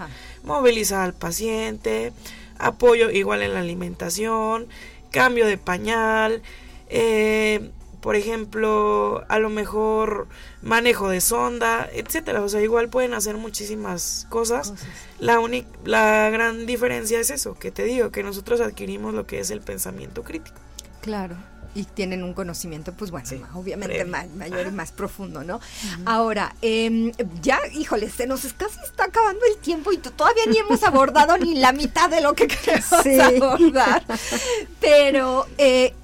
Movilizar 0.43 1.01
al 1.01 1.13
paciente, 1.13 2.13
apoyo 2.57 3.09
igual 3.09 3.41
en 3.41 3.53
la 3.53 3.59
alimentación, 3.59 4.67
cambio 5.11 5.45
de 5.45 5.57
pañal, 5.57 6.41
eh, 6.89 7.71
por 8.05 8.15
ejemplo, 8.15 9.25
a 9.29 9.39
lo 9.39 9.49
mejor 9.49 10.27
manejo 10.61 11.09
de 11.09 11.21
sonda, 11.21 11.89
etcétera. 11.91 12.43
O 12.43 12.49
sea, 12.49 12.61
igual 12.61 12.87
pueden 12.87 13.15
hacer 13.15 13.35
muchísimas 13.35 14.27
cosas. 14.29 14.75
La 15.17 15.39
única, 15.39 15.67
la 15.85 16.29
gran 16.29 16.67
diferencia 16.67 17.19
es 17.19 17.31
eso, 17.31 17.55
que 17.55 17.71
te 17.71 17.83
digo, 17.83 18.11
que 18.11 18.21
nosotros 18.21 18.61
adquirimos 18.61 19.15
lo 19.15 19.25
que 19.25 19.39
es 19.39 19.49
el 19.49 19.59
pensamiento 19.61 20.21
crítico. 20.21 20.55
Claro. 21.01 21.35
Y 21.73 21.85
tienen 21.85 22.23
un 22.23 22.35
conocimiento, 22.35 22.93
pues 22.93 23.09
bueno, 23.09 23.27
obviamente 23.55 24.05
mayor 24.05 24.67
y 24.67 24.71
más 24.71 24.91
profundo, 24.91 25.43
¿no? 25.43 25.59
Ahora, 26.05 26.55
eh, 26.61 27.11
ya, 27.41 27.57
híjole, 27.73 28.11
se 28.11 28.27
nos 28.27 28.41
casi 28.53 28.77
está 28.83 29.05
acabando 29.05 29.41
el 29.51 29.57
tiempo 29.57 29.91
y 29.91 29.97
todavía 29.97 30.43
ni 30.47 30.59
hemos 30.59 30.83
abordado 30.83 31.39
ni 31.39 31.55
la 31.55 31.71
mitad 31.71 32.07
de 32.07 32.21
lo 32.21 32.35
que 32.35 32.47
queremos 32.49 32.93
abordar. 32.93 34.03
Pero, 34.79 35.47
eh, 35.57 35.95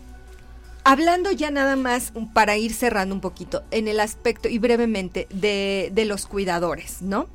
Hablando 0.84 1.32
ya 1.32 1.52
nada 1.52 1.76
más 1.76 2.12
para 2.34 2.58
ir 2.58 2.74
cerrando 2.74 3.14
un 3.14 3.22
poquito 3.22 3.64
en 3.72 3.88
el 3.88 4.00
aspecto 4.00 4.50
y 4.50 4.58
brevemente 4.58 5.28
de, 5.30 5.92
de 5.94 6.06
los 6.06 6.26
cuidadores, 6.26 7.02
¿no? 7.02 7.28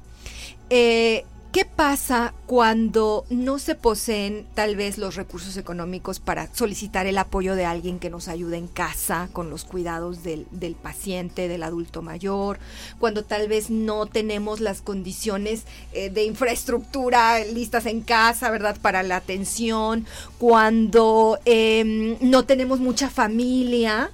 Eh, 0.68 1.24
¿Qué 1.57 1.65
pasa 1.65 2.35
cuando 2.45 3.25
no 3.31 3.59
se 3.59 3.75
poseen 3.75 4.45
tal 4.53 4.77
vez 4.77 4.99
los 4.99 5.15
recursos 5.15 5.57
económicos 5.57 6.21
para 6.21 6.55
solicitar 6.55 7.07
el 7.07 7.17
apoyo 7.17 7.55
de 7.55 7.65
alguien 7.65 7.99
que 7.99 8.11
nos 8.11 8.29
ayude 8.29 8.59
en 8.59 8.67
casa 8.67 9.31
con 9.33 9.49
los 9.49 9.65
cuidados 9.65 10.23
del, 10.23 10.45
paciente, 10.75 11.49
del 11.49 11.63
adulto 11.63 12.03
mayor? 12.03 12.59
Cuando 12.99 13.25
tal 13.25 13.49
vez 13.49 13.71
no 13.71 14.05
tenemos 14.05 14.61
las 14.61 14.83
condiciones 14.83 15.65
eh, 15.95 16.11
de 16.11 16.25
infraestructura 16.25 17.43
listas 17.43 17.87
en 17.87 18.03
casa, 18.03 18.51
¿verdad? 18.51 18.77
Para 18.83 19.03
la 19.03 19.17
atención. 19.17 20.05
Cuando 20.37 21.39
em, 21.47 22.19
no 22.21 22.45
tenemos 22.45 22.81
mucha 22.81 23.09
familia 23.09 24.11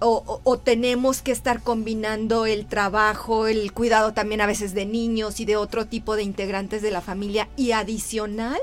o, 0.00 0.58
tenemos 0.58 1.22
que 1.22 1.32
estar 1.32 1.62
combinando 1.62 2.46
el 2.46 2.66
trabajo, 2.66 3.46
el 3.46 3.72
cuidado 3.72 4.12
también 4.12 4.40
a 4.40 4.46
veces 4.46 4.74
de 4.74 4.86
niños 4.86 5.40
y 5.40 5.44
de 5.44 5.56
otro 5.56 5.86
tipo 5.86 6.16
de 6.16 6.22
integrantes 6.22 6.82
de 6.82 6.90
la 6.90 7.00
familia 7.00 7.48
y 7.56 7.72
adicional 7.72 8.60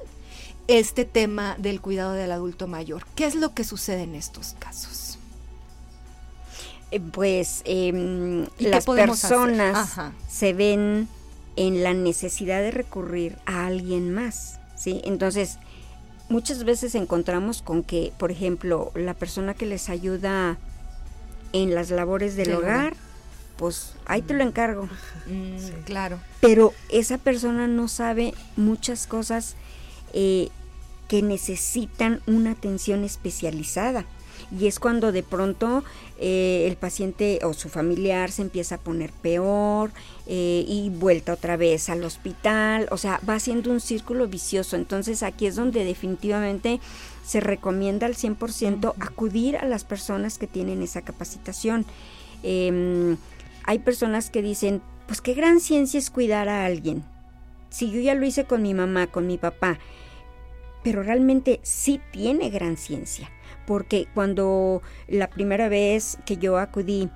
este 0.67 1.05
tema 1.05 1.55
del 1.57 1.81
cuidado 1.81 2.13
del 2.13 2.31
adulto 2.31 2.67
mayor. 2.67 3.05
¿Qué 3.15 3.25
es 3.25 3.35
lo 3.35 3.53
que 3.53 3.63
sucede 3.63 4.03
en 4.03 4.15
estos 4.15 4.55
casos? 4.59 5.17
Eh, 6.91 6.99
pues 6.99 7.61
em, 7.65 8.45
las 8.59 8.85
personas 8.85 9.97
se 10.29 10.53
ven 10.53 11.07
en 11.55 11.83
la 11.83 11.93
necesidad 11.93 12.61
de 12.61 12.71
recurrir 12.71 13.37
a 13.45 13.65
alguien 13.65 14.13
más, 14.13 14.59
¿sí? 14.75 15.01
Entonces, 15.03 15.57
muchas 16.29 16.63
veces 16.63 16.95
encontramos 16.95 17.61
con 17.61 17.83
que, 17.83 18.13
por 18.17 18.31
ejemplo, 18.31 18.91
la 18.95 19.13
persona 19.13 19.53
que 19.53 19.65
les 19.65 19.89
ayuda 19.89 20.57
en 21.53 21.75
las 21.75 21.89
labores 21.89 22.35
del 22.35 22.53
hogar, 22.53 22.95
pues 23.57 23.93
ahí 24.05 24.21
te 24.21 24.33
lo 24.33 24.43
encargo. 24.43 24.89
Mm, 25.27 25.83
claro. 25.85 26.19
Pero 26.39 26.73
esa 26.89 27.17
persona 27.17 27.67
no 27.67 27.87
sabe 27.87 28.33
muchas 28.55 29.07
cosas 29.07 29.55
eh, 30.13 30.49
que 31.07 31.21
necesitan 31.21 32.21
una 32.25 32.51
atención 32.51 33.03
especializada. 33.03 34.05
Y 34.57 34.67
es 34.67 34.79
cuando 34.79 35.11
de 35.11 35.23
pronto 35.23 35.83
eh, 36.19 36.65
el 36.67 36.75
paciente 36.75 37.39
o 37.43 37.53
su 37.53 37.69
familiar 37.69 38.31
se 38.31 38.41
empieza 38.41 38.75
a 38.75 38.77
poner 38.79 39.11
peor 39.11 39.91
eh, 40.27 40.65
y 40.67 40.89
vuelta 40.89 41.33
otra 41.33 41.55
vez 41.57 41.89
al 41.89 42.03
hospital. 42.03 42.87
O 42.91 42.97
sea, 42.97 43.19
va 43.27 43.35
haciendo 43.35 43.71
un 43.71 43.79
círculo 43.79 44.27
vicioso. 44.27 44.75
Entonces 44.75 45.23
aquí 45.23 45.45
es 45.45 45.55
donde 45.55 45.85
definitivamente 45.85 46.79
se 47.25 47.39
recomienda 47.39 48.07
al 48.07 48.15
100% 48.15 48.93
acudir 48.99 49.57
a 49.57 49.65
las 49.65 49.83
personas 49.83 50.37
que 50.37 50.47
tienen 50.47 50.81
esa 50.81 51.01
capacitación. 51.01 51.85
Em, 52.43 53.17
hay 53.65 53.79
personas 53.79 54.29
que 54.29 54.41
dicen, 54.41 54.81
pues 55.07 55.21
qué 55.21 55.33
gran 55.33 55.59
ciencia 55.59 55.97
es 55.97 56.09
cuidar 56.09 56.49
a 56.49 56.65
alguien. 56.65 57.03
Si 57.69 57.91
yo 57.91 58.01
ya 58.01 58.15
lo 58.15 58.25
hice 58.25 58.45
con 58.45 58.61
mi 58.61 58.73
mamá, 58.73 59.07
con 59.07 59.27
mi 59.27 59.37
papá, 59.37 59.79
pero 60.83 61.03
realmente 61.03 61.59
sí 61.63 62.01
tiene 62.11 62.49
gran 62.49 62.75
ciencia, 62.75 63.29
porque 63.65 64.07
cuando 64.13 64.81
la 65.07 65.29
primera 65.29 65.69
vez 65.69 66.17
que 66.25 66.37
yo 66.37 66.57
acudí 66.57 67.09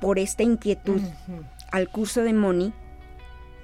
por 0.00 0.18
esta 0.18 0.42
inquietud 0.42 1.00
al 1.70 1.88
curso 1.88 2.22
de 2.22 2.32
Moni, 2.32 2.72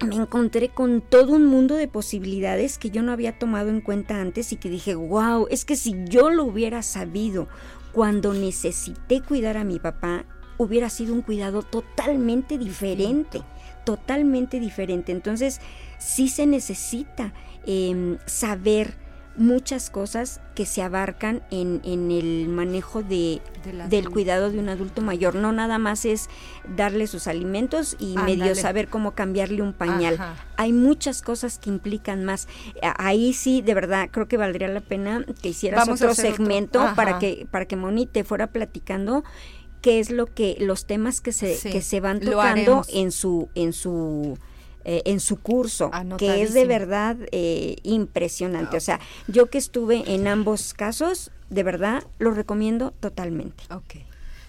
me 0.03 0.16
encontré 0.16 0.68
con 0.68 1.00
todo 1.00 1.32
un 1.32 1.46
mundo 1.46 1.74
de 1.76 1.88
posibilidades 1.88 2.78
que 2.78 2.90
yo 2.90 3.03
no 3.03 3.12
había 3.12 3.38
tomado 3.38 3.70
en 3.70 3.80
cuenta 3.80 4.20
antes 4.20 4.53
y 4.53 4.57
que 4.57 4.70
dije, 4.70 4.94
wow, 4.94 5.46
es 5.50 5.64
que 5.64 5.76
si 5.76 5.94
yo 6.07 6.30
lo 6.30 6.44
hubiera 6.44 6.82
sabido 6.82 7.48
cuando 7.92 8.32
necesité 8.34 9.20
cuidar 9.20 9.57
a 9.57 9.64
mi 9.64 9.78
papá, 9.78 10.24
hubiera 10.59 10.90
sido 10.90 11.14
un 11.14 11.22
cuidado 11.22 11.62
totalmente 11.62 12.59
diferente, 12.59 13.42
totalmente 13.84 14.61
diferente. 14.61 15.12
Entonces, 15.12 15.61
sí 15.98 16.28
se 16.28 16.46
necesita 16.46 17.32
em, 17.66 18.18
saber 18.26 19.01
muchas 19.37 19.91
cosas 19.91 20.41
que 20.55 20.66
se 20.66 20.83
abarcan 20.83 21.43
en, 21.51 21.80
en 21.85 22.11
el 22.11 22.49
manejo 22.49 23.03
de, 23.03 23.41
del 23.89 24.11
cuidado 24.11 24.51
de 24.51 24.59
un 24.59 24.68
adulto 24.68 25.01
mayor. 25.01 25.35
No 25.35 25.53
nada 25.53 25.78
más 25.78 26.05
es 26.05 26.28
darle 26.76 27.07
sus 27.07 27.26
alimentos 27.26 27.97
y 27.99 28.16
medio 28.16 28.55
saber 28.55 28.89
cómo 28.89 29.12
cambiarle 29.12 29.62
un 29.62 29.72
pañal. 29.72 30.18
Hay 30.57 30.72
muchas 30.72 31.22
cosas 31.22 31.59
que 31.59 31.70
implican 31.70 32.24
más. 32.24 32.49
Ahí 32.99 33.33
sí, 33.33 33.62
de 33.62 33.74
verdad, 33.74 34.09
creo 34.11 34.28
que 34.28 34.37
valdría 34.37 34.68
la 34.68 34.80
pena 34.80 35.24
que 35.41 35.51
hicieras 35.51 35.89
otro 35.89 36.14
segmento 36.14 36.93
para 36.95 37.18
que 37.18 37.47
para 37.51 37.66
que 37.66 37.76
Moni 37.76 38.07
te 38.07 38.24
fuera 38.24 38.49
platicando 38.49 39.24
qué 39.80 39.99
es 39.99 40.11
lo 40.11 40.26
que 40.26 40.57
los 40.61 40.87
temas 40.87 41.20
que 41.20 41.33
se 41.33 41.59
que 41.59 41.83
se 41.83 42.01
van 42.01 42.20
tocando 42.20 42.85
en 42.93 43.11
su 43.12 43.49
en 43.55 43.72
su 43.72 44.39
eh, 44.85 45.03
en 45.05 45.20
su 45.20 45.41
curso, 45.41 45.91
que 46.18 46.43
es 46.43 46.55
de 46.55 46.64
verdad 46.64 47.16
eh, 47.30 47.76
impresionante. 47.83 48.76
O 48.76 48.80
sea, 48.80 49.01
yo 49.28 49.47
que 49.51 49.59
estuve 49.59 50.14
en 50.14 50.26
ambos 50.26 50.74
casos, 50.74 51.30
de 51.51 51.62
verdad 51.62 52.05
lo 52.18 52.33
recomiendo 52.33 52.93
totalmente. 53.01 53.64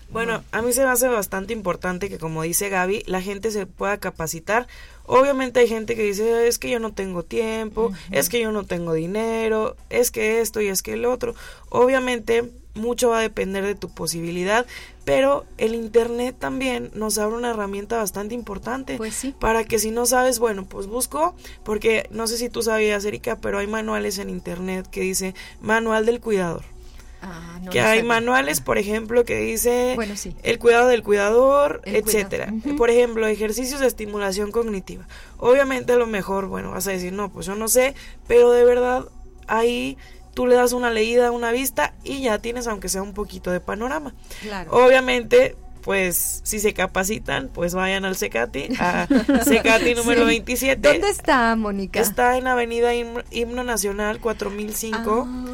Bueno, 0.10 0.44
a 0.52 0.62
mí 0.62 0.74
se 0.74 0.84
me 0.84 0.92
hace 0.92 1.08
bastante 1.08 1.54
importante 1.54 2.08
que, 2.08 2.20
como 2.20 2.44
dice 2.44 2.70
Gaby, 2.70 3.02
la 3.08 3.20
gente 3.20 3.50
se 3.50 3.66
pueda 3.66 3.98
capacitar. 3.98 4.68
Obviamente 5.06 5.60
hay 5.60 5.68
gente 5.68 5.96
que 5.96 6.04
dice, 6.04 6.48
es 6.48 6.60
que 6.60 6.70
yo 6.70 6.80
no 6.80 6.94
tengo 6.94 7.24
tiempo, 7.24 7.92
es 8.12 8.30
que 8.30 8.40
yo 8.40 8.52
no 8.52 8.64
tengo 8.64 8.94
dinero, 8.94 9.76
es 9.90 10.12
que 10.12 10.40
esto 10.40 10.62
y 10.62 10.68
es 10.68 10.84
que 10.84 10.94
el 10.94 11.06
otro. 11.06 11.34
Obviamente 11.70 12.52
mucho 12.76 13.09
va 13.09 13.19
a 13.19 13.21
depender 13.21 13.65
de 13.65 13.76
tu 13.76 13.89
posibilidad, 13.89 14.65
pero 15.05 15.45
el 15.57 15.76
internet 15.76 16.36
también 16.39 16.91
nos 16.93 17.17
abre 17.17 17.36
una 17.36 17.51
herramienta 17.51 17.97
bastante 17.97 18.34
importante 18.34 18.97
pues 18.97 19.15
sí. 19.15 19.36
para 19.39 19.63
que 19.63 19.80
si 19.80 19.91
no 19.91 20.05
sabes, 20.05 20.39
bueno, 20.39 20.65
pues 20.65 20.88
busco, 20.88 21.36
porque 21.63 22.07
no 22.11 22.28
sé 22.28 22.38
si 22.38 22.49
tú 22.49 22.63
sabías, 22.63 23.05
Erika, 23.05 23.38
pero 23.38 23.59
hay 23.59 23.67
manuales 23.67 24.17
en 24.17 24.30
internet 24.30 24.88
que 24.89 25.01
dice 25.01 25.36
manual 25.61 26.05
del 26.05 26.19
cuidador. 26.19 26.63
Ah, 27.26 27.61
que 27.71 27.80
hay 27.80 28.03
manuales, 28.03 28.59
por 28.59 28.78
ejemplo, 28.78 29.24
que 29.24 29.38
dice 29.38 29.95
el 30.43 30.59
cuidado 30.59 30.89
del 30.89 31.03
cuidador, 31.03 31.82
etcétera. 31.86 32.53
Por 32.78 32.89
ejemplo, 32.89 33.26
ejercicios 33.28 33.80
de 33.80 33.88
estimulación 33.88 34.51
cognitiva. 34.51 35.07
Obviamente 35.38 35.93
a 35.93 35.95
lo 35.95 36.05
mejor, 36.05 36.47
bueno, 36.47 36.71
vas 36.71 36.86
a 36.88 36.91
decir, 36.91 37.13
no, 37.13 37.32
pues 37.32 37.45
yo 37.45 37.55
no 37.55 37.69
sé, 37.69 37.95
pero 38.28 38.51
de 38.51 38.65
verdad 38.65 39.05
ahí 39.47 39.97
tú 40.34 40.48
le 40.48 40.56
das 40.56 40.74
una 40.74 40.90
leída, 40.90 41.32
una 41.32 41.52
vista 41.52 41.94
y 42.04 42.22
ya 42.22 42.40
tienes 42.40 42.68
aunque 42.68 42.90
sea 42.90 43.02
un 43.02 43.14
poquito 43.14 43.52
de 43.52 43.60
panorama. 43.60 44.14
Claro. 44.42 44.72
Obviamente, 44.72 45.56
pues 45.84 46.42
si 46.44 46.60
se 46.60 46.74
capacitan, 46.74 47.50
pues 47.54 47.74
vayan 47.74 48.06
al 48.06 48.16
Secati, 48.16 48.70
a 48.80 49.08
Secati 49.44 49.94
número 49.96 50.26
27. 50.26 50.80
¿Dónde 50.82 51.10
está, 51.10 51.56
Mónica? 51.56 52.00
Está 52.00 52.38
en 52.38 52.48
Avenida 52.48 52.92
Himno, 52.96 53.64
Nacional 53.64 54.20
4005, 54.20 55.28
ah, 55.28 55.46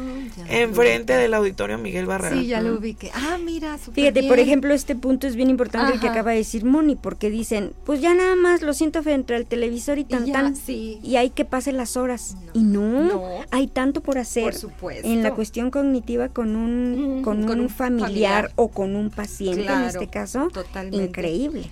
enfrente 0.48 1.14
del 1.14 1.34
Auditorio 1.34 1.78
Miguel 1.78 2.06
Barrera. 2.06 2.36
Sí, 2.36 2.46
ya 2.46 2.62
lo 2.62 2.74
ubiqué. 2.74 3.10
Ah, 3.12 3.38
mira, 3.42 3.76
Fíjate, 3.78 4.22
por 4.28 4.38
ejemplo, 4.38 4.72
este 4.72 4.94
punto 4.94 5.26
es 5.26 5.34
bien 5.34 5.50
importante 5.50 5.94
el 5.94 6.00
que 6.00 6.08
acaba 6.08 6.30
de 6.30 6.38
decir 6.38 6.64
Moni, 6.64 6.94
porque 6.94 7.28
dicen, 7.28 7.72
pues 7.84 8.00
ya 8.00 8.14
nada 8.14 8.36
más 8.36 8.62
lo 8.62 8.72
siento 8.72 9.02
frente 9.02 9.34
al 9.34 9.46
televisor 9.46 9.98
y 9.98 10.04
tan, 10.04 10.30
tan 10.30 10.54
y 10.68 11.16
hay 11.16 11.30
que 11.30 11.44
pase 11.44 11.72
las 11.72 11.96
horas. 11.96 12.36
y 12.52 12.62
no, 12.62 13.40
hay 13.50 13.66
tanto 13.66 14.00
por 14.00 14.18
hacer 14.18 14.54
en 15.02 15.22
la 15.22 15.34
cuestión 15.34 15.70
cognitiva 15.70 16.28
con 16.28 16.54
un, 16.54 17.22
con, 17.22 17.48
un, 17.48 17.68
familiar, 17.68 18.52
o 18.54 18.68
con 18.68 18.94
un 18.94 19.10
paciente 19.10 19.66
en 19.66 19.84
este 19.84 20.06
caso 20.06 20.19
Totalmente. 20.26 21.06
increíble. 21.06 21.70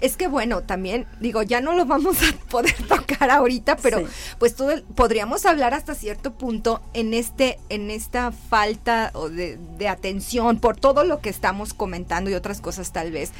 es 0.00 0.16
que 0.16 0.28
bueno, 0.28 0.62
también 0.62 1.06
digo, 1.20 1.42
ya 1.42 1.60
no 1.60 1.74
lo 1.74 1.86
vamos 1.86 2.16
a 2.22 2.36
poder 2.50 2.74
tocar 2.86 3.30
ahorita, 3.30 3.76
pero 3.76 4.02
pues 4.38 4.54
todo 4.54 4.70
podríamos 4.94 5.46
hablar 5.46 5.74
hasta 5.74 5.94
cierto 5.94 6.32
punto 6.32 6.80
en 6.94 7.14
este 7.14 7.58
en 7.68 7.90
esta 7.90 8.32
falta 8.32 9.12
de, 9.30 9.58
de 9.78 9.88
atención 9.88 10.58
por 10.58 10.76
todo 10.76 11.04
lo 11.04 11.20
que 11.20 11.30
estamos 11.30 11.74
comentando 11.74 12.30
y 12.30 12.34
otras 12.34 12.60
cosas 12.60 12.92
tal 12.92 13.12
vez 13.12 13.32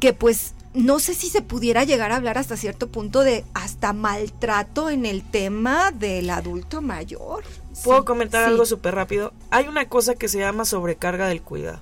que 0.00 0.12
pues 0.12 0.54
no 0.74 0.98
sé 0.98 1.14
si 1.14 1.28
se 1.28 1.42
pudiera 1.42 1.84
llegar 1.84 2.12
a 2.12 2.16
hablar 2.16 2.38
hasta 2.38 2.56
cierto 2.56 2.88
punto 2.88 3.24
de 3.24 3.44
hasta 3.54 3.92
maltrato 3.92 4.90
en 4.90 5.06
el 5.06 5.22
tema 5.22 5.90
del 5.90 6.30
adulto 6.30 6.80
mayor. 6.82 7.44
Puedo 7.84 8.04
comentar 8.04 8.44
algo 8.44 8.66
súper 8.66 8.94
rápido. 8.94 9.32
Hay 9.50 9.66
una 9.66 9.88
cosa 9.88 10.14
que 10.14 10.28
se 10.28 10.38
llama 10.38 10.64
sobrecarga 10.64 11.28
del 11.28 11.42
cuidado. 11.42 11.80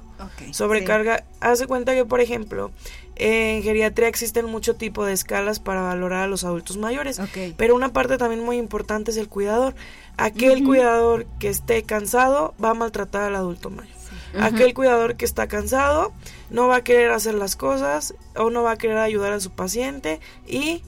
Sobrecarga, 0.52 1.24
hace 1.40 1.66
cuenta 1.66 1.94
que, 1.94 2.04
por 2.04 2.20
ejemplo, 2.20 2.70
en 3.16 3.62
geriatría 3.62 4.08
existen 4.08 4.46
mucho 4.46 4.76
tipo 4.76 5.04
de 5.04 5.12
escalas 5.12 5.58
para 5.58 5.82
valorar 5.82 6.24
a 6.24 6.26
los 6.26 6.44
adultos 6.44 6.76
mayores, 6.76 7.20
pero 7.56 7.74
una 7.74 7.92
parte 7.92 8.18
también 8.18 8.44
muy 8.44 8.56
importante 8.56 9.10
es 9.10 9.16
el 9.16 9.28
cuidador. 9.28 9.74
Aquel 10.16 10.64
cuidador 10.64 11.26
que 11.38 11.48
esté 11.48 11.82
cansado 11.82 12.54
va 12.62 12.70
a 12.70 12.74
maltratar 12.74 13.22
al 13.22 13.36
adulto 13.36 13.70
mayor. 13.70 13.96
Aquel 14.38 14.74
cuidador 14.74 15.16
que 15.16 15.24
está 15.24 15.46
cansado 15.46 16.12
no 16.50 16.68
va 16.68 16.76
a 16.76 16.84
querer 16.84 17.10
hacer 17.10 17.34
las 17.34 17.56
cosas 17.56 18.14
o 18.36 18.50
no 18.50 18.62
va 18.62 18.72
a 18.72 18.76
querer 18.76 18.98
ayudar 18.98 19.32
a 19.32 19.40
su 19.40 19.50
paciente 19.50 20.20
y 20.46 20.82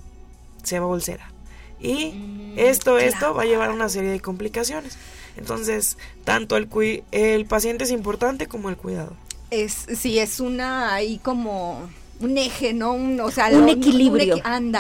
se 0.63 0.79
va 0.79 0.85
a 0.85 0.89
bolsera. 0.89 1.33
Y 1.81 2.13
mm, 2.13 2.59
esto, 2.59 2.99
esto 2.99 3.35
va 3.35 3.43
a 3.43 3.47
llevar 3.47 3.71
a 3.71 3.73
una 3.73 3.89
serie 3.89 4.11
de 4.11 4.21
complicaciones. 4.21 4.99
Entonces, 5.39 5.97
tanto 6.25 6.57
el, 6.57 6.69
el 7.13 7.47
paciente 7.47 7.85
es 7.85 7.91
importante 7.91 8.47
como 8.47 8.69
el 8.69 8.77
cuidado. 8.77 9.13
Es, 9.51 9.87
sí, 9.97 10.19
es 10.19 10.41
una 10.41 10.93
ahí 10.93 11.19
como 11.19 11.89
un 12.21 12.37
eje, 12.37 12.75
¿no? 12.75 12.93
Un, 12.93 13.21
o 13.21 13.31
sea, 13.31 13.49
un, 13.49 13.69
equilibrio. 13.69 14.37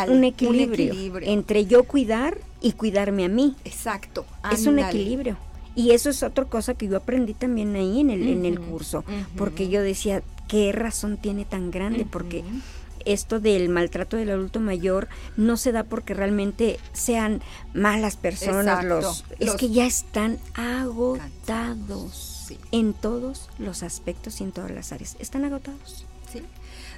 Un, 0.08 0.24
equilibrio 0.24 1.20
entre 1.22 1.66
yo 1.66 1.84
cuidar 1.84 2.38
y 2.60 2.72
cuidarme 2.72 3.24
a 3.24 3.28
mí. 3.28 3.56
Exacto. 3.64 4.26
Es 4.52 4.66
un 4.66 4.78
equilibrio. 4.78 5.36
Y 5.74 5.92
eso 5.92 6.10
es 6.10 6.24
otra 6.24 6.44
cosa 6.44 6.74
que 6.74 6.88
yo 6.88 6.96
aprendí 6.96 7.34
también 7.34 7.76
ahí 7.76 8.00
en 8.00 8.10
el, 8.10 8.26
en 8.26 8.44
el 8.44 8.58
curso, 8.58 9.04
porque 9.36 9.68
yo 9.68 9.80
decía, 9.80 10.22
¿qué 10.48 10.72
razón 10.72 11.18
tiene 11.18 11.44
tan 11.44 11.70
grande? 11.70 12.04
Porque 12.04 12.42
esto 13.12 13.40
del 13.40 13.68
maltrato 13.68 14.16
del 14.16 14.30
adulto 14.30 14.60
mayor 14.60 15.08
no 15.36 15.56
se 15.56 15.72
da 15.72 15.84
porque 15.84 16.14
realmente 16.14 16.78
sean 16.92 17.42
malas 17.74 18.16
personas 18.16 18.84
los, 18.84 19.24
es 19.38 19.54
que 19.54 19.70
ya 19.70 19.86
están 19.86 20.38
agotados 20.54 22.38
en 22.72 22.94
todos 22.94 23.48
los 23.58 23.82
aspectos 23.82 24.40
y 24.40 24.44
en 24.44 24.52
todas 24.52 24.70
las 24.70 24.92
áreas. 24.92 25.16
Están 25.20 25.44
agotados 25.44 26.06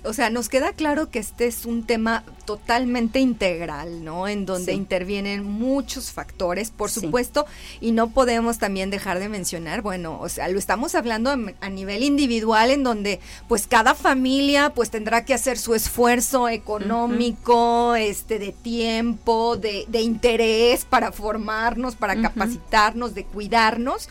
o 0.03 0.13
sea, 0.13 0.31
nos 0.31 0.49
queda 0.49 0.73
claro 0.73 1.11
que 1.11 1.19
este 1.19 1.47
es 1.47 1.67
un 1.67 1.85
tema 1.85 2.25
totalmente 2.45 3.21
integral, 3.21 4.05
¿no? 4.05 4.27
En 4.27 4.47
donde 4.47 4.73
intervienen 4.73 5.45
muchos 5.45 6.13
factores, 6.13 6.71
por 6.71 6.91
supuesto, 6.91 7.47
y 7.81 7.93
no 7.93 8.11
podemos 8.11 8.59
también 8.59 8.91
dejar 8.91 9.19
de 9.19 9.29
mencionar, 9.29 9.83
bueno, 9.83 10.19
o 10.21 10.29
sea, 10.29 10.49
lo 10.49 10.59
estamos 10.59 10.95
hablando 10.95 11.31
a 11.61 11.69
nivel 11.69 12.03
individual 12.03 12.71
en 12.71 12.83
donde 12.83 13.21
pues 13.49 13.67
cada 13.67 13.95
familia 13.95 14.71
pues 14.71 14.91
tendrá 14.91 15.25
que 15.25 15.35
hacer 15.35 15.59
su 15.59 15.75
esfuerzo 15.75 16.49
económico, 16.49 17.95
este 17.95 18.39
de 18.39 18.53
tiempo, 18.53 19.57
de, 19.57 19.85
de, 19.89 20.01
interés 20.01 20.85
para 20.85 21.13
formarnos, 21.13 21.95
para 21.95 22.21
capacitarnos, 22.21 23.15
de 23.15 23.25
cuidarnos 23.25 24.09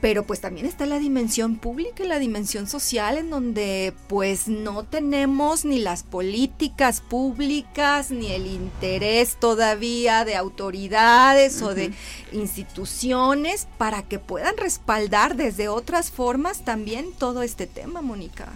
pero 0.00 0.24
pues 0.24 0.40
también 0.40 0.66
está 0.66 0.86
la 0.86 0.98
dimensión 0.98 1.56
pública 1.56 2.02
y 2.04 2.08
la 2.08 2.18
dimensión 2.18 2.66
social 2.68 3.18
en 3.18 3.30
donde 3.30 3.92
pues 4.08 4.48
no 4.48 4.84
tenemos 4.84 5.64
ni 5.64 5.78
las 5.78 6.02
políticas 6.02 7.00
públicas 7.00 8.10
ni 8.10 8.32
el 8.32 8.46
interés 8.46 9.36
todavía 9.38 10.24
de 10.24 10.36
autoridades 10.36 11.60
o 11.62 11.74
de 11.74 11.92
instituciones 12.32 13.68
para 13.78 14.02
que 14.02 14.18
puedan 14.18 14.56
respaldar 14.56 15.36
desde 15.36 15.68
otras 15.68 16.10
formas 16.10 16.64
también 16.64 17.12
todo 17.12 17.42
este 17.42 17.66
tema, 17.66 18.00
Mónica. 18.00 18.48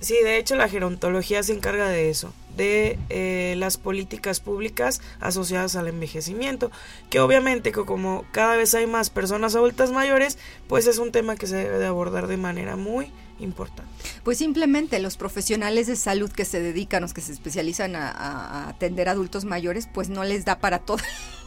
Sí, 0.00 0.14
de 0.22 0.38
hecho 0.38 0.56
la 0.56 0.68
gerontología 0.68 1.42
se 1.42 1.52
encarga 1.52 1.88
de 1.88 2.10
eso, 2.10 2.32
de 2.56 2.98
eh, 3.08 3.54
las 3.56 3.76
políticas 3.76 4.40
públicas 4.40 5.00
asociadas 5.20 5.76
al 5.76 5.88
envejecimiento, 5.88 6.70
que 7.08 7.20
obviamente 7.20 7.72
como 7.72 8.24
cada 8.32 8.56
vez 8.56 8.74
hay 8.74 8.86
más 8.86 9.10
personas 9.10 9.54
adultas 9.54 9.92
mayores, 9.92 10.38
pues 10.68 10.86
es 10.86 10.98
un 10.98 11.12
tema 11.12 11.36
que 11.36 11.46
se 11.46 11.56
debe 11.56 11.78
de 11.78 11.86
abordar 11.86 12.26
de 12.26 12.36
manera 12.36 12.76
muy 12.76 13.12
importante. 13.40 13.90
Pues 14.22 14.38
simplemente 14.38 14.98
los 14.98 15.16
profesionales 15.16 15.86
de 15.86 15.96
salud 15.96 16.30
que 16.30 16.44
se 16.44 16.60
dedican, 16.60 17.02
los 17.02 17.14
que 17.14 17.20
se 17.20 17.32
especializan 17.32 17.96
a, 17.96 18.68
atender 18.68 19.08
adultos 19.08 19.44
mayores, 19.44 19.88
pues 19.92 20.08
no 20.08 20.24
les 20.24 20.44
da 20.44 20.58
para 20.58 20.78
todo 20.78 20.98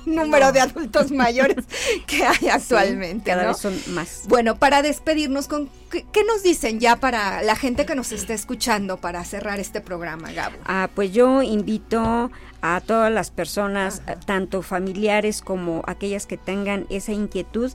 el 0.05 0.15
número 0.15 0.51
de 0.51 0.59
adultos 0.59 1.11
mayores 1.11 1.65
que 2.07 2.25
hay 2.25 2.49
actualmente. 2.49 3.31
cada 3.31 3.47
vez 3.47 3.57
son 3.57 3.77
más. 3.89 4.23
Bueno, 4.27 4.57
para 4.57 4.81
despedirnos, 4.81 5.47
con 5.47 5.69
¿qué, 5.89 6.23
nos 6.25 6.43
dicen 6.43 6.79
ya 6.79 6.97
para 6.97 7.41
la 7.43 7.55
gente 7.55 7.85
que 7.85 7.95
nos 7.95 8.11
está 8.11 8.33
escuchando 8.33 8.97
para 8.97 9.23
cerrar 9.23 9.59
este 9.59 9.81
programa, 9.81 10.31
Gabo? 10.31 10.57
Ah, 10.65 10.89
pues 10.93 11.11
yo 11.11 11.41
invito 11.41 12.31
a 12.61 12.81
todas 12.81 13.11
las 13.11 13.29
personas, 13.31 14.01
tanto 14.25 14.61
familiares 14.61 15.41
como 15.41 15.83
aquellas 15.85 16.25
que 16.25 16.37
tengan 16.37 16.85
esa 16.89 17.11
inquietud, 17.11 17.71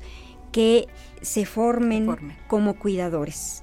que 0.52 0.88
se 1.20 1.44
formen. 1.46 2.36
como 2.46 2.78
cuidadores 2.78 3.62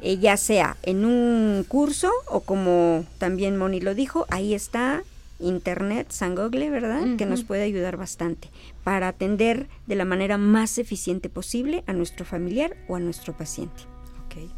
eh, 0.00 0.18
ya 0.18 0.36
sea 0.36 0.76
en 0.82 1.04
un 1.04 1.64
curso 1.66 2.10
o 2.28 2.40
como 2.40 3.04
también 3.18 3.56
Moni 3.56 3.80
lo 3.80 3.94
dijo, 3.94 4.26
ahí 4.30 4.54
está 4.54 5.02
internet, 5.40 6.08
San 6.10 6.34
Google, 6.34 6.70
¿verdad? 6.70 7.16
Que 7.16 7.26
nos 7.26 7.44
puede 7.44 7.62
ayudar 7.62 7.96
bastante 7.96 8.50
para 8.84 9.08
atender 9.08 9.68
de 9.86 9.94
la 9.94 10.04
manera 10.04 10.36
más 10.36 10.78
eficiente 10.78 11.28
posible 11.28 11.84
a 11.86 11.92
nuestro 11.92 12.24
familiar 12.24 12.76
o 12.88 12.96
a 12.96 13.00
nuestro 13.00 13.36
paciente. 13.36 13.82
Okay. 14.26 14.50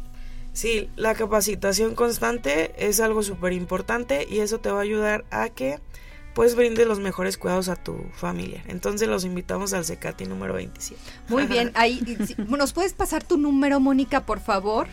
Sí, 0.53 0.89
la 0.95 1.13
capacitación 1.13 1.95
constante 1.95 2.73
es 2.77 2.99
algo 2.99 3.23
súper 3.23 3.53
importante 3.53 4.27
y 4.29 4.39
eso 4.39 4.59
te 4.59 4.71
va 4.71 4.79
a 4.79 4.83
ayudar 4.83 5.25
a 5.29 5.49
que 5.49 5.79
pues 6.33 6.55
brinde 6.55 6.85
los 6.85 6.99
mejores 6.99 7.37
cuidados 7.37 7.69
a 7.69 7.75
tu 7.75 8.05
familia. 8.13 8.63
Entonces 8.67 9.07
los 9.07 9.25
invitamos 9.25 9.73
al 9.73 9.85
Secati 9.85 10.25
número 10.25 10.53
27. 10.53 11.01
Muy 11.29 11.45
bien, 11.45 11.71
ahí 11.75 12.01
nos 12.47 12.73
puedes 12.73 12.93
pasar 12.93 13.23
tu 13.23 13.37
número, 13.37 13.79
Mónica, 13.79 14.25
por 14.25 14.39
favor, 14.39 14.87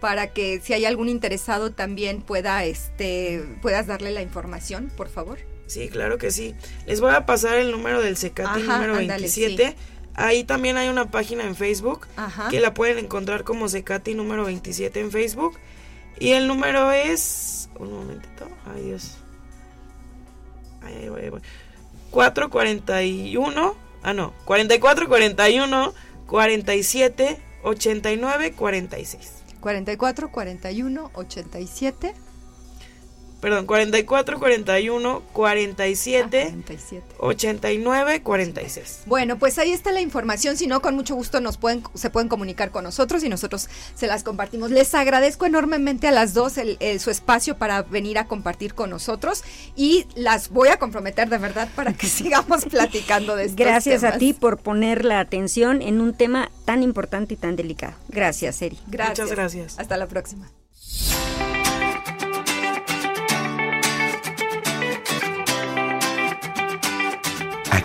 para 0.00 0.32
que 0.32 0.60
si 0.60 0.72
hay 0.72 0.84
algún 0.84 1.08
interesado 1.08 1.72
también 1.72 2.20
pueda 2.20 2.64
este 2.64 3.44
puedas 3.62 3.86
darle 3.86 4.10
la 4.10 4.22
información, 4.22 4.92
por 4.96 5.08
favor. 5.08 5.38
Sí, 5.66 5.88
claro 5.88 6.18
que 6.18 6.30
sí. 6.30 6.54
Les 6.86 7.00
voy 7.00 7.14
a 7.14 7.24
pasar 7.24 7.56
el 7.56 7.70
número 7.70 8.02
del 8.02 8.16
Secati 8.16 8.62
número 8.62 8.94
27. 8.94 9.74
Ahí 10.14 10.44
también 10.44 10.76
hay 10.76 10.88
una 10.88 11.10
página 11.10 11.44
en 11.44 11.56
Facebook 11.56 12.06
que 12.50 12.60
la 12.60 12.74
pueden 12.74 12.98
encontrar 12.98 13.44
como 13.44 13.68
Secati 13.68 14.14
número 14.14 14.44
27 14.44 15.00
en 15.00 15.10
Facebook. 15.10 15.58
Y 16.20 16.32
el 16.32 16.46
número 16.46 16.92
es... 16.92 17.68
Un 17.76 17.92
momentito. 17.92 18.46
Ay, 20.84 21.08
Dios. 21.08 21.42
441, 22.10 23.74
ah 24.02 24.12
no, 24.12 24.32
44 24.44 25.08
41 25.08 25.92
47 26.26 27.38
89 27.62 28.52
46. 28.54 29.44
44 29.60 30.28
41 30.30 31.10
87 31.14 32.14
perdón, 33.44 33.66
44 33.66 34.38
41 34.38 35.22
47, 35.34 36.54
89 37.18 38.22
46. 38.22 39.02
Bueno, 39.04 39.38
pues 39.38 39.58
ahí 39.58 39.70
está 39.70 39.92
la 39.92 40.00
información, 40.00 40.56
si 40.56 40.66
no 40.66 40.80
con 40.80 40.94
mucho 40.94 41.14
gusto 41.14 41.40
nos 41.40 41.58
pueden 41.58 41.82
se 41.92 42.08
pueden 42.08 42.30
comunicar 42.30 42.70
con 42.70 42.84
nosotros 42.84 43.22
y 43.22 43.28
nosotros 43.28 43.68
se 43.94 44.06
las 44.06 44.22
compartimos. 44.22 44.70
Les 44.70 44.94
agradezco 44.94 45.44
enormemente 45.44 46.08
a 46.08 46.10
las 46.10 46.32
dos 46.32 46.56
el, 46.56 46.78
su 47.00 47.10
espacio 47.10 47.58
para 47.58 47.82
venir 47.82 48.16
a 48.16 48.28
compartir 48.28 48.72
con 48.72 48.88
nosotros 48.88 49.44
y 49.76 50.06
las 50.14 50.48
voy 50.48 50.68
a 50.68 50.78
comprometer 50.78 51.28
de 51.28 51.36
verdad 51.36 51.68
para 51.76 51.92
que 51.92 52.06
sigamos 52.08 52.64
platicando 52.64 53.36
de 53.36 53.44
estos 53.44 53.56
Gracias 53.58 54.04
a 54.04 54.16
ti 54.16 54.32
por 54.32 54.56
poner 54.56 55.04
la 55.04 55.20
atención 55.20 55.82
en 55.82 56.00
un 56.00 56.14
tema 56.14 56.50
tan 56.64 56.82
importante 56.82 57.34
y 57.34 57.36
tan 57.36 57.56
delicado. 57.56 57.92
Gracias, 58.08 58.62
Eri. 58.62 58.78
Gracias. 58.86 59.18
Muchas 59.18 59.36
gracias. 59.36 59.78
Hasta 59.78 59.98
la 59.98 60.08
próxima. 60.08 60.50